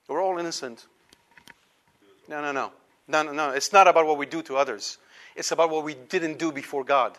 We're 0.08 0.22
all 0.22 0.38
innocent. 0.38 0.86
No, 2.28 2.40
no, 2.40 2.52
no. 2.52 2.72
No, 3.08 3.22
no, 3.22 3.32
no. 3.32 3.50
It's 3.50 3.72
not 3.72 3.88
about 3.88 4.06
what 4.06 4.18
we 4.18 4.26
do 4.26 4.42
to 4.42 4.56
others. 4.56 4.98
It's 5.36 5.52
about 5.52 5.70
what 5.70 5.84
we 5.84 5.94
didn't 5.94 6.38
do 6.38 6.52
before 6.52 6.84
God. 6.84 7.18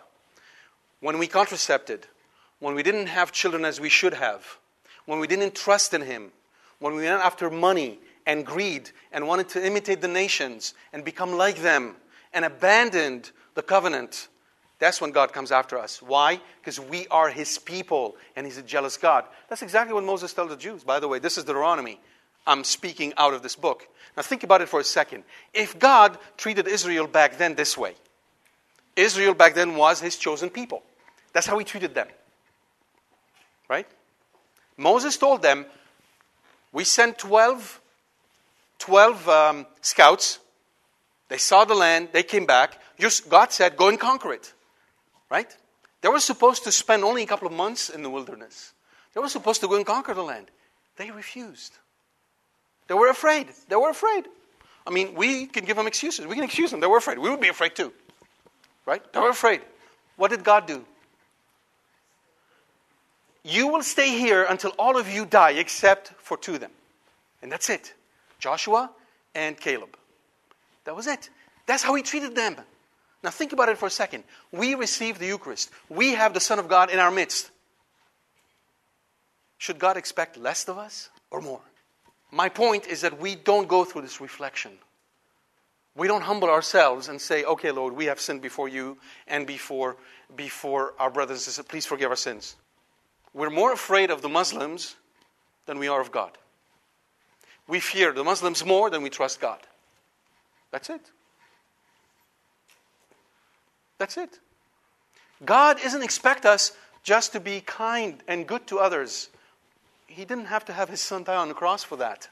When 0.99 1.17
we 1.17 1.27
contracepted, 1.27 2.07
when 2.59 2.75
we 2.75 2.83
didn't 2.83 3.07
have 3.07 3.31
children 3.31 3.65
as 3.65 3.79
we 3.81 3.89
should 3.89 4.13
have, 4.13 4.57
when 5.05 5.19
we 5.19 5.27
didn't 5.27 5.55
trust 5.55 5.93
in 5.93 6.01
Him, 6.01 6.31
when 6.79 6.95
we 6.95 7.03
went 7.03 7.21
after 7.21 7.49
money 7.49 7.99
and 8.25 8.45
greed 8.45 8.91
and 9.11 9.27
wanted 9.27 9.49
to 9.49 9.65
imitate 9.65 10.01
the 10.01 10.07
nations 10.07 10.73
and 10.93 11.03
become 11.03 11.33
like 11.33 11.61
them 11.61 11.95
and 12.33 12.45
abandoned 12.45 13.31
the 13.55 13.61
covenant, 13.61 14.27
that's 14.81 14.99
when 14.99 15.11
God 15.11 15.31
comes 15.31 15.51
after 15.51 15.77
us. 15.77 16.01
Why? 16.01 16.41
Because 16.59 16.79
we 16.79 17.05
are 17.09 17.29
His 17.29 17.59
people 17.59 18.15
and 18.35 18.47
He's 18.47 18.57
a 18.57 18.63
jealous 18.63 18.97
God. 18.97 19.25
That's 19.47 19.61
exactly 19.61 19.93
what 19.93 20.03
Moses 20.03 20.33
tells 20.33 20.49
the 20.49 20.57
Jews. 20.57 20.83
By 20.83 20.99
the 20.99 21.07
way, 21.07 21.19
this 21.19 21.37
is 21.37 21.43
Deuteronomy. 21.43 21.99
I'm 22.47 22.63
speaking 22.63 23.13
out 23.15 23.35
of 23.35 23.43
this 23.43 23.55
book. 23.55 23.87
Now 24.17 24.23
think 24.23 24.43
about 24.43 24.61
it 24.61 24.69
for 24.69 24.79
a 24.79 24.83
second. 24.83 25.23
If 25.53 25.77
God 25.77 26.17
treated 26.35 26.67
Israel 26.67 27.05
back 27.05 27.37
then 27.37 27.53
this 27.53 27.77
way, 27.77 27.93
Israel 28.95 29.35
back 29.35 29.53
then 29.53 29.75
was 29.75 30.01
His 30.01 30.17
chosen 30.17 30.49
people. 30.49 30.81
That's 31.31 31.45
how 31.45 31.59
He 31.59 31.63
treated 31.63 31.93
them. 31.93 32.07
Right? 33.69 33.87
Moses 34.77 35.15
told 35.15 35.43
them, 35.43 35.67
We 36.73 36.85
sent 36.85 37.19
12, 37.19 37.79
12 38.79 39.29
um, 39.29 39.67
scouts. 39.81 40.39
They 41.29 41.37
saw 41.37 41.65
the 41.65 41.75
land, 41.75 42.09
they 42.13 42.23
came 42.23 42.47
back. 42.47 42.79
God 43.29 43.51
said, 43.51 43.77
Go 43.77 43.87
and 43.87 43.99
conquer 43.99 44.33
it. 44.33 44.51
Right? 45.31 45.55
They 46.01 46.09
were 46.09 46.19
supposed 46.19 46.65
to 46.65 46.71
spend 46.71 47.03
only 47.03 47.23
a 47.23 47.25
couple 47.25 47.47
of 47.47 47.53
months 47.53 47.89
in 47.89 48.03
the 48.03 48.09
wilderness. 48.09 48.73
They 49.13 49.21
were 49.21 49.29
supposed 49.29 49.61
to 49.61 49.67
go 49.67 49.75
and 49.75 49.85
conquer 49.85 50.13
the 50.13 50.23
land. 50.23 50.51
They 50.97 51.09
refused. 51.09 51.73
They 52.87 52.95
were 52.95 53.09
afraid. 53.09 53.47
They 53.69 53.77
were 53.77 53.89
afraid. 53.89 54.25
I 54.85 54.89
mean, 54.89 55.15
we 55.15 55.45
can 55.45 55.63
give 55.63 55.77
them 55.77 55.87
excuses. 55.87 56.27
We 56.27 56.35
can 56.35 56.43
excuse 56.43 56.71
them. 56.71 56.81
They 56.81 56.87
were 56.87 56.97
afraid. 56.97 57.17
We 57.17 57.29
would 57.29 57.39
be 57.39 57.47
afraid 57.47 57.75
too. 57.75 57.93
Right? 58.85 59.01
They 59.13 59.19
were 59.19 59.29
afraid. 59.29 59.61
What 60.17 60.31
did 60.31 60.43
God 60.43 60.67
do? 60.67 60.83
You 63.43 63.67
will 63.67 63.83
stay 63.83 64.09
here 64.09 64.43
until 64.43 64.71
all 64.77 64.97
of 64.97 65.09
you 65.09 65.25
die 65.25 65.51
except 65.51 66.13
for 66.19 66.37
two 66.37 66.55
of 66.55 66.59
them. 66.59 66.71
And 67.41 67.51
that's 67.51 67.69
it 67.69 67.93
Joshua 68.37 68.91
and 69.33 69.57
Caleb. 69.57 69.97
That 70.83 70.95
was 70.95 71.07
it. 71.07 71.29
That's 71.67 71.83
how 71.83 71.95
he 71.95 72.03
treated 72.03 72.35
them. 72.35 72.57
Now 73.23 73.29
think 73.29 73.53
about 73.53 73.69
it 73.69 73.77
for 73.77 73.85
a 73.85 73.91
second. 73.91 74.23
We 74.51 74.75
receive 74.75 75.19
the 75.19 75.27
Eucharist, 75.27 75.69
we 75.89 76.13
have 76.15 76.33
the 76.33 76.39
Son 76.39 76.59
of 76.59 76.67
God 76.67 76.89
in 76.89 76.99
our 76.99 77.11
midst. 77.11 77.51
Should 79.57 79.77
God 79.77 79.95
expect 79.95 80.37
less 80.37 80.67
of 80.67 80.79
us 80.79 81.09
or 81.29 81.39
more? 81.39 81.61
My 82.31 82.49
point 82.49 82.87
is 82.87 83.01
that 83.01 83.19
we 83.19 83.35
don't 83.35 83.67
go 83.67 83.83
through 83.83 84.01
this 84.01 84.19
reflection. 84.19 84.71
We 85.95 86.07
don't 86.07 86.23
humble 86.23 86.49
ourselves 86.49 87.09
and 87.09 87.21
say, 87.21 87.43
okay, 87.43 87.71
Lord, 87.71 87.93
we 87.93 88.05
have 88.05 88.19
sinned 88.19 88.41
before 88.41 88.69
you 88.69 88.97
and 89.27 89.45
before, 89.45 89.97
before 90.35 90.93
our 90.97 91.11
brothers 91.11 91.37
and 91.37 91.41
sisters. 91.41 91.65
Please 91.67 91.85
forgive 91.85 92.09
our 92.09 92.15
sins. 92.15 92.55
We're 93.33 93.49
more 93.49 93.73
afraid 93.73 94.09
of 94.09 94.21
the 94.21 94.29
Muslims 94.29 94.95
than 95.65 95.77
we 95.79 95.89
are 95.89 96.01
of 96.01 96.11
God. 96.11 96.31
We 97.67 97.79
fear 97.79 98.13
the 98.13 98.23
Muslims 98.23 98.65
more 98.65 98.89
than 98.89 99.03
we 99.03 99.09
trust 99.09 99.39
God. 99.41 99.59
That's 100.71 100.89
it. 100.89 101.11
That's 104.01 104.17
it. 104.17 104.39
God 105.45 105.77
doesn't 105.77 106.01
expect 106.01 106.43
us 106.43 106.71
just 107.03 107.33
to 107.33 107.39
be 107.39 107.61
kind 107.61 108.23
and 108.27 108.47
good 108.47 108.65
to 108.65 108.79
others. 108.79 109.29
He 110.07 110.25
didn't 110.25 110.47
have 110.47 110.65
to 110.65 110.73
have 110.73 110.89
his 110.89 110.99
son 111.01 111.23
die 111.23 111.35
on 111.35 111.49
the 111.49 111.53
cross 111.53 111.83
for 111.83 111.97
that. 111.97 112.27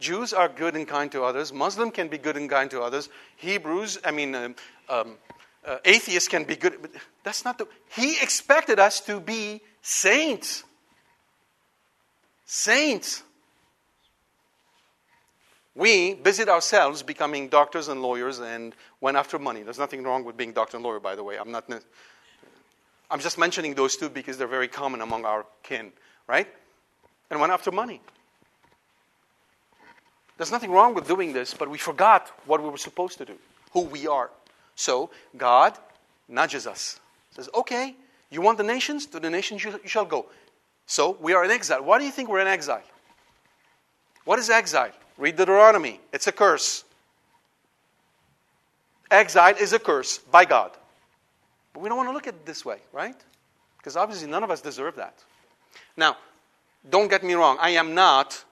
Jews 0.00 0.32
are 0.32 0.48
good 0.48 0.74
and 0.74 0.88
kind 0.88 1.12
to 1.12 1.24
others. 1.24 1.52
Muslim 1.52 1.90
can 1.90 2.08
be 2.08 2.16
good 2.16 2.38
and 2.38 2.48
kind 2.48 2.70
to 2.70 2.80
others. 2.80 3.10
Hebrews, 3.36 3.98
I 4.02 4.12
mean, 4.12 4.34
um, 4.34 4.54
um, 4.88 5.18
uh, 5.62 5.76
atheists 5.84 6.26
can 6.26 6.44
be 6.44 6.56
good. 6.56 6.78
But 6.80 6.92
that's 7.22 7.44
not 7.44 7.58
the. 7.58 7.68
He 7.90 8.12
expected 8.22 8.78
us 8.78 9.00
to 9.02 9.20
be 9.20 9.60
Saints. 9.82 10.64
Saints. 12.46 13.22
We 15.76 16.14
busied 16.14 16.48
ourselves 16.48 17.02
becoming 17.02 17.48
doctors 17.48 17.88
and 17.88 18.00
lawyers 18.00 18.38
and 18.38 18.74
went 19.02 19.18
after 19.18 19.38
money. 19.38 19.62
There's 19.62 19.78
nothing 19.78 20.02
wrong 20.02 20.24
with 20.24 20.36
being 20.36 20.52
doctor 20.52 20.78
and 20.78 20.84
lawyer, 20.84 21.00
by 21.00 21.14
the 21.14 21.22
way. 21.22 21.36
I'm 21.36 21.52
not. 21.52 21.70
I'm 23.10 23.20
just 23.20 23.36
mentioning 23.38 23.74
those 23.74 23.96
two 23.96 24.08
because 24.08 24.38
they're 24.38 24.48
very 24.48 24.68
common 24.68 25.02
among 25.02 25.26
our 25.26 25.44
kin, 25.62 25.92
right? 26.26 26.48
And 27.30 27.40
went 27.40 27.52
after 27.52 27.70
money. 27.70 28.00
There's 30.38 30.50
nothing 30.50 30.70
wrong 30.70 30.94
with 30.94 31.06
doing 31.06 31.32
this, 31.32 31.54
but 31.54 31.68
we 31.68 31.78
forgot 31.78 32.32
what 32.46 32.62
we 32.62 32.68
were 32.68 32.78
supposed 32.78 33.18
to 33.18 33.26
do, 33.26 33.34
who 33.72 33.82
we 33.82 34.06
are. 34.06 34.30
So 34.76 35.10
God 35.36 35.78
nudges 36.28 36.66
us. 36.66 37.00
Says, 37.32 37.48
okay, 37.54 37.94
you 38.30 38.40
want 38.40 38.58
the 38.58 38.64
nations? 38.64 39.06
To 39.06 39.20
the 39.20 39.30
nations 39.30 39.62
you, 39.62 39.72
you 39.82 39.88
shall 39.88 40.04
go. 40.04 40.26
So 40.86 41.16
we 41.20 41.34
are 41.34 41.44
in 41.44 41.50
exile. 41.50 41.82
Why 41.82 41.98
do 41.98 42.04
you 42.04 42.10
think 42.10 42.28
we're 42.28 42.40
in 42.40 42.46
exile? 42.46 42.82
What 44.24 44.38
is 44.38 44.50
exile? 44.50 44.92
Read 45.18 45.36
Deuteronomy. 45.36 46.00
It's 46.12 46.26
a 46.26 46.32
curse. 46.32 46.84
Exile 49.10 49.54
is 49.58 49.72
a 49.72 49.78
curse 49.78 50.18
by 50.18 50.44
God. 50.44 50.72
But 51.72 51.82
we 51.82 51.88
don't 51.88 51.96
want 51.96 52.08
to 52.08 52.12
look 52.12 52.26
at 52.26 52.34
it 52.34 52.46
this 52.46 52.64
way, 52.64 52.78
right? 52.92 53.16
Because 53.78 53.96
obviously 53.96 54.28
none 54.28 54.42
of 54.42 54.50
us 54.50 54.60
deserve 54.60 54.96
that. 54.96 55.22
Now, 55.96 56.16
don't 56.90 57.08
get 57.08 57.22
me 57.22 57.34
wrong. 57.34 57.56
I 57.60 57.70
am 57.70 57.94
not. 57.94 58.44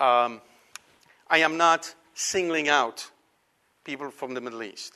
Um, 0.00 0.40
I 1.28 1.38
am 1.38 1.56
not 1.56 1.94
singling 2.14 2.68
out 2.68 3.08
people 3.84 4.10
from 4.10 4.34
the 4.34 4.40
Middle 4.40 4.62
East. 4.62 4.94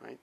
Right? 0.00 0.18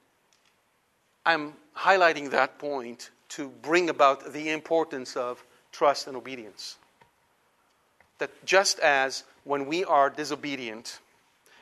I'm 1.26 1.54
highlighting 1.76 2.32
that 2.32 2.60
point 2.60 3.12
to 3.30 3.50
bring 3.62 3.90
about 3.90 4.34
the 4.34 4.50
importance 4.50 5.16
of 5.16 5.44
trust 5.72 6.08
and 6.08 6.18
obedience. 6.18 6.78
That 8.20 8.46
just 8.46 8.80
as 8.80 9.24
when 9.44 9.66
we 9.66 9.84
are 9.84 10.10
disobedient 10.10 11.00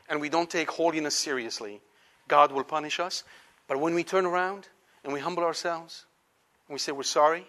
and 0.10 0.20
we 0.22 0.30
don't 0.30 0.50
take 0.50 0.70
holiness 0.72 1.16
seriously, 1.16 1.82
God 2.28 2.52
will 2.52 2.64
punish 2.64 3.00
us. 3.00 3.24
But 3.68 3.80
when 3.80 3.94
we 3.94 4.04
turn 4.04 4.26
around 4.26 4.68
and 5.04 5.14
we 5.14 5.20
humble 5.20 5.44
ourselves 5.44 6.06
and 6.68 6.74
we 6.74 6.80
say 6.80 6.92
we're 6.92 7.04
sorry, 7.04 7.46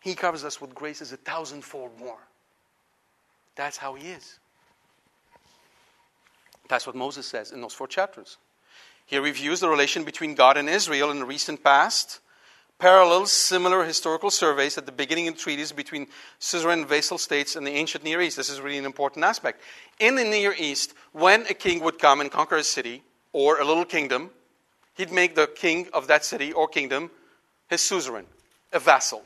He 0.00 0.14
covers 0.14 0.44
us 0.44 0.60
with 0.60 0.74
graces 0.74 1.12
a 1.12 1.16
thousandfold 1.16 1.98
more. 1.98 2.18
That's 3.56 3.76
how 3.76 3.94
He 3.94 4.08
is. 4.08 4.38
That's 6.68 6.86
what 6.86 6.96
Moses 6.96 7.26
says 7.26 7.52
in 7.52 7.60
those 7.60 7.74
four 7.74 7.86
chapters. 7.86 8.38
He 9.06 9.18
reviews 9.18 9.60
the 9.60 9.68
relation 9.68 10.04
between 10.04 10.34
God 10.34 10.56
and 10.56 10.68
Israel 10.68 11.10
in 11.10 11.18
the 11.18 11.26
recent 11.26 11.62
past, 11.62 12.20
parallels 12.84 13.32
similar 13.32 13.82
historical 13.82 14.30
surveys 14.30 14.76
at 14.76 14.84
the 14.84 14.92
beginning 14.92 15.26
of 15.26 15.38
treaties 15.38 15.72
between 15.72 16.06
suzerain 16.38 16.84
vassal 16.84 17.16
states 17.16 17.56
in 17.56 17.64
the 17.64 17.70
ancient 17.70 18.04
Near 18.04 18.20
East. 18.20 18.36
This 18.36 18.50
is 18.50 18.60
really 18.60 18.76
an 18.76 18.84
important 18.84 19.24
aspect. 19.24 19.62
In 20.00 20.16
the 20.16 20.22
Near 20.22 20.54
East, 20.58 20.92
when 21.12 21.46
a 21.48 21.54
king 21.54 21.82
would 21.82 21.98
come 21.98 22.20
and 22.20 22.30
conquer 22.30 22.56
a 22.56 22.62
city 22.62 23.02
or 23.32 23.58
a 23.58 23.64
little 23.64 23.86
kingdom, 23.86 24.28
he'd 24.96 25.10
make 25.10 25.34
the 25.34 25.46
king 25.46 25.88
of 25.94 26.08
that 26.08 26.26
city 26.26 26.52
or 26.52 26.68
kingdom 26.68 27.10
his 27.70 27.80
suzerain, 27.80 28.26
a 28.70 28.78
vassal, 28.78 29.24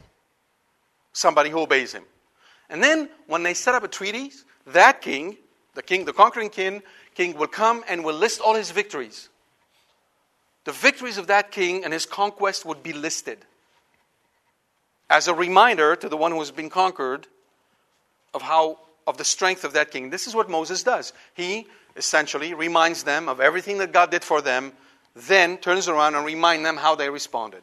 somebody 1.12 1.50
who 1.50 1.58
obeys 1.58 1.92
him. 1.92 2.04
And 2.70 2.80
then 2.80 3.08
when 3.26 3.42
they 3.42 3.54
set 3.54 3.74
up 3.74 3.82
a 3.82 3.88
treaty, 3.88 4.30
that 4.68 5.02
king, 5.02 5.36
the 5.74 5.82
king, 5.82 6.04
the 6.04 6.12
conquering 6.12 6.50
king, 6.50 6.80
king 7.16 7.36
will 7.36 7.48
come 7.48 7.82
and 7.88 8.04
will 8.04 8.14
list 8.14 8.40
all 8.40 8.54
his 8.54 8.70
victories 8.70 9.30
the 10.68 10.74
victories 10.74 11.16
of 11.16 11.28
that 11.28 11.50
king 11.50 11.82
and 11.82 11.94
his 11.94 12.04
conquest 12.04 12.66
would 12.66 12.82
be 12.82 12.92
listed 12.92 13.38
as 15.08 15.26
a 15.26 15.32
reminder 15.32 15.96
to 15.96 16.10
the 16.10 16.16
one 16.18 16.30
who 16.30 16.38
has 16.40 16.50
been 16.50 16.68
conquered 16.68 17.26
of 18.34 18.42
how 18.42 18.78
of 19.06 19.16
the 19.16 19.24
strength 19.24 19.64
of 19.64 19.72
that 19.72 19.90
king. 19.90 20.10
This 20.10 20.26
is 20.26 20.34
what 20.34 20.50
Moses 20.50 20.82
does. 20.82 21.14
He 21.32 21.66
essentially 21.96 22.52
reminds 22.52 23.04
them 23.04 23.30
of 23.30 23.40
everything 23.40 23.78
that 23.78 23.92
God 23.92 24.10
did 24.10 24.22
for 24.22 24.42
them, 24.42 24.74
then 25.16 25.56
turns 25.56 25.88
around 25.88 26.16
and 26.16 26.26
remind 26.26 26.66
them 26.66 26.76
how 26.76 26.94
they 26.94 27.08
responded. 27.08 27.62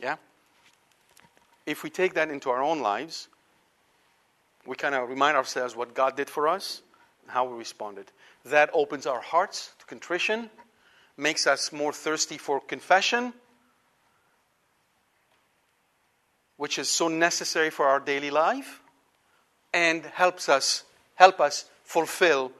Yeah? 0.00 0.16
If 1.64 1.84
we 1.84 1.90
take 1.90 2.14
that 2.14 2.28
into 2.28 2.50
our 2.50 2.60
own 2.60 2.80
lives, 2.80 3.28
we 4.66 4.74
kind 4.74 4.96
of 4.96 5.08
remind 5.08 5.36
ourselves 5.36 5.76
what 5.76 5.94
God 5.94 6.16
did 6.16 6.28
for 6.28 6.48
us 6.48 6.82
how 7.28 7.44
we 7.44 7.56
responded. 7.56 8.10
That 8.46 8.70
opens 8.72 9.06
our 9.06 9.20
hearts 9.20 9.70
to 9.78 9.86
contrition 9.86 10.50
makes 11.20 11.46
us 11.46 11.72
more 11.72 11.92
thirsty 11.92 12.38
for 12.38 12.60
confession, 12.60 13.32
which 16.56 16.78
is 16.78 16.88
so 16.88 17.08
necessary 17.08 17.70
for 17.70 17.86
our 17.86 18.00
daily 18.00 18.30
life 18.30 18.80
and 19.72 20.04
helps 20.04 20.48
us 20.48 20.84
help 21.14 21.40
us 21.40 21.66
fulfill 21.84 22.50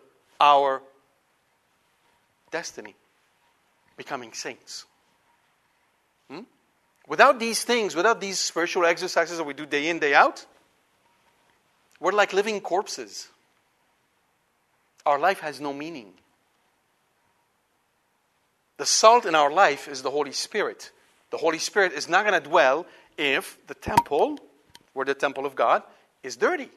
our 0.41 0.83
destiny 2.51 2.95
becoming 3.97 4.33
saints. 4.33 4.87
Hmm? 6.31 6.41
without 7.09 7.41
these 7.41 7.65
things 7.65 7.97
without 7.97 8.21
these 8.21 8.39
spiritual 8.39 8.87
exercises 8.87 9.37
that 9.37 9.45
we 9.45 9.53
do 9.53 9.67
day 9.67 9.89
in 9.89 9.99
day 9.99 10.15
out 10.15 10.47
we're 12.01 12.13
like 12.13 12.33
living 12.33 12.61
corpses. 12.61 13.29
Our 15.05 15.19
life 15.19 15.41
has 15.41 15.61
no 15.61 15.73
meaning 15.73 16.15
the 18.81 18.87
salt 18.87 19.27
in 19.27 19.35
our 19.35 19.53
life 19.53 19.89
is 19.89 20.03
the 20.03 20.11
holy 20.11 20.33
spirit 20.33 20.91
the 21.31 21.39
holy 21.39 21.59
spirit 21.59 21.93
is 21.93 22.09
not 22.09 22.27
going 22.27 22.41
to 22.41 22.49
dwell 22.49 22.87
if 23.17 23.59
the 23.67 23.75
temple 23.75 24.39
where 24.95 25.07
the 25.07 25.15
temple 25.15 25.45
of 25.45 25.55
god 25.55 25.83
is 26.23 26.37
dirty 26.37 26.71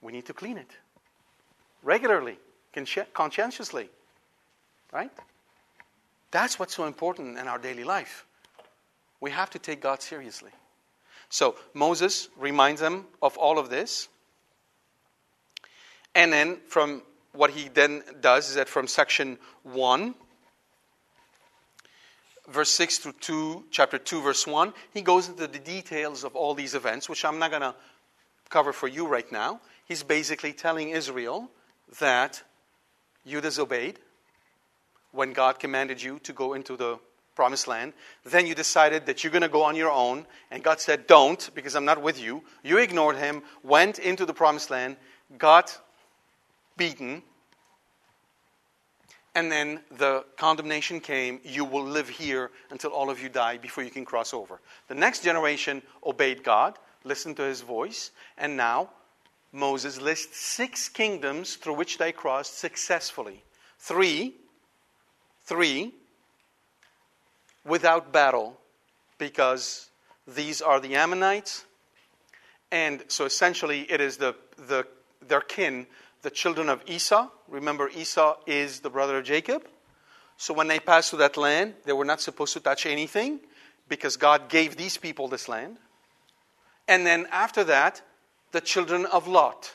we 0.00 0.12
need 0.12 0.26
to 0.26 0.32
clean 0.32 0.56
it 0.56 0.70
regularly, 1.82 2.38
conscientiously. 3.12 3.88
Right? 4.92 5.10
That's 6.30 6.58
what's 6.58 6.74
so 6.74 6.86
important 6.86 7.38
in 7.38 7.48
our 7.48 7.58
daily 7.58 7.84
life. 7.84 8.26
We 9.20 9.30
have 9.30 9.50
to 9.50 9.58
take 9.58 9.80
God 9.80 10.02
seriously. 10.02 10.50
So 11.28 11.56
Moses 11.74 12.28
reminds 12.36 12.80
them 12.80 13.06
of 13.22 13.36
all 13.36 13.58
of 13.58 13.70
this. 13.70 14.08
And 16.14 16.32
then 16.32 16.58
from 16.66 17.02
what 17.32 17.50
he 17.50 17.68
then 17.68 18.02
does 18.20 18.48
is 18.48 18.56
that 18.56 18.68
from 18.68 18.88
section 18.88 19.38
1 19.62 20.14
verse 22.48 22.70
6 22.70 22.98
through 22.98 23.14
2 23.20 23.64
chapter 23.70 23.98
2 23.98 24.22
verse 24.22 24.46
1 24.46 24.72
he 24.92 25.02
goes 25.02 25.28
into 25.28 25.46
the 25.46 25.58
details 25.58 26.24
of 26.24 26.34
all 26.34 26.54
these 26.54 26.74
events 26.74 27.08
which 27.08 27.24
I'm 27.24 27.38
not 27.38 27.50
going 27.50 27.62
to 27.62 27.74
cover 28.48 28.72
for 28.72 28.88
you 28.88 29.06
right 29.06 29.30
now 29.30 29.60
he's 29.86 30.02
basically 30.02 30.52
telling 30.52 30.90
Israel 30.90 31.50
that 31.98 32.42
you 33.24 33.40
disobeyed 33.40 33.98
when 35.12 35.32
God 35.32 35.58
commanded 35.58 36.02
you 36.02 36.18
to 36.20 36.32
go 36.32 36.54
into 36.54 36.76
the 36.76 36.98
promised 37.34 37.68
land. 37.68 37.92
Then 38.24 38.46
you 38.46 38.54
decided 38.54 39.06
that 39.06 39.22
you're 39.22 39.30
going 39.30 39.42
to 39.42 39.48
go 39.48 39.62
on 39.62 39.76
your 39.76 39.90
own, 39.90 40.26
and 40.50 40.62
God 40.62 40.80
said, 40.80 41.06
Don't, 41.06 41.50
because 41.54 41.74
I'm 41.74 41.84
not 41.84 42.02
with 42.02 42.20
you. 42.20 42.42
You 42.62 42.78
ignored 42.78 43.16
him, 43.16 43.42
went 43.62 43.98
into 43.98 44.26
the 44.26 44.34
promised 44.34 44.70
land, 44.70 44.96
got 45.38 45.78
beaten, 46.76 47.22
and 49.34 49.50
then 49.50 49.80
the 49.90 50.24
condemnation 50.36 51.00
came 51.00 51.40
you 51.44 51.64
will 51.64 51.84
live 51.84 52.08
here 52.08 52.50
until 52.70 52.90
all 52.90 53.10
of 53.10 53.22
you 53.22 53.28
die 53.28 53.58
before 53.58 53.84
you 53.84 53.90
can 53.90 54.04
cross 54.04 54.34
over. 54.34 54.60
The 54.88 54.94
next 54.94 55.22
generation 55.22 55.82
obeyed 56.04 56.42
God, 56.42 56.78
listened 57.04 57.36
to 57.36 57.42
his 57.42 57.60
voice, 57.60 58.10
and 58.36 58.56
now 58.56 58.90
Moses 59.52 60.00
lists 60.00 60.40
six 60.40 60.88
kingdoms 60.88 61.56
through 61.56 61.74
which 61.74 61.98
they 61.98 62.12
crossed 62.12 62.58
successfully. 62.58 63.42
Three, 63.78 64.34
three, 65.44 65.94
without 67.64 68.12
battle, 68.12 68.58
because 69.18 69.90
these 70.26 70.60
are 70.60 70.80
the 70.80 70.96
Ammonites, 70.96 71.64
and 72.70 73.02
so 73.08 73.24
essentially 73.24 73.82
it 73.90 74.00
is 74.00 74.16
the, 74.16 74.34
the 74.56 74.86
their 75.26 75.40
kin, 75.40 75.86
the 76.22 76.30
children 76.30 76.68
of 76.68 76.82
Esau. 76.86 77.28
Remember, 77.48 77.88
Esau 77.88 78.36
is 78.46 78.80
the 78.80 78.90
brother 78.90 79.18
of 79.18 79.24
Jacob. 79.24 79.66
So 80.36 80.54
when 80.54 80.68
they 80.68 80.78
passed 80.78 81.10
through 81.10 81.20
that 81.20 81.36
land, 81.36 81.74
they 81.84 81.92
were 81.92 82.04
not 82.04 82.20
supposed 82.20 82.52
to 82.54 82.60
touch 82.60 82.86
anything 82.86 83.40
because 83.88 84.16
God 84.16 84.48
gave 84.48 84.76
these 84.76 84.96
people 84.96 85.28
this 85.28 85.48
land. 85.48 85.76
And 86.88 87.06
then 87.06 87.26
after 87.30 87.64
that, 87.64 88.02
the 88.52 88.60
children 88.60 89.06
of 89.06 89.28
Lot. 89.28 89.74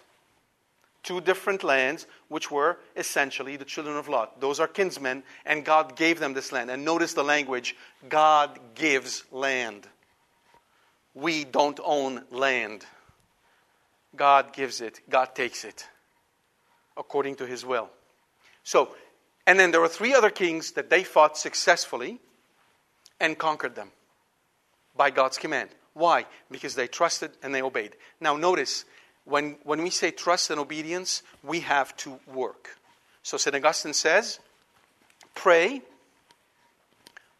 Two 1.03 1.21
different 1.21 1.63
lands, 1.63 2.07
which 2.29 2.49
were 2.49 2.79
essentially 2.95 3.57
the 3.57 3.65
children 3.65 3.95
of 3.95 4.09
Lot. 4.09 4.41
Those 4.41 4.59
are 4.59 4.67
kinsmen, 4.67 5.23
and 5.45 5.63
God 5.63 5.95
gave 5.95 6.19
them 6.19 6.33
this 6.33 6.51
land. 6.51 6.71
And 6.71 6.83
notice 6.83 7.13
the 7.13 7.23
language 7.23 7.75
God 8.09 8.59
gives 8.73 9.23
land. 9.31 9.87
We 11.13 11.43
don't 11.43 11.79
own 11.83 12.23
land. 12.31 12.85
God 14.15 14.51
gives 14.53 14.81
it, 14.81 14.99
God 15.09 15.35
takes 15.35 15.63
it 15.63 15.87
according 16.97 17.35
to 17.35 17.45
his 17.45 17.65
will. 17.65 17.89
So, 18.63 18.89
and 19.47 19.59
then 19.59 19.71
there 19.71 19.81
were 19.81 19.87
three 19.87 20.13
other 20.13 20.29
kings 20.29 20.71
that 20.71 20.89
they 20.89 21.03
fought 21.03 21.37
successfully 21.37 22.19
and 23.19 23.37
conquered 23.37 23.75
them 23.75 23.91
by 24.95 25.11
God's 25.11 25.37
command. 25.37 25.69
Why? 25.93 26.25
Because 26.51 26.75
they 26.75 26.87
trusted 26.87 27.31
and 27.41 27.53
they 27.53 27.61
obeyed. 27.61 27.95
Now, 28.19 28.35
notice, 28.35 28.85
when, 29.23 29.57
when 29.63 29.81
we 29.81 29.89
say 29.89 30.11
trust 30.11 30.49
and 30.49 30.59
obedience, 30.59 31.23
we 31.43 31.61
have 31.61 31.95
to 31.97 32.19
work. 32.33 32.77
So, 33.23 33.37
St. 33.37 33.55
Augustine 33.55 33.93
says, 33.93 34.39
pray, 35.33 35.81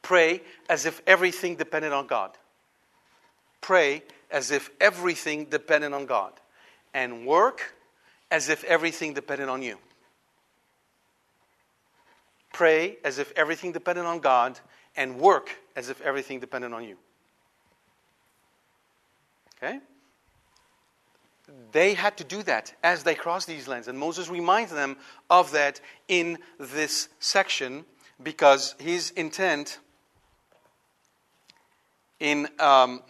pray 0.02 0.42
as 0.70 0.86
if 0.86 1.02
everything 1.06 1.56
depended 1.56 1.92
on 1.92 2.08
God. 2.08 2.32
Pray 3.62 4.04
as 4.32 4.52
if 4.52 4.70
everything 4.80 5.46
depended 5.46 5.94
on 5.94 6.06
God. 6.06 6.34
And 6.94 7.26
work 7.26 7.76
as 8.32 8.50
if 8.50 8.64
everything 8.64 9.14
depended 9.14 9.50
on 9.50 9.62
you. 9.62 9.78
Pray 12.54 12.98
as 13.04 13.20
if 13.20 13.32
everything 13.36 13.72
depended 13.72 14.06
on 14.06 14.20
God, 14.20 14.60
and 14.96 15.20
work 15.20 15.52
as 15.76 15.90
if 15.90 16.02
everything 16.02 16.40
depended 16.40 16.74
on 16.74 16.84
you. 16.84 16.98
Okay? 19.58 19.80
They 21.72 21.94
had 21.94 22.18
to 22.18 22.24
do 22.24 22.44
that 22.44 22.74
as 22.84 23.04
they 23.04 23.16
crossed 23.16 23.48
these 23.48 23.68
lands. 23.68 23.88
And 23.88 24.00
Moses 24.00 24.30
reminds 24.30 24.72
them 24.72 24.98
of 25.30 25.52
that 25.52 25.80
in 26.08 26.38
this 26.60 27.10
section 27.20 27.86
because 28.24 28.76
his 28.80 29.12
intent 29.12 29.80
in 32.20 32.48
um, 32.60 33.02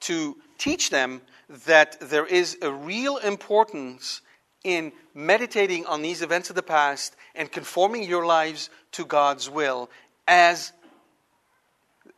to 0.00 0.36
teach 0.56 0.90
them 0.90 1.20
that 1.50 1.98
there 2.00 2.26
is 2.26 2.56
a 2.62 2.70
real 2.70 3.16
importance 3.16 4.22
in 4.62 4.92
meditating 5.14 5.84
on 5.86 6.02
these 6.02 6.22
events 6.22 6.48
of 6.48 6.56
the 6.56 6.62
past 6.62 7.16
and 7.34 7.50
conforming 7.50 8.04
your 8.04 8.24
lives 8.24 8.70
to 8.92 9.04
God's 9.04 9.50
will 9.50 9.90
as 10.28 10.72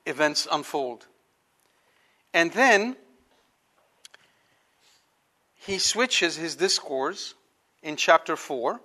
events 0.05 0.47
unfold. 0.51 1.07
And 2.35 2.53
then 2.53 2.97
he 5.55 5.79
switches 5.79 6.37
his 6.37 6.57
discourse 6.57 7.35
in 7.83 7.97
chapter 7.97 8.37
4 8.37 8.81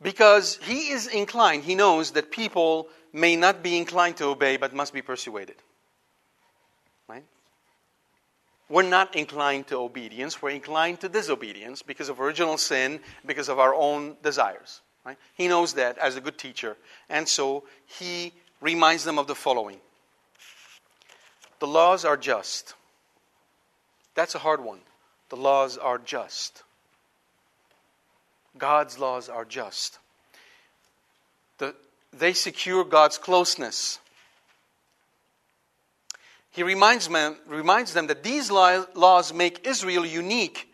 because 0.00 0.58
he 0.62 0.90
is 0.90 1.06
inclined, 1.06 1.64
he 1.64 1.74
knows 1.74 2.12
that 2.12 2.30
people 2.30 2.88
may 3.12 3.36
not 3.36 3.62
be 3.62 3.76
inclined 3.76 4.16
to 4.18 4.26
obey 4.26 4.56
but 4.56 4.74
must 4.74 4.92
be 4.92 5.02
persuaded. 5.02 5.56
Right? 7.08 7.24
We're 8.72 8.80
not 8.80 9.16
inclined 9.16 9.66
to 9.66 9.76
obedience, 9.76 10.40
we're 10.40 10.48
inclined 10.48 11.00
to 11.00 11.10
disobedience 11.10 11.82
because 11.82 12.08
of 12.08 12.22
original 12.22 12.56
sin, 12.56 13.00
because 13.26 13.50
of 13.50 13.58
our 13.58 13.74
own 13.74 14.16
desires. 14.22 14.80
Right? 15.04 15.18
He 15.34 15.46
knows 15.46 15.74
that 15.74 15.98
as 15.98 16.16
a 16.16 16.22
good 16.22 16.38
teacher. 16.38 16.78
And 17.10 17.28
so 17.28 17.64
he 17.84 18.32
reminds 18.62 19.04
them 19.04 19.18
of 19.18 19.26
the 19.26 19.34
following 19.34 19.76
the 21.58 21.66
laws 21.66 22.06
are 22.06 22.16
just. 22.16 22.72
That's 24.14 24.34
a 24.34 24.38
hard 24.38 24.64
one. 24.64 24.80
The 25.28 25.36
laws 25.36 25.76
are 25.76 25.98
just. 25.98 26.62
God's 28.56 28.98
laws 28.98 29.28
are 29.28 29.44
just. 29.44 29.98
The, 31.58 31.74
they 32.10 32.32
secure 32.32 32.84
God's 32.84 33.18
closeness. 33.18 33.98
He 36.52 36.62
reminds 36.62 37.08
them, 37.08 37.36
reminds 37.46 37.94
them 37.94 38.06
that 38.06 38.22
these 38.22 38.50
laws 38.50 39.32
make 39.32 39.66
Israel 39.66 40.06
unique 40.06 40.72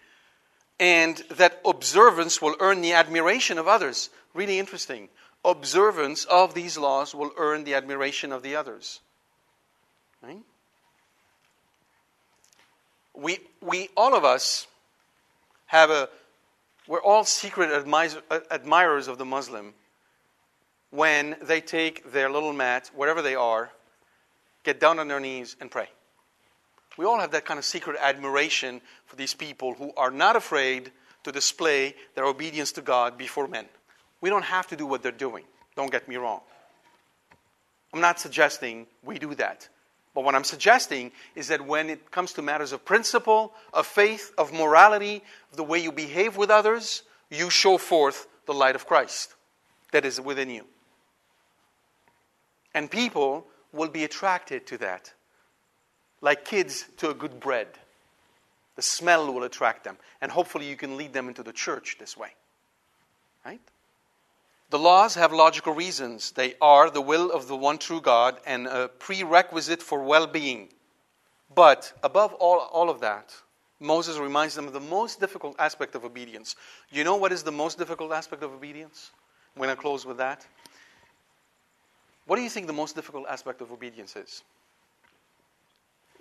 and 0.78 1.16
that 1.30 1.60
observance 1.64 2.42
will 2.42 2.56
earn 2.60 2.82
the 2.82 2.92
admiration 2.92 3.58
of 3.58 3.66
others. 3.66 4.10
Really 4.34 4.58
interesting. 4.58 5.08
Observance 5.44 6.24
of 6.24 6.54
these 6.54 6.76
laws 6.76 7.14
will 7.14 7.30
earn 7.36 7.64
the 7.64 7.74
admiration 7.74 8.32
of 8.32 8.42
the 8.42 8.56
others. 8.56 9.00
Right? 10.22 10.42
we, 13.18 13.38
we 13.60 13.88
all 13.96 14.14
of 14.14 14.24
us 14.24 14.66
have 15.66 15.90
a, 15.90 16.08
we're 16.86 17.02
all 17.02 17.24
secret 17.24 17.70
admirers 18.50 19.08
of 19.08 19.18
the 19.18 19.24
Muslim 19.24 19.74
when 20.90 21.36
they 21.42 21.60
take 21.60 22.12
their 22.12 22.30
little 22.30 22.52
mat, 22.52 22.90
whatever 22.94 23.20
they 23.20 23.34
are, 23.34 23.70
get 24.68 24.80
down 24.80 24.98
on 24.98 25.08
their 25.08 25.18
knees 25.18 25.56
and 25.62 25.70
pray. 25.70 25.88
We 26.98 27.06
all 27.06 27.18
have 27.18 27.30
that 27.30 27.46
kind 27.46 27.56
of 27.56 27.64
secret 27.64 27.96
admiration 27.98 28.82
for 29.06 29.16
these 29.16 29.32
people 29.32 29.72
who 29.72 29.92
are 29.96 30.10
not 30.10 30.36
afraid 30.36 30.92
to 31.24 31.32
display 31.32 31.94
their 32.14 32.26
obedience 32.26 32.72
to 32.72 32.82
God 32.82 33.16
before 33.16 33.48
men. 33.48 33.64
We 34.20 34.28
don't 34.28 34.44
have 34.44 34.66
to 34.66 34.76
do 34.76 34.84
what 34.84 35.02
they're 35.02 35.10
doing. 35.10 35.44
Don't 35.74 35.90
get 35.90 36.06
me 36.06 36.16
wrong. 36.16 36.40
I'm 37.94 38.02
not 38.02 38.20
suggesting 38.20 38.86
we 39.02 39.18
do 39.18 39.34
that. 39.36 39.66
But 40.14 40.24
what 40.24 40.34
I'm 40.34 40.44
suggesting 40.44 41.12
is 41.34 41.48
that 41.48 41.64
when 41.64 41.88
it 41.88 42.10
comes 42.10 42.34
to 42.34 42.42
matters 42.42 42.72
of 42.72 42.84
principle, 42.84 43.54
of 43.72 43.86
faith, 43.86 44.32
of 44.36 44.52
morality, 44.52 45.22
of 45.50 45.56
the 45.56 45.64
way 45.64 45.78
you 45.78 45.92
behave 45.92 46.36
with 46.36 46.50
others, 46.50 47.04
you 47.30 47.48
show 47.48 47.78
forth 47.78 48.26
the 48.44 48.52
light 48.52 48.74
of 48.74 48.86
Christ 48.86 49.34
that 49.92 50.04
is 50.04 50.20
within 50.20 50.50
you. 50.50 50.64
And 52.74 52.90
people 52.90 53.46
will 53.72 53.88
be 53.88 54.04
attracted 54.04 54.66
to 54.68 54.78
that, 54.78 55.12
like 56.20 56.44
kids 56.44 56.86
to 56.98 57.10
a 57.10 57.14
good 57.14 57.40
bread. 57.40 57.68
The 58.76 58.82
smell 58.82 59.32
will 59.32 59.42
attract 59.42 59.84
them, 59.84 59.96
and 60.20 60.30
hopefully 60.30 60.68
you 60.68 60.76
can 60.76 60.96
lead 60.96 61.12
them 61.12 61.28
into 61.28 61.42
the 61.42 61.52
church 61.52 61.96
this 61.98 62.16
way. 62.16 62.30
Right? 63.44 63.60
The 64.70 64.78
laws 64.78 65.14
have 65.14 65.32
logical 65.32 65.72
reasons. 65.72 66.32
They 66.32 66.54
are 66.60 66.90
the 66.90 67.00
will 67.00 67.30
of 67.30 67.48
the 67.48 67.56
one 67.56 67.78
true 67.78 68.00
God 68.00 68.38
and 68.46 68.66
a 68.66 68.88
prerequisite 68.88 69.82
for 69.82 70.02
well 70.02 70.26
being. 70.26 70.68
But 71.54 71.92
above 72.02 72.34
all, 72.34 72.58
all 72.58 72.90
of 72.90 73.00
that, 73.00 73.34
Moses 73.80 74.18
reminds 74.18 74.54
them 74.54 74.66
of 74.66 74.72
the 74.72 74.80
most 74.80 75.20
difficult 75.20 75.56
aspect 75.58 75.94
of 75.94 76.04
obedience. 76.04 76.56
You 76.90 77.04
know 77.04 77.16
what 77.16 77.32
is 77.32 77.42
the 77.42 77.52
most 77.52 77.78
difficult 77.78 78.12
aspect 78.12 78.42
of 78.42 78.52
obedience? 78.52 79.10
I'm 79.56 79.62
going 79.62 79.74
to 79.74 79.80
close 79.80 80.04
with 80.04 80.18
that. 80.18 80.46
What 82.28 82.36
do 82.36 82.42
you 82.42 82.50
think 82.50 82.66
the 82.66 82.74
most 82.74 82.94
difficult 82.94 83.26
aspect 83.26 83.62
of 83.62 83.72
obedience 83.72 84.14
is? 84.14 84.42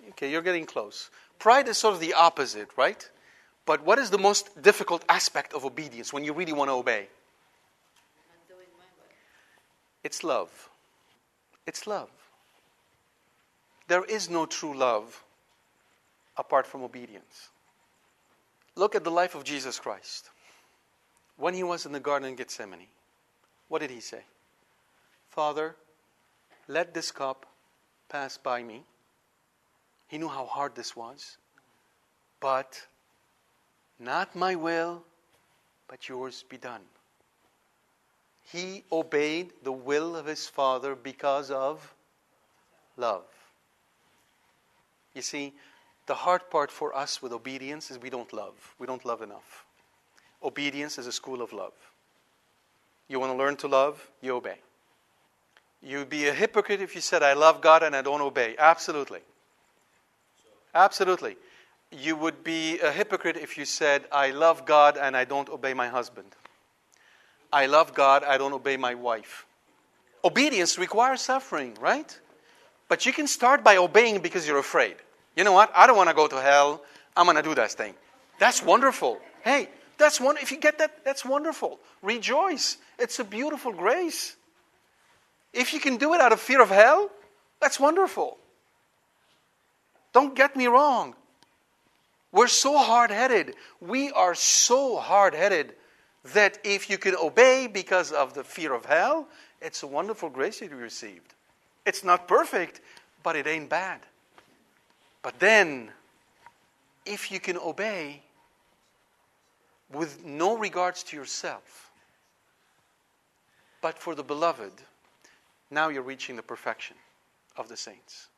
Okay, 0.08 0.30
you're 0.30 0.40
getting 0.40 0.64
close. 0.64 1.10
Pride 1.38 1.68
is 1.68 1.76
sort 1.76 1.92
of 1.92 2.00
the 2.00 2.14
opposite, 2.14 2.70
right? 2.78 3.06
But 3.66 3.84
what 3.84 3.98
is 3.98 4.08
the 4.08 4.16
most 4.16 4.62
difficult 4.62 5.04
aspect 5.10 5.52
of 5.52 5.66
obedience 5.66 6.10
when 6.10 6.24
you 6.24 6.32
really 6.32 6.54
want 6.54 6.70
to 6.70 6.72
obey? 6.72 7.08
It's 10.02 10.24
love. 10.24 10.70
It's 11.66 11.86
love. 11.86 12.08
There 13.86 14.04
is 14.04 14.30
no 14.30 14.46
true 14.46 14.74
love 14.74 15.22
apart 16.38 16.66
from 16.66 16.82
obedience. 16.84 17.50
Look 18.76 18.94
at 18.94 19.04
the 19.04 19.10
life 19.10 19.34
of 19.34 19.44
Jesus 19.44 19.78
Christ. 19.78 20.30
When 21.36 21.52
he 21.52 21.64
was 21.64 21.84
in 21.84 21.92
the 21.92 22.00
Garden 22.00 22.30
of 22.30 22.36
Gethsemane, 22.38 22.86
what 23.68 23.80
did 23.80 23.90
he 23.90 24.00
say? 24.00 24.22
Father, 25.28 25.76
let 26.68 26.94
this 26.94 27.10
cup 27.10 27.46
pass 28.08 28.36
by 28.36 28.62
me. 28.62 28.84
He 30.06 30.18
knew 30.18 30.28
how 30.28 30.46
hard 30.46 30.74
this 30.74 30.94
was. 30.94 31.38
But 32.40 32.86
not 33.98 34.36
my 34.36 34.54
will, 34.54 35.02
but 35.88 36.08
yours 36.08 36.44
be 36.48 36.58
done. 36.58 36.82
He 38.52 38.84
obeyed 38.92 39.52
the 39.62 39.72
will 39.72 40.14
of 40.14 40.26
his 40.26 40.46
Father 40.46 40.94
because 40.94 41.50
of 41.50 41.94
love. 42.96 43.24
You 45.14 45.22
see, 45.22 45.52
the 46.06 46.14
hard 46.14 46.48
part 46.48 46.70
for 46.70 46.96
us 46.96 47.20
with 47.20 47.32
obedience 47.32 47.90
is 47.90 47.98
we 47.98 48.08
don't 48.08 48.32
love. 48.32 48.74
We 48.78 48.86
don't 48.86 49.04
love 49.04 49.20
enough. 49.20 49.64
Obedience 50.42 50.96
is 50.96 51.06
a 51.06 51.12
school 51.12 51.42
of 51.42 51.52
love. 51.52 51.74
You 53.08 53.18
want 53.20 53.32
to 53.32 53.36
learn 53.36 53.56
to 53.56 53.68
love, 53.68 54.10
you 54.22 54.36
obey. 54.36 54.58
You'd 55.82 56.08
be 56.08 56.26
a 56.26 56.34
hypocrite 56.34 56.80
if 56.80 56.94
you 56.94 57.00
said, 57.00 57.22
I 57.22 57.34
love 57.34 57.60
God 57.60 57.82
and 57.82 57.94
I 57.94 58.02
don't 58.02 58.20
obey. 58.20 58.56
Absolutely. 58.58 59.20
Absolutely. 60.74 61.36
You 61.90 62.16
would 62.16 62.44
be 62.44 62.80
a 62.80 62.90
hypocrite 62.90 63.36
if 63.36 63.56
you 63.56 63.64
said, 63.64 64.04
I 64.12 64.30
love 64.30 64.66
God 64.66 64.98
and 64.98 65.16
I 65.16 65.24
don't 65.24 65.48
obey 65.48 65.74
my 65.74 65.88
husband. 65.88 66.34
I 67.52 67.66
love 67.66 67.94
God, 67.94 68.24
I 68.24 68.36
don't 68.36 68.52
obey 68.52 68.76
my 68.76 68.94
wife. 68.94 69.46
Obedience 70.24 70.78
requires 70.78 71.22
suffering, 71.22 71.76
right? 71.80 72.18
But 72.88 73.06
you 73.06 73.12
can 73.12 73.26
start 73.26 73.64
by 73.64 73.76
obeying 73.76 74.20
because 74.20 74.46
you're 74.46 74.58
afraid. 74.58 74.96
You 75.36 75.44
know 75.44 75.52
what? 75.52 75.70
I 75.74 75.86
don't 75.86 75.96
want 75.96 76.10
to 76.10 76.14
go 76.14 76.26
to 76.26 76.40
hell. 76.40 76.82
I'm 77.16 77.26
going 77.26 77.36
to 77.36 77.42
do 77.42 77.54
that 77.54 77.70
thing. 77.70 77.94
That's 78.38 78.62
wonderful. 78.62 79.20
Hey, 79.42 79.68
that's 79.96 80.20
one. 80.20 80.36
If 80.36 80.50
you 80.50 80.58
get 80.58 80.78
that, 80.78 81.04
that's 81.04 81.24
wonderful. 81.24 81.78
Rejoice. 82.02 82.76
It's 82.98 83.18
a 83.18 83.24
beautiful 83.24 83.72
grace. 83.72 84.36
If 85.52 85.72
you 85.72 85.80
can 85.80 85.96
do 85.96 86.14
it 86.14 86.20
out 86.20 86.32
of 86.32 86.40
fear 86.40 86.62
of 86.62 86.70
hell, 86.70 87.10
that's 87.60 87.80
wonderful. 87.80 88.38
Don't 90.12 90.34
get 90.34 90.56
me 90.56 90.66
wrong. 90.66 91.14
We're 92.32 92.48
so 92.48 92.76
hard 92.76 93.10
headed. 93.10 93.54
We 93.80 94.10
are 94.10 94.34
so 94.34 94.96
hard 94.98 95.34
headed 95.34 95.74
that 96.34 96.58
if 96.64 96.90
you 96.90 96.98
can 96.98 97.14
obey 97.16 97.66
because 97.66 98.12
of 98.12 98.34
the 98.34 98.44
fear 98.44 98.74
of 98.74 98.84
hell, 98.84 99.28
it's 99.60 99.82
a 99.82 99.86
wonderful 99.86 100.28
grace 100.28 100.60
that 100.60 100.70
you 100.70 100.76
received. 100.76 101.34
It's 101.86 102.04
not 102.04 102.28
perfect, 102.28 102.80
but 103.22 103.34
it 103.34 103.46
ain't 103.46 103.70
bad. 103.70 104.00
But 105.22 105.38
then, 105.38 105.90
if 107.06 107.30
you 107.30 107.40
can 107.40 107.56
obey 107.56 108.22
with 109.92 110.24
no 110.24 110.56
regards 110.56 111.02
to 111.04 111.16
yourself, 111.16 111.90
but 113.80 113.98
for 113.98 114.14
the 114.14 114.22
beloved, 114.22 114.72
now 115.70 115.88
you're 115.88 116.02
reaching 116.02 116.36
the 116.36 116.42
perfection 116.42 116.96
of 117.56 117.68
the 117.68 117.76
saints. 117.76 118.28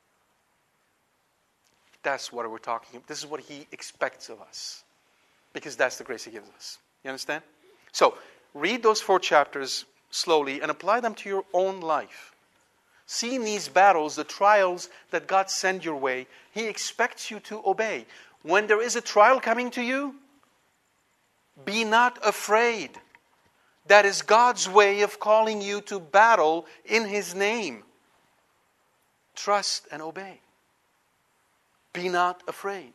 That's 2.03 2.33
what 2.33 2.51
we're 2.51 2.59
talking 2.59 2.97
about. 2.97 3.07
This 3.07 3.19
is 3.19 3.27
what 3.27 3.41
he 3.41 3.67
expects 3.73 4.29
of 4.29 4.41
us. 4.41 4.85
Because 5.53 5.77
that's 5.77 5.99
the 5.99 6.05
grace 6.05 6.25
he 6.25 6.31
gives 6.31 6.49
us. 6.57 6.79
You 7.05 7.11
understand? 7.11 7.43
So, 7.93 8.15
read 8.55 8.83
those 8.83 9.01
four 9.01 9.19
chapters 9.19 9.85
slowly 10.11 10.61
and 10.61 10.71
apply 10.71 11.01
them 11.01 11.15
to 11.17 11.29
your 11.29 11.45
own 11.53 11.81
life. 11.81 12.35
See 13.07 13.35
in 13.35 13.45
these 13.45 13.69
battles, 13.69 14.15
the 14.15 14.25
trials 14.25 14.89
that 15.11 15.27
God 15.27 15.51
sends 15.51 15.85
your 15.85 15.97
way, 15.97 16.29
He 16.53 16.67
expects 16.67 17.31
you 17.31 17.41
to 17.41 17.61
obey. 17.67 18.07
When 18.43 18.69
there 18.69 18.81
is 18.81 18.95
a 18.95 19.01
trial 19.01 19.41
coming 19.41 19.71
to 19.73 19.83
you, 19.83 20.15
be 21.65 21.85
not 21.85 22.19
afraid. 22.25 22.91
That 23.87 24.05
is 24.05 24.23
God's 24.23 24.69
way 24.69 25.03
of 25.03 25.19
calling 25.19 25.61
you 25.61 25.81
to 25.83 25.99
battle 25.99 26.67
in 26.85 27.07
His 27.07 27.35
name. 27.35 27.83
Trust 29.35 29.89
and 29.91 30.03
obey. 30.03 30.41
Be 31.93 32.09
not 32.09 32.43
afraid. 32.47 32.93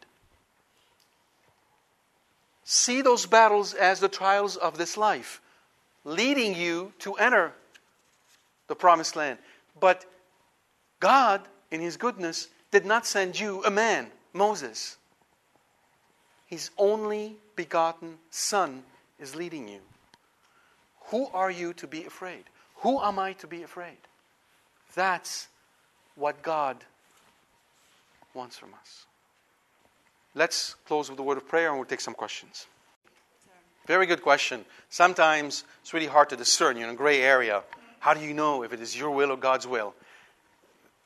See 2.63 3.01
those 3.01 3.25
battles 3.25 3.73
as 3.73 3.99
the 3.99 4.07
trials 4.09 4.55
of 4.55 4.77
this 4.77 4.97
life, 4.97 5.41
leading 6.03 6.55
you 6.55 6.93
to 6.99 7.13
enter 7.15 7.53
the 8.67 8.75
promised 8.75 9.15
land. 9.15 9.37
But 9.79 10.05
God, 10.99 11.41
in 11.71 11.81
His 11.81 11.97
goodness, 11.97 12.47
did 12.71 12.85
not 12.85 13.05
send 13.05 13.39
you 13.39 13.63
a 13.63 13.69
man, 13.69 14.07
Moses. 14.33 14.97
His 16.47 16.69
only 16.77 17.37
begotten 17.55 18.17
Son 18.29 18.83
is 19.19 19.35
leading 19.35 19.67
you. 19.67 19.79
Who 21.07 21.27
are 21.33 21.51
you 21.51 21.73
to 21.73 21.87
be 21.87 22.05
afraid? 22.05 22.43
Who 22.77 22.99
am 23.01 23.19
I 23.19 23.33
to 23.33 23.47
be 23.47 23.63
afraid? 23.63 23.97
That's 24.95 25.47
what 26.15 26.41
God 26.41 26.77
wants 28.33 28.57
from 28.57 28.73
us. 28.73 29.05
Let's 30.33 30.75
close 30.85 31.09
with 31.09 31.19
a 31.19 31.23
word 31.23 31.37
of 31.37 31.47
prayer 31.47 31.69
and 31.69 31.77
we'll 31.77 31.85
take 31.85 32.01
some 32.01 32.13
questions. 32.13 32.65
Very 33.85 34.05
good 34.05 34.21
question. 34.21 34.65
Sometimes 34.89 35.63
it's 35.81 35.93
really 35.93 36.07
hard 36.07 36.29
to 36.29 36.35
discern. 36.35 36.75
You're 36.75 36.87
in 36.87 36.95
a 36.95 36.97
gray 36.97 37.21
area. 37.21 37.63
How 37.99 38.13
do 38.13 38.21
you 38.21 38.33
know 38.33 38.63
if 38.63 38.73
it 38.73 38.81
is 38.81 38.97
your 38.97 39.11
will 39.11 39.31
or 39.31 39.37
God's 39.37 39.67
will? 39.67 39.93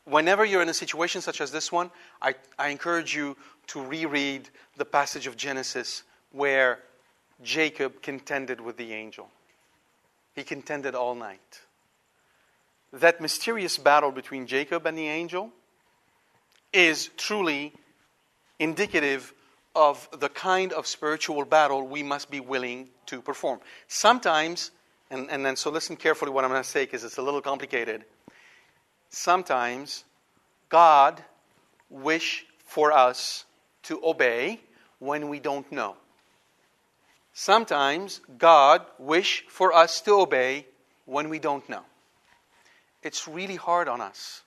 Whenever 0.06 0.43
you're 0.43 0.62
in 0.62 0.70
a 0.70 0.74
situation 0.74 1.22
such 1.22 1.41
as 1.41 1.52
this 1.52 1.72
one, 1.72 1.91
I, 2.22 2.36
I 2.58 2.70
encourage 2.70 3.16
you 3.16 3.38
to 3.68 3.84
reread 3.84 4.50
the 4.78 4.86
passage 4.86 5.28
of 5.28 5.38
Genesis 5.38 6.04
where 6.32 6.80
Jacob 7.43 8.02
contended 8.02 8.60
with 8.60 8.78
the 8.78 8.93
angel. 8.93 9.30
He 10.40 10.46
contended 10.46 10.96
all 10.96 11.16
night. 11.16 11.60
That 12.94 13.20
mysterious 13.20 13.78
battle 13.78 14.10
between 14.10 14.48
Jacob 14.48 14.86
and 14.86 14.98
the 14.98 15.10
angel 15.10 15.52
is 16.72 17.10
truly 17.18 17.74
indicative 18.58 19.34
of 19.76 20.08
the 20.18 20.30
kind 20.30 20.72
of 20.72 20.88
spiritual 20.88 21.44
battle 21.44 21.86
we 21.86 22.04
must 22.04 22.32
be 22.32 22.40
willing 22.40 22.88
to 23.08 23.22
perform. 23.22 23.60
Sometimes, 23.90 24.72
and, 25.12 25.30
and 25.30 25.46
then 25.46 25.58
so 25.58 25.72
listen 25.72 25.98
carefully 25.98 26.32
what 26.32 26.46
I'm 26.46 26.52
going 26.52 26.64
to 26.64 26.70
say 26.70 26.86
because 26.86 27.04
it's 27.04 27.18
a 27.18 27.22
little 27.22 27.42
complicated. 27.42 28.06
Sometimes 29.10 30.06
God 30.70 31.22
wish 31.90 32.46
for 32.64 32.94
us 32.94 33.44
to 33.84 34.00
obey 34.06 34.62
when 35.00 35.28
we 35.28 35.42
don't 35.42 35.70
know. 35.70 35.98
Sometimes 37.42 38.20
God 38.38 38.86
wish 38.98 39.46
for 39.48 39.72
us 39.72 40.02
to 40.02 40.12
obey 40.20 40.66
when 41.06 41.30
we 41.30 41.40
don't 41.40 41.68
know. 41.70 41.84
It's 43.02 43.30
really 43.30 43.56
hard 43.56 43.88
on 43.88 44.02
us. 44.02 44.42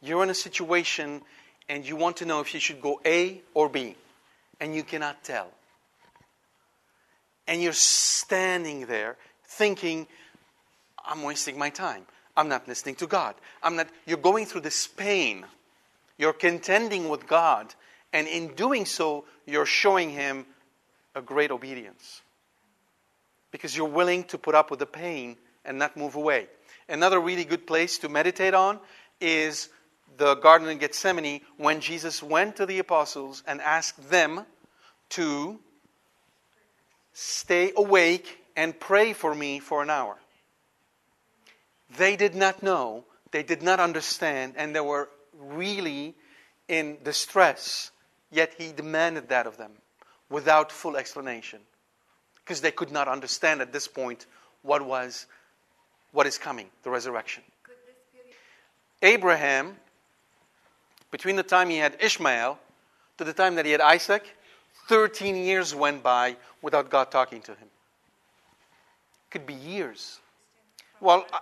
You're 0.00 0.22
in 0.22 0.30
a 0.30 0.34
situation 0.34 1.20
and 1.68 1.86
you 1.86 1.96
want 1.96 2.16
to 2.16 2.24
know 2.24 2.40
if 2.40 2.54
you 2.54 2.60
should 2.60 2.80
go 2.80 2.98
A 3.04 3.42
or 3.52 3.68
B, 3.68 3.94
and 4.58 4.74
you 4.74 4.84
cannot 4.84 5.22
tell. 5.22 5.48
And 7.46 7.62
you're 7.62 7.74
standing 7.74 8.86
there 8.86 9.18
thinking, 9.44 10.06
I'm 11.04 11.22
wasting 11.22 11.58
my 11.58 11.68
time. 11.68 12.06
I'm 12.38 12.48
not 12.48 12.66
listening 12.66 12.94
to 12.96 13.06
God. 13.06 13.34
I'm 13.62 13.76
not 13.76 13.88
you're 14.06 14.16
going 14.16 14.46
through 14.46 14.62
this 14.62 14.86
pain. 14.86 15.44
You're 16.16 16.32
contending 16.32 17.10
with 17.10 17.26
God, 17.26 17.74
and 18.14 18.26
in 18.26 18.54
doing 18.54 18.86
so, 18.86 19.26
you're 19.44 19.66
showing 19.66 20.08
Him 20.08 20.46
a 21.14 21.22
great 21.22 21.50
obedience. 21.50 22.22
Because 23.50 23.76
you're 23.76 23.88
willing 23.88 24.24
to 24.24 24.38
put 24.38 24.54
up 24.54 24.70
with 24.70 24.78
the 24.78 24.86
pain 24.86 25.36
and 25.64 25.78
not 25.78 25.96
move 25.96 26.14
away. 26.14 26.46
Another 26.88 27.20
really 27.20 27.44
good 27.44 27.66
place 27.66 27.98
to 27.98 28.08
meditate 28.08 28.54
on 28.54 28.78
is 29.20 29.68
the 30.16 30.34
Garden 30.36 30.68
of 30.68 30.78
Gethsemane 30.78 31.40
when 31.56 31.80
Jesus 31.80 32.22
went 32.22 32.56
to 32.56 32.66
the 32.66 32.78
apostles 32.78 33.42
and 33.46 33.60
asked 33.60 34.10
them 34.10 34.44
to 35.10 35.58
stay 37.12 37.72
awake 37.76 38.38
and 38.56 38.78
pray 38.78 39.12
for 39.12 39.34
me 39.34 39.58
for 39.58 39.82
an 39.82 39.90
hour. 39.90 40.16
They 41.96 42.16
did 42.16 42.34
not 42.34 42.62
know, 42.62 43.04
they 43.30 43.42
did 43.42 43.62
not 43.62 43.80
understand, 43.80 44.54
and 44.56 44.74
they 44.74 44.80
were 44.80 45.08
really 45.38 46.14
in 46.68 46.98
distress, 47.02 47.90
yet 48.30 48.54
he 48.58 48.72
demanded 48.72 49.30
that 49.30 49.46
of 49.46 49.56
them 49.56 49.72
without 50.30 50.72
full 50.72 50.96
explanation. 50.96 51.60
Because 52.44 52.60
they 52.60 52.70
could 52.70 52.90
not 52.90 53.08
understand 53.08 53.60
at 53.60 53.72
this 53.72 53.86
point 53.88 54.26
what 54.62 54.84
was 54.84 55.26
what 56.12 56.26
is 56.26 56.38
coming 56.38 56.68
the 56.82 56.90
resurrection. 56.90 57.42
Abraham 59.02 59.76
between 61.10 61.36
the 61.36 61.42
time 61.42 61.70
he 61.70 61.76
had 61.76 61.96
ishmael 62.00 62.58
to 63.16 63.24
the 63.24 63.32
time 63.32 63.54
that 63.54 63.64
he 63.64 63.72
had 63.72 63.80
isaac 63.80 64.36
13 64.88 65.36
years 65.36 65.74
went 65.74 66.02
by 66.02 66.36
without 66.62 66.90
god 66.90 67.10
talking 67.10 67.40
to 67.42 67.52
him. 67.52 67.68
Could 69.30 69.46
be 69.46 69.54
years. 69.54 70.18
Well 71.00 71.26
uh, 71.32 71.38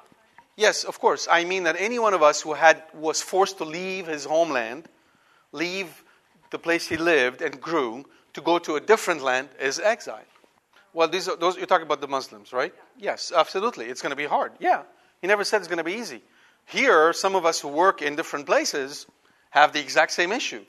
Yes, 0.57 0.85
of 0.85 0.99
course. 0.99 1.29
I 1.31 1.45
mean 1.45 1.65
that 1.65 1.77
any 1.79 1.99
one 1.99 2.15
of 2.15 2.23
us 2.23 2.41
who 2.41 2.55
had 2.55 2.83
was 2.95 3.21
forced 3.21 3.59
to 3.59 3.65
leave 3.65 4.07
his 4.07 4.25
homeland, 4.25 4.89
leave 5.53 6.03
the 6.51 6.59
place 6.59 6.89
he 6.89 6.97
lived 6.97 7.43
and 7.43 7.61
grew, 7.61 8.07
to 8.37 8.43
go 8.43 8.59
to 8.59 8.77
a 8.77 8.81
different 8.81 9.23
land 9.23 9.49
is 9.59 9.81
exile. 9.81 10.21
Well, 10.93 11.09
these 11.09 11.27
are, 11.27 11.37
those 11.37 11.57
you're 11.57 11.67
talking 11.67 11.87
about 11.87 12.03
the 12.03 12.09
Muslims, 12.09 12.53
right? 12.53 12.73
Yes, 12.99 13.33
absolutely. 13.35 13.87
It's 13.87 14.03
going 14.03 14.11
to 14.11 14.17
be 14.17 14.27
hard. 14.27 14.53
Yeah, 14.61 14.83
he 15.23 15.27
never 15.27 15.43
said 15.43 15.59
it's 15.59 15.69
going 15.69 15.79
to 15.79 15.85
be 15.85 15.95
easy. 15.95 16.23
Here, 16.67 17.15
some 17.15 17.35
of 17.35 17.47
us 17.47 17.61
who 17.61 17.69
work 17.69 18.03
in 18.03 18.15
different 18.15 18.45
places 18.45 19.07
have 19.51 19.73
the 19.73 19.81
exact 19.81 20.13
same 20.13 20.33
issue, 20.33 20.65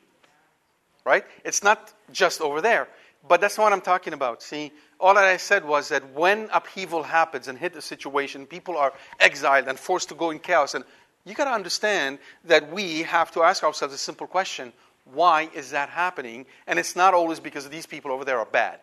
right? 1.05 1.25
It's 1.43 1.61
not 1.61 1.93
just 2.11 2.39
over 2.39 2.61
there. 2.61 2.87
But 3.27 3.41
that's 3.41 3.57
not 3.57 3.65
what 3.65 3.73
I'm 3.73 3.81
talking 3.81 4.13
about. 4.13 4.41
See, 4.41 4.71
all 4.97 5.15
that 5.15 5.25
I 5.25 5.35
said 5.35 5.65
was 5.65 5.89
that 5.89 6.13
when 6.13 6.47
upheaval 6.53 7.03
happens 7.03 7.49
and 7.49 7.57
hit 7.57 7.75
a 7.75 7.81
situation, 7.81 8.45
people 8.45 8.77
are 8.77 8.93
exiled 9.19 9.67
and 9.67 9.77
forced 9.77 10.07
to 10.09 10.15
go 10.15 10.29
in 10.29 10.39
chaos. 10.39 10.73
And 10.73 10.85
you 11.25 11.33
got 11.33 11.45
to 11.45 11.51
understand 11.51 12.19
that 12.45 12.71
we 12.71 13.03
have 13.03 13.31
to 13.31 13.43
ask 13.43 13.63
ourselves 13.63 13.93
a 13.93 13.97
simple 13.97 14.27
question 14.27 14.71
why 15.13 15.49
is 15.53 15.71
that 15.71 15.89
happening? 15.89 16.45
And 16.67 16.79
it's 16.79 16.95
not 16.95 17.13
always 17.13 17.39
because 17.39 17.67
these 17.69 17.85
people 17.85 18.11
over 18.11 18.25
there 18.25 18.39
are 18.39 18.45
bad. 18.45 18.79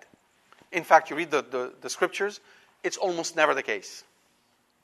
In 0.73 0.85
fact, 0.85 1.11
you 1.11 1.17
read 1.17 1.31
the, 1.31 1.43
the, 1.43 1.73
the 1.81 1.91
scriptures, 1.91 2.41
it's 2.83 2.97
almost 2.97 3.37
never 3.37 3.55
the 3.55 3.63
case. 3.63 4.05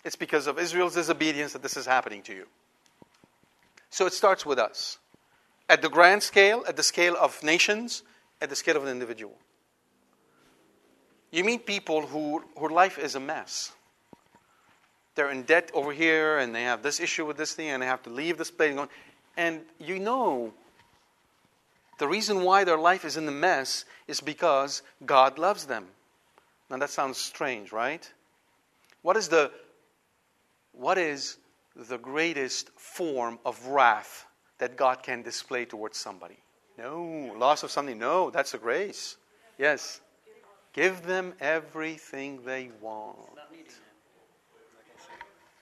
It's 0.05 0.17
because 0.17 0.47
of 0.47 0.59
Israel's 0.59 0.95
disobedience 0.95 1.53
that 1.53 1.63
this 1.63 1.77
is 1.77 1.87
happening 1.87 2.23
to 2.23 2.35
you. 2.35 2.47
So 3.91 4.07
it 4.07 4.13
starts 4.13 4.47
with 4.47 4.59
us. 4.59 4.99
At 5.69 5.83
the 5.83 5.89
grand 5.89 6.23
scale, 6.23 6.65
at 6.67 6.77
the 6.77 6.83
scale 6.83 7.17
of 7.21 7.43
nations, 7.43 8.03
at 8.41 8.49
the 8.49 8.57
scale 8.57 8.77
of 8.77 8.85
an 8.85 8.89
individual. 8.89 9.35
You 11.31 11.45
meet 11.45 11.67
people 11.67 12.07
who, 12.07 12.43
whose 12.57 12.71
life 12.71 12.99
is 12.99 13.15
a 13.15 13.21
mess. 13.21 13.73
They're 15.15 15.31
in 15.31 15.43
debt 15.43 15.71
over 15.75 15.93
here, 15.93 16.39
and 16.39 16.55
they 16.55 16.63
have 16.63 16.83
this 16.83 16.99
issue 16.99 17.27
with 17.27 17.37
this 17.37 17.53
thing, 17.55 17.69
and 17.69 17.83
they 17.83 17.87
have 17.87 18.03
to 18.05 18.11
leave 18.11 18.39
this 18.39 18.51
place. 18.51 18.77
And, 18.77 18.89
and 19.37 19.61
you 19.79 19.99
know 19.99 20.53
the 22.01 22.09
reason 22.09 22.45
why 22.45 22.65
their 22.65 22.79
life 22.79 23.05
is 23.05 23.19
in 23.19 23.27
the 23.27 23.33
mess 23.33 23.85
is 24.09 24.23
because 24.23 24.81
God 25.05 25.39
loves 25.39 25.67
them. 25.67 25.85
Now 26.71 26.79
that 26.79 26.89
sounds 26.89 27.19
strange, 27.19 27.73
right? 27.73 28.11
What 29.03 29.19
is 29.19 29.29
the 29.29 29.51
what 30.73 30.97
is 30.97 31.37
the 31.77 31.99
greatest 31.99 32.71
form 32.71 33.39
of 33.45 33.67
wrath 33.67 34.25
that 34.57 34.79
God 34.79 35.03
can 35.03 35.21
display 35.21 35.67
towards 35.67 35.99
somebody? 35.99 36.39
No, 36.79 37.35
loss 37.37 37.65
of 37.65 37.71
something. 37.71 37.99
No, 37.99 38.31
that's 38.31 38.55
a 38.55 38.59
grace. 38.59 39.19
Yes. 39.59 40.01
Give 40.73 41.03
them 41.03 41.35
everything 41.39 42.41
they 42.47 42.71
want. 42.81 43.19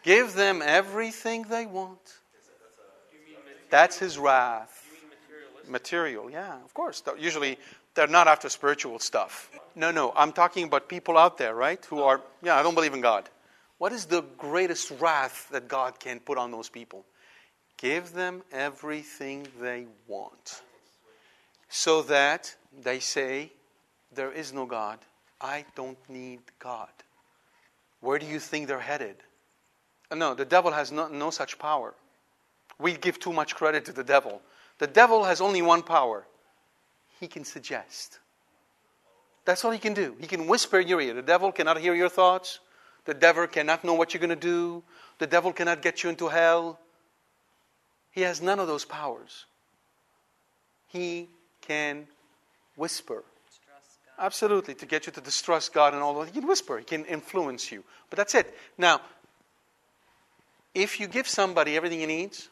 Give 0.05 0.33
them 0.35 0.63
everything 0.65 1.43
they 1.51 1.67
want. 1.67 2.21
That's 3.71 3.99
his 3.99 4.19
wrath. 4.19 4.78
Material, 5.69 6.31
yeah, 6.31 6.55
of 6.65 6.73
course. 6.75 7.03
Usually 7.19 7.59
they're 7.95 8.07
not 8.07 8.29
after 8.29 8.49
spiritual 8.49 8.99
stuff. 8.99 9.51
No, 9.75 9.91
no, 9.91 10.13
I'm 10.17 10.33
talking 10.33 10.65
about 10.65 10.89
people 10.89 11.17
out 11.17 11.39
there, 11.39 11.55
right? 11.55 11.85
Who 11.87 12.03
are, 12.03 12.21
yeah, 12.43 12.57
I 12.57 12.63
don't 12.63 12.75
believe 12.75 12.95
in 12.95 13.01
God. 13.01 13.29
What 13.79 13.93
is 13.93 14.07
the 14.07 14.23
greatest 14.39 14.91
wrath 15.01 15.49
that 15.53 15.69
God 15.69 16.01
can 16.01 16.21
put 16.21 16.39
on 16.39 16.51
those 16.51 16.69
people? 16.69 17.05
Give 17.77 18.13
them 18.13 18.43
everything 18.51 19.47
they 19.61 19.87
want. 20.09 20.63
So 21.69 22.03
that 22.03 22.55
they 22.83 22.99
say, 22.99 23.53
there 24.15 24.33
is 24.33 24.53
no 24.53 24.67
God. 24.67 24.99
I 25.41 25.65
don't 25.77 25.99
need 26.09 26.41
God. 26.59 26.89
Where 28.01 28.19
do 28.19 28.27
you 28.27 28.41
think 28.41 28.67
they're 28.67 28.81
headed? 28.81 29.17
No, 30.15 30.35
the 30.35 30.45
devil 30.45 30.73
has 30.73 30.91
no, 30.91 31.09
no 31.09 31.31
such 31.31 31.59
power. 31.59 31.95
We 32.79 32.95
give 32.95 33.21
too 33.21 33.33
much 33.33 33.55
credit 33.55 33.85
to 33.87 33.93
the 33.93 34.05
devil. 34.05 34.41
The 34.79 34.87
devil 34.87 35.25
has 35.25 35.41
only 35.41 35.63
one 35.63 35.83
power 35.83 36.27
he 37.21 37.27
can 37.27 37.45
suggest. 37.45 38.19
That's 39.45 39.65
all 39.65 39.71
he 39.71 39.79
can 39.79 39.95
do. 39.95 40.15
He 40.21 40.27
can 40.27 40.47
whisper 40.47 40.79
in 40.79 40.89
your 40.89 41.01
ear. 41.01 41.15
The 41.15 41.23
devil 41.23 41.53
cannot 41.53 41.81
hear 41.81 41.95
your 41.95 42.09
thoughts. 42.09 42.61
The 43.07 43.15
devil 43.15 43.47
cannot 43.47 43.83
know 43.83 43.95
what 43.95 44.13
you're 44.13 44.21
going 44.21 44.31
to 44.31 44.37
do. 44.37 44.83
The 45.19 45.27
devil 45.27 45.53
cannot 45.53 45.83
get 45.83 46.03
you 46.03 46.11
into 46.11 46.29
hell. 46.29 46.79
He 48.11 48.21
has 48.23 48.43
none 48.43 48.61
of 48.61 48.67
those 48.67 48.85
powers. 48.85 49.47
He 50.89 51.29
can 51.63 52.07
whisper. 52.77 53.25
Absolutely, 54.19 54.75
to 54.75 54.87
get 54.87 55.07
you 55.07 55.13
to 55.13 55.21
distrust 55.21 55.73
God 55.73 55.95
and 55.95 56.03
all 56.03 56.19
that. 56.21 56.27
He 56.27 56.33
can 56.33 56.47
whisper, 56.47 56.79
he 56.79 56.85
can 56.85 57.05
influence 57.05 57.71
you. 57.71 57.85
But 58.11 58.17
that's 58.17 58.35
it. 58.35 58.53
Now, 58.77 59.01
if 60.75 60.99
you 60.99 61.07
give 61.07 61.29
somebody 61.29 61.77
everything 61.77 62.01
he 62.01 62.07
needs, 62.07 62.49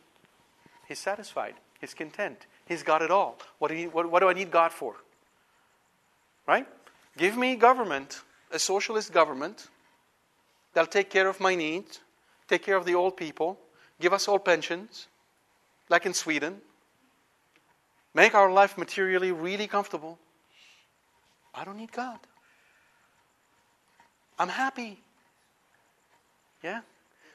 he's 0.89 0.99
satisfied, 0.99 1.55
he's 1.81 1.95
content, 1.95 2.47
he's 2.67 2.83
got 2.83 3.03
it 3.03 3.11
all. 3.11 3.39
What 3.59 3.69
do, 3.69 3.75
you, 3.75 3.91
what, 3.91 4.11
what 4.11 4.21
do 4.21 4.29
I 4.29 4.33
need 4.33 4.51
God 4.51 4.73
for? 4.73 4.95
Right? 6.47 6.67
Give 7.17 7.37
me 7.37 7.57
government, 7.57 8.21
a 8.53 8.59
socialist 8.59 9.13
government, 9.13 9.69
that'll 10.75 10.91
take 10.91 11.11
care 11.11 11.29
of 11.29 11.41
my 11.41 11.55
needs, 11.55 12.01
take 12.49 12.63
care 12.63 12.77
of 12.77 12.85
the 12.85 12.95
old 12.95 13.17
people, 13.17 13.59
give 14.01 14.13
us 14.13 14.29
all 14.29 14.39
pensions, 14.39 15.09
like 15.89 16.07
in 16.07 16.15
Sweden, 16.15 16.61
make 18.15 18.35
our 18.35 18.51
life 18.51 18.77
materially 18.77 19.33
really 19.33 19.67
comfortable. 19.67 20.19
I 21.55 21.65
don't 21.65 21.79
need 21.79 21.93
God. 21.93 22.19
I'm 24.39 24.49
happy. 24.49 24.99
Yeah? 26.63 26.81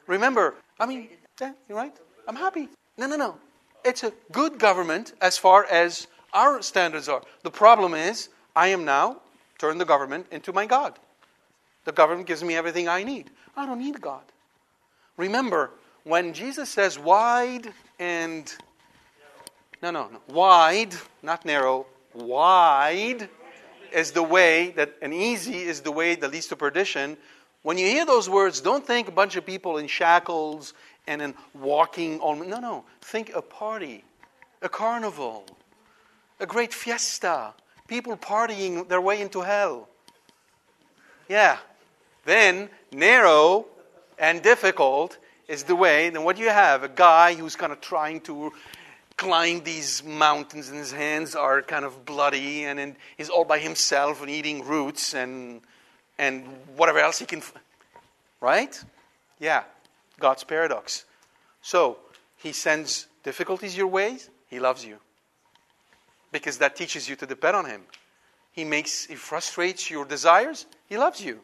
Remember, 0.07 0.55
I 0.79 0.85
mean, 0.85 1.09
yeah, 1.39 1.53
you're 1.67 1.77
right. 1.77 1.93
I'm 2.27 2.35
happy. 2.35 2.69
No, 2.97 3.07
no, 3.07 3.15
no. 3.15 3.35
It's 3.83 4.03
a 4.03 4.13
good 4.31 4.59
government 4.59 5.13
as 5.21 5.37
far 5.37 5.65
as 5.65 6.07
our 6.33 6.61
standards 6.61 7.09
are. 7.09 7.21
The 7.43 7.51
problem 7.51 7.93
is, 7.93 8.29
I 8.55 8.67
am 8.67 8.85
now 8.85 9.21
turned 9.57 9.81
the 9.81 9.85
government 9.85 10.27
into 10.31 10.53
my 10.53 10.65
God. 10.65 10.97
The 11.85 11.91
government 11.91 12.27
gives 12.27 12.43
me 12.43 12.55
everything 12.55 12.87
I 12.87 13.03
need. 13.03 13.31
I 13.55 13.65
don't 13.65 13.79
need 13.79 13.99
God. 13.99 14.23
Remember, 15.17 15.71
when 16.03 16.33
Jesus 16.33 16.69
says 16.69 16.97
wide 16.97 17.71
and 17.99 18.51
no, 19.81 19.89
no, 19.89 20.09
no. 20.11 20.19
Wide, 20.27 20.93
not 21.23 21.43
narrow. 21.43 21.87
Wide 22.13 23.29
is 23.91 24.11
the 24.11 24.21
way 24.21 24.71
that, 24.71 24.93
and 25.01 25.13
easy 25.13 25.57
is 25.57 25.81
the 25.81 25.91
way 25.91 26.15
that 26.15 26.31
leads 26.31 26.47
to 26.47 26.55
perdition. 26.55 27.17
When 27.63 27.77
you 27.77 27.87
hear 27.87 28.05
those 28.05 28.29
words, 28.29 28.61
don't 28.61 28.85
think 28.85 29.07
a 29.07 29.11
bunch 29.11 29.35
of 29.35 29.45
people 29.45 29.77
in 29.77 29.87
shackles 29.87 30.73
and 31.07 31.21
in 31.21 31.33
walking 31.53 32.19
on. 32.19 32.47
No, 32.49 32.59
no. 32.59 32.83
Think 33.01 33.31
a 33.33 33.41
party, 33.41 34.03
a 34.61 34.69
carnival, 34.69 35.45
a 36.39 36.45
great 36.45 36.73
fiesta, 36.73 37.53
people 37.87 38.15
partying 38.17 38.87
their 38.87 39.01
way 39.01 39.21
into 39.21 39.41
hell. 39.41 39.87
Yeah. 41.27 41.57
Then, 42.25 42.69
narrow 42.91 43.65
and 44.19 44.41
difficult 44.41 45.17
is 45.47 45.63
the 45.63 45.75
way. 45.75 46.09
Then, 46.09 46.23
what 46.23 46.35
do 46.35 46.43
you 46.43 46.49
have? 46.49 46.83
A 46.83 46.89
guy 46.89 47.33
who's 47.33 47.55
kind 47.55 47.71
of 47.71 47.81
trying 47.81 48.21
to 48.21 48.51
climb 49.17 49.63
these 49.63 50.03
mountains 50.03 50.69
and 50.69 50.79
his 50.79 50.91
hands 50.91 51.35
are 51.35 51.61
kind 51.61 51.85
of 51.85 52.05
bloody 52.05 52.63
and, 52.63 52.79
and 52.79 52.95
he's 53.17 53.29
all 53.29 53.45
by 53.45 53.59
himself 53.59 54.21
and 54.21 54.31
eating 54.31 54.65
roots 54.65 55.13
and, 55.13 55.61
and 56.17 56.43
whatever 56.75 56.99
else 56.99 57.19
he 57.19 57.25
can. 57.25 57.43
Right? 58.39 58.83
Yeah, 59.39 59.63
God's 60.21 60.43
paradox. 60.43 61.05
So, 61.61 61.97
he 62.37 62.51
sends 62.53 63.07
difficulties 63.23 63.77
your 63.77 63.87
way, 63.87 64.17
He 64.47 64.59
loves 64.59 64.83
you. 64.85 64.97
Because 66.31 66.57
that 66.57 66.75
teaches 66.75 67.07
you 67.09 67.15
to 67.17 67.25
depend 67.25 67.55
on 67.55 67.65
Him. 67.65 67.81
He 68.51 68.63
makes, 68.63 69.05
He 69.05 69.15
frustrates 69.15 69.89
your 69.89 70.05
desires. 70.05 70.65
He 70.87 70.97
loves 70.97 71.21
you. 71.21 71.39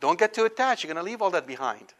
Don't 0.00 0.18
get 0.18 0.34
too 0.34 0.44
attached. 0.44 0.84
You're 0.84 0.92
going 0.92 1.04
to 1.04 1.10
leave 1.10 1.22
all 1.22 1.30
that 1.30 1.46
behind. 1.46 1.92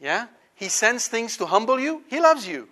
Yeah? 0.00 0.26
He 0.54 0.68
sends 0.68 1.08
things 1.08 1.36
to 1.36 1.46
humble 1.46 1.78
you. 1.78 2.02
He 2.08 2.20
loves 2.20 2.46
you. 2.46 2.68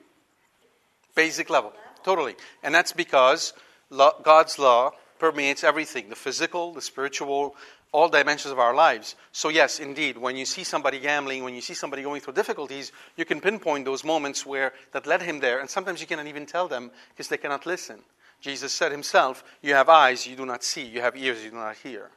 Basic 1.14 1.51
level. 1.51 1.72
Totally. 2.03 2.37
And 2.62 2.75
that's 2.75 2.93
because 2.93 3.53
God's 3.91 4.59
law 4.59 4.93
permeates 5.18 5.64
everything 5.64 6.09
the 6.09 6.16
physical, 6.16 6.72
the 6.72 6.83
spiritual, 6.83 7.57
all 7.95 8.09
dimensions 8.09 8.51
of 8.51 8.59
our 8.59 8.74
lives. 8.74 9.14
So, 9.30 9.51
yes, 9.51 9.78
indeed, 9.78 10.18
when 10.18 10.36
you 10.36 10.45
see 10.47 10.64
somebody 10.64 10.99
gambling, 10.99 11.45
when 11.45 11.55
you 11.55 11.61
see 11.61 11.74
somebody 11.74 12.03
going 12.03 12.20
through 12.20 12.34
difficulties, 12.34 12.90
you 13.16 13.24
can 13.24 13.40
pinpoint 13.40 13.84
those 13.84 14.03
moments 14.03 14.45
where 14.45 14.72
that 14.90 15.07
led 15.07 15.22
him 15.22 15.38
there, 15.38 15.61
and 15.61 15.70
sometimes 15.70 16.01
you 16.01 16.09
cannot 16.09 16.26
even 16.26 16.45
tell 16.45 16.66
them 16.66 16.90
because 17.11 17.28
they 17.28 17.36
cannot 17.36 17.66
listen. 17.66 18.01
Jesus 18.40 18.72
said 18.72 18.90
himself, 18.90 19.45
You 19.62 19.74
have 19.74 19.88
eyes, 19.88 20.26
you 20.26 20.34
do 20.34 20.45
not 20.45 20.64
see, 20.64 20.84
you 20.84 21.03
have 21.03 21.16
ears, 21.16 21.45
you 21.45 21.51
do 21.51 21.57
not 21.57 21.76
hear. 21.76 22.11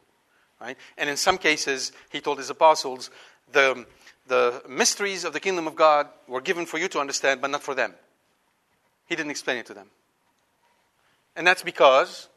Right? 0.59 0.78
And 0.97 1.11
in 1.11 1.15
some 1.15 1.38
cases, 1.38 1.91
he 2.09 2.21
told 2.21 2.39
his 2.39 2.49
apostles, 2.49 3.11
the, 3.51 3.86
the 4.25 4.63
mysteries 4.67 5.25
of 5.25 5.34
the 5.34 5.39
kingdom 5.39 5.67
of 5.67 5.75
God 5.75 6.07
were 6.28 6.41
given 6.41 6.65
for 6.65 6.80
you 6.80 6.88
to 6.88 6.99
understand, 6.99 7.39
but 7.39 7.51
not 7.51 7.61
for 7.61 7.75
them. 7.75 7.93
He 9.05 9.15
didn't 9.15 9.30
explain 9.30 9.57
it 9.57 9.67
to 9.67 9.75
them. 9.75 9.91
And 11.36 11.45
that's 11.45 11.61
because 11.61 12.30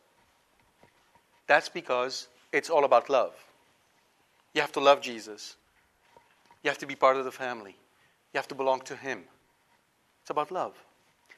that's 1.51 1.69
because 1.69 2.29
it's 2.53 2.71
all 2.71 2.85
about 2.85 3.09
love. 3.09 3.33
You 4.55 4.61
have 4.61 4.73
to 4.73 4.81
love 4.81 5.01
Jesus. 5.01 5.57
You 6.63 6.71
have 6.71 6.79
to 6.79 6.87
be 6.87 6.95
part 6.95 7.17
of 7.17 7.25
the 7.25 7.33
family. 7.33 7.77
You 8.33 8.39
have 8.39 8.49
to 8.49 8.55
belong 8.55 8.81
to 8.83 8.97
Him. 8.97 9.23
It's 10.23 10.31
about 10.31 10.51
love. 10.51 10.75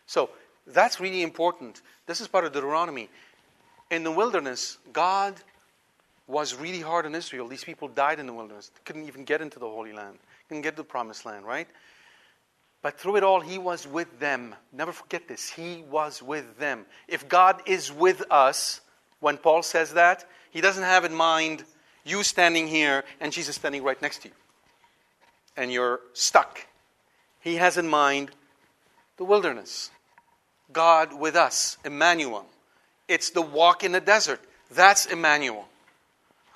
So 0.06 0.30
that's 0.66 1.00
really 1.00 1.22
important. 1.22 1.82
This 2.06 2.20
is 2.20 2.28
part 2.28 2.44
of 2.44 2.52
Deuteronomy. 2.52 3.08
In 3.90 4.04
the 4.04 4.10
wilderness, 4.10 4.78
God 4.92 5.34
was 6.26 6.54
really 6.54 6.80
hard 6.80 7.04
on 7.04 7.14
Israel. 7.14 7.46
These 7.46 7.64
people 7.64 7.88
died 7.88 8.18
in 8.18 8.26
the 8.26 8.32
wilderness. 8.32 8.70
They 8.74 8.80
couldn't 8.84 9.06
even 9.06 9.24
get 9.24 9.40
into 9.40 9.58
the 9.58 9.68
Holy 9.68 9.92
Land, 9.92 10.18
couldn't 10.48 10.62
get 10.62 10.76
to 10.76 10.82
the 10.82 10.88
promised 10.88 11.26
land, 11.26 11.44
right? 11.44 11.68
But 12.80 12.98
through 12.98 13.16
it 13.16 13.22
all, 13.22 13.40
He 13.40 13.58
was 13.58 13.86
with 13.86 14.18
them. 14.18 14.54
Never 14.72 14.92
forget 14.92 15.28
this. 15.28 15.48
He 15.48 15.84
was 15.90 16.22
with 16.22 16.58
them. 16.58 16.86
If 17.06 17.28
God 17.28 17.62
is 17.66 17.92
with 17.92 18.22
us, 18.30 18.80
when 19.20 19.36
Paul 19.36 19.62
says 19.62 19.92
that, 19.94 20.24
he 20.52 20.60
doesn't 20.60 20.84
have 20.84 21.04
in 21.04 21.14
mind 21.14 21.64
you 22.04 22.22
standing 22.22 22.68
here 22.68 23.04
and 23.20 23.32
Jesus 23.32 23.56
standing 23.56 23.82
right 23.82 24.00
next 24.00 24.22
to 24.22 24.28
you. 24.28 24.34
And 25.56 25.72
you're 25.72 26.00
stuck. 26.12 26.66
He 27.40 27.56
has 27.56 27.76
in 27.76 27.88
mind 27.88 28.30
the 29.16 29.24
wilderness. 29.24 29.90
God 30.72 31.18
with 31.18 31.36
us, 31.36 31.78
Emmanuel. 31.84 32.46
It's 33.08 33.30
the 33.30 33.42
walk 33.42 33.82
in 33.82 33.92
the 33.92 34.00
desert. 34.00 34.40
That's 34.70 35.06
Emmanuel. 35.06 35.68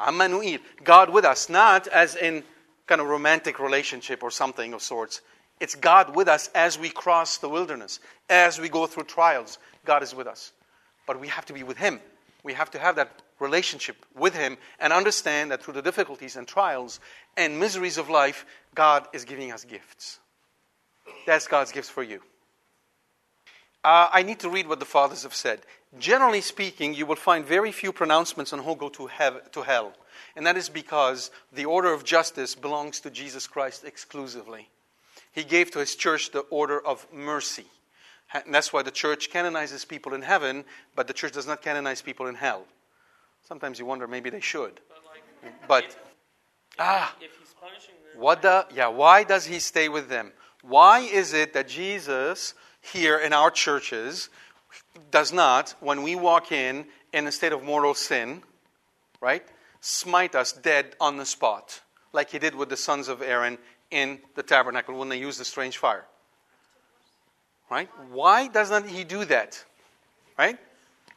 Emmanuel. 0.07 0.59
God 0.85 1.11
with 1.11 1.25
us, 1.25 1.49
not 1.49 1.89
as 1.89 2.17
in 2.17 2.45
kind 2.87 3.01
of 3.01 3.07
romantic 3.07 3.59
relationship 3.59 4.23
or 4.23 4.31
something 4.31 4.73
of 4.73 4.83
sorts. 4.83 5.23
It's 5.59 5.75
God 5.75 6.15
with 6.15 6.29
us 6.29 6.51
as 6.55 6.79
we 6.79 6.91
cross 6.91 7.39
the 7.39 7.49
wilderness, 7.49 8.01
as 8.29 8.61
we 8.61 8.69
go 8.69 8.87
through 8.87 9.05
trials. 9.05 9.59
God 9.85 10.03
is 10.03 10.15
with 10.15 10.27
us. 10.27 10.53
But 11.07 11.19
we 11.19 11.29
have 11.29 11.47
to 11.47 11.53
be 11.53 11.63
with 11.63 11.79
Him. 11.79 12.01
We 12.43 12.53
have 12.53 12.71
to 12.73 12.79
have 12.79 12.97
that 12.97 13.23
relationship 13.39 13.97
with 14.15 14.35
Him 14.35 14.57
and 14.81 14.93
understand 14.93 15.51
that 15.51 15.63
through 15.63 15.75
the 15.75 15.83
difficulties 15.83 16.37
and 16.37 16.47
trials 16.47 17.01
and 17.37 17.59
miseries 17.59 17.99
of 17.99 18.09
life, 18.09 18.47
God 18.75 19.07
is 19.13 19.25
giving 19.25 19.53
us 19.53 19.65
gifts. 19.65 20.19
That's 21.27 21.47
God's 21.47 21.73
gifts 21.73 21.89
for 21.89 22.03
you. 22.03 22.21
Uh, 23.85 24.09
I 24.13 24.23
need 24.23 24.41
to 24.41 24.51
read 24.51 24.69
what 24.69 24.81
the 24.81 24.85
fathers 24.85 25.23
have 25.23 25.35
said. 25.35 25.61
Generally 25.99 26.41
speaking, 26.41 26.95
you 26.95 27.07
will 27.07 27.17
find 27.17 27.45
very 27.45 27.71
few 27.71 27.93
pronouncements 27.93 28.53
on 28.53 28.59
who 28.59 28.75
go 28.75 28.89
to, 28.91 29.07
hev- 29.07 29.51
to 29.53 29.63
hell. 29.63 29.93
And 30.35 30.47
that 30.47 30.57
is 30.57 30.69
because 30.69 31.31
the 31.53 31.67
order 31.67 31.93
of 31.93 32.05
justice 32.05 32.55
belongs 32.55 33.01
to 33.01 33.11
Jesus 33.11 33.47
Christ 33.47 33.85
exclusively. 33.85 34.69
He 35.33 35.45
gave 35.45 35.71
to 35.71 35.79
his 35.79 35.95
church 35.95 36.33
the 36.33 36.41
order 36.41 36.85
of 36.85 37.07
mercy. 37.13 37.67
And 38.33 38.53
that's 38.53 38.73
why 38.73 38.83
the 38.83 38.91
church 38.91 39.31
canonizes 39.31 39.85
people 39.85 40.15
in 40.15 40.23
heaven, 40.23 40.65
but 40.95 41.07
the 41.07 41.13
church 41.13 41.33
does 41.33 41.47
not 41.47 41.63
canonize 41.63 42.03
people 42.03 42.27
in 42.27 42.35
hell. 42.35 42.65
Sometimes 43.47 43.79
you 43.79 43.87
wonder 43.87 44.09
maybe 44.09 44.29
they 44.29 44.41
should. 44.41 44.81
But, 44.89 45.03
like, 45.07 45.69
but 45.69 45.85
if, 45.85 45.97
ah, 46.79 47.15
if 47.21 47.31
them, 47.31 48.21
what 48.21 48.43
the 48.43 48.67
yeah? 48.75 48.89
Why 48.89 49.23
does 49.23 49.47
he 49.47 49.61
stay 49.61 49.89
with 49.89 50.09
them? 50.09 50.33
Why 50.63 51.01
is 51.01 51.33
it 51.33 51.53
that 51.53 51.69
Jesus 51.69 52.55
here 52.81 53.19
in 53.19 53.33
our 53.33 53.51
churches 53.51 54.31
does 55.11 55.33
not, 55.33 55.75
when 55.81 56.03
we 56.03 56.17
walk 56.17 56.51
in 56.51 56.87
in 57.13 57.27
a 57.27 57.33
state 57.33 57.53
of 57.53 57.63
mortal 57.63 57.95
sin, 57.95 58.43
right, 59.21 59.45
smite 59.81 60.35
us 60.35 60.53
dead 60.53 60.97
on 61.01 61.17
the 61.17 61.27
spot, 61.27 61.81
like 62.13 62.31
he 62.31 62.39
did 62.39 62.55
with 62.55 62.69
the 62.69 62.77
sons 62.77 63.07
of 63.07 63.23
Aaron 63.23 63.59
in 63.91 64.19
the 64.35 64.43
tabernacle 64.43 64.99
when 64.99 65.09
they 65.09 65.19
used 65.19 65.39
the 65.39 65.45
strange 65.45 65.79
fire? 65.79 66.05
Right? 67.71 67.89
Why 68.11 68.49
doesn't 68.49 68.89
he 68.89 69.05
do 69.05 69.25
that? 69.27 69.65
Right? 70.39 70.59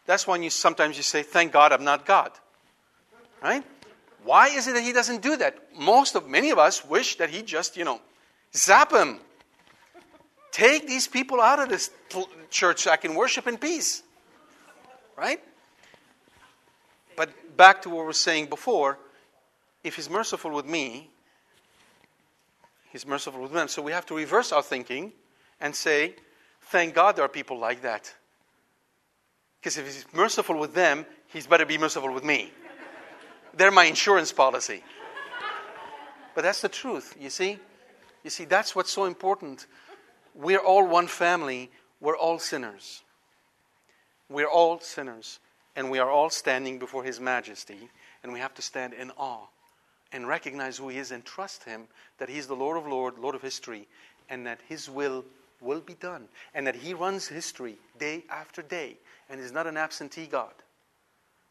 That's 0.10 0.26
when 0.26 0.41
you 0.41 0.49
sometimes 0.49 0.97
you 0.97 1.03
say, 1.03 1.22
"Thank 1.22 1.51
God 1.51 1.72
I'm 1.72 1.84
not 1.84 2.03
God." 2.03 2.32
Right? 3.43 3.64
Why 4.24 4.47
is 4.47 4.68
it 4.68 4.74
that 4.74 4.82
he 4.82 4.91
doesn't 4.91 5.22
do 5.22 5.38
that? 5.38 5.78
Most 5.78 6.16
of 6.16 6.28
many 6.28 6.49
of 6.49 6.57
us 6.57 6.84
wish 6.84 7.18
that 7.18 7.30
he 7.30 7.43
just, 7.43 7.78
you 7.78 7.86
know, 7.86 8.01
zap 8.51 8.91
him. 8.91 9.20
Take 10.51 10.88
these 10.88 11.07
people 11.07 11.39
out 11.39 11.60
of 11.60 11.70
this 11.70 11.91
church 12.49 12.80
so 12.80 12.91
I 12.91 12.97
can 12.97 13.14
worship 13.14 13.45
in 13.45 13.60
peace. 13.60 14.01
Right? 15.16 15.43
But 17.16 17.55
back 17.55 17.84
to 17.84 17.89
what 17.89 17.99
we 17.99 18.05
were 18.05 18.14
saying 18.14 18.47
before, 18.47 18.97
if 19.84 19.95
he's 19.95 20.10
merciful 20.10 20.49
with 20.49 20.66
me, 20.66 21.12
he's 22.91 23.06
merciful 23.06 23.44
with 23.44 23.52
them. 23.52 23.68
So 23.68 23.84
we 23.84 23.91
have 23.91 24.07
to 24.07 24.15
reverse 24.15 24.52
our 24.52 24.64
thinking 24.64 25.14
and 25.61 25.76
say, 25.76 26.15
thank 26.64 26.95
God 26.95 27.15
there 27.15 27.26
are 27.26 27.30
people 27.30 27.60
like 27.60 27.84
that. 27.84 28.11
Because 29.60 29.77
if 29.77 29.86
he's 29.86 30.06
merciful 30.14 30.57
with 30.57 30.73
them, 30.73 31.06
he's 31.27 31.48
better 31.48 31.65
be 31.65 31.77
merciful 31.77 32.14
with 32.14 32.23
me. 32.23 32.52
They're 33.53 33.72
my 33.72 33.86
insurance 33.86 34.31
policy. 34.31 34.84
But 36.36 36.44
that's 36.44 36.61
the 36.61 36.69
truth, 36.69 37.18
you 37.19 37.30
see? 37.30 37.60
You 38.23 38.30
see, 38.30 38.45
that's 38.45 38.76
what's 38.76 38.91
so 38.91 39.06
important. 39.06 39.65
We're 40.36 40.60
all 40.60 40.88
one 40.88 41.07
family, 41.07 41.69
we're 41.99 42.18
all 42.18 42.40
sinners. 42.40 43.02
We're 44.30 44.48
all 44.48 44.80
sinners, 44.80 45.40
and 45.76 45.90
we 45.90 45.99
are 45.99 46.10
all 46.10 46.30
standing 46.30 46.80
before 46.80 47.03
His 47.03 47.19
majesty, 47.19 47.90
and 48.23 48.31
we 48.31 48.40
have 48.40 48.53
to 48.56 48.61
stand 48.61 48.94
in 48.94 49.11
awe 49.18 49.48
and 50.14 50.27
recognize 50.27 50.77
who 50.77 50.90
He 50.90 50.98
is 50.98 51.11
and 51.11 51.26
trust 51.26 51.64
Him 51.64 51.88
that 52.19 52.30
He's 52.30 52.48
the 52.48 52.56
Lord 52.56 52.77
of 52.77 52.88
Lords, 52.88 53.18
Lord 53.18 53.36
of 53.36 53.41
history, 53.41 53.88
and 54.30 54.45
that 54.45 54.60
His 54.68 54.90
will 54.90 55.26
will 55.61 55.81
be 55.81 55.95
done, 55.95 56.30
and 56.53 56.65
that 56.68 56.76
He 56.76 56.94
runs 56.94 57.27
history 57.27 57.77
day 57.98 58.23
after 58.30 58.61
day, 58.61 58.98
and 59.30 59.39
is 59.39 59.51
not 59.51 59.68
an 59.68 59.77
absentee 59.77 60.26
God. 60.26 60.53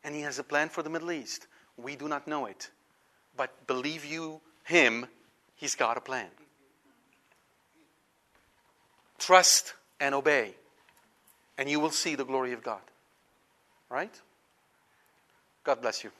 And 0.05 0.15
He 0.15 0.23
has 0.23 0.39
a 0.39 0.45
plan 0.45 0.69
for 0.69 0.83
the 0.83 0.91
Middle 0.91 1.13
East. 1.13 1.47
We 1.77 1.97
do 1.97 2.09
not 2.09 2.27
know 2.27 2.47
it. 2.47 2.71
But 3.37 3.67
believe 3.67 4.05
you 4.05 4.41
Him, 4.65 5.07
He's 5.55 5.75
got 5.75 5.97
a 5.97 6.01
plan. 6.01 6.29
Trust 9.19 9.75
and 10.01 10.15
obey, 10.15 10.55
and 11.57 11.69
you 11.69 11.81
will 11.81 11.91
see 11.91 12.15
the 12.15 12.25
glory 12.25 12.53
of 12.53 12.63
God. 12.63 12.81
Right? 13.91 14.15
God 15.65 15.81
bless 15.81 16.05
you. 16.05 16.11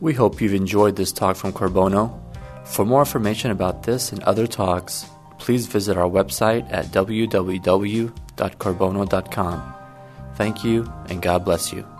We 0.00 0.14
hope 0.14 0.40
you've 0.40 0.54
enjoyed 0.54 0.96
this 0.96 1.12
talk 1.12 1.36
from 1.36 1.52
Qorbono. 1.52 2.18
For 2.64 2.86
more 2.86 3.00
information 3.00 3.50
about 3.50 3.82
this 3.82 4.12
and 4.12 4.22
other 4.22 4.46
talks, 4.46 5.04
please 5.38 5.66
visit 5.66 5.98
our 5.98 6.08
website 6.08 6.72
at 6.72 6.86
www.qorbono.com. 6.86 9.74
Thank 10.36 10.64
you, 10.64 10.90
and 11.08 11.20
God 11.20 11.44
bless 11.44 11.72
you. 11.72 11.99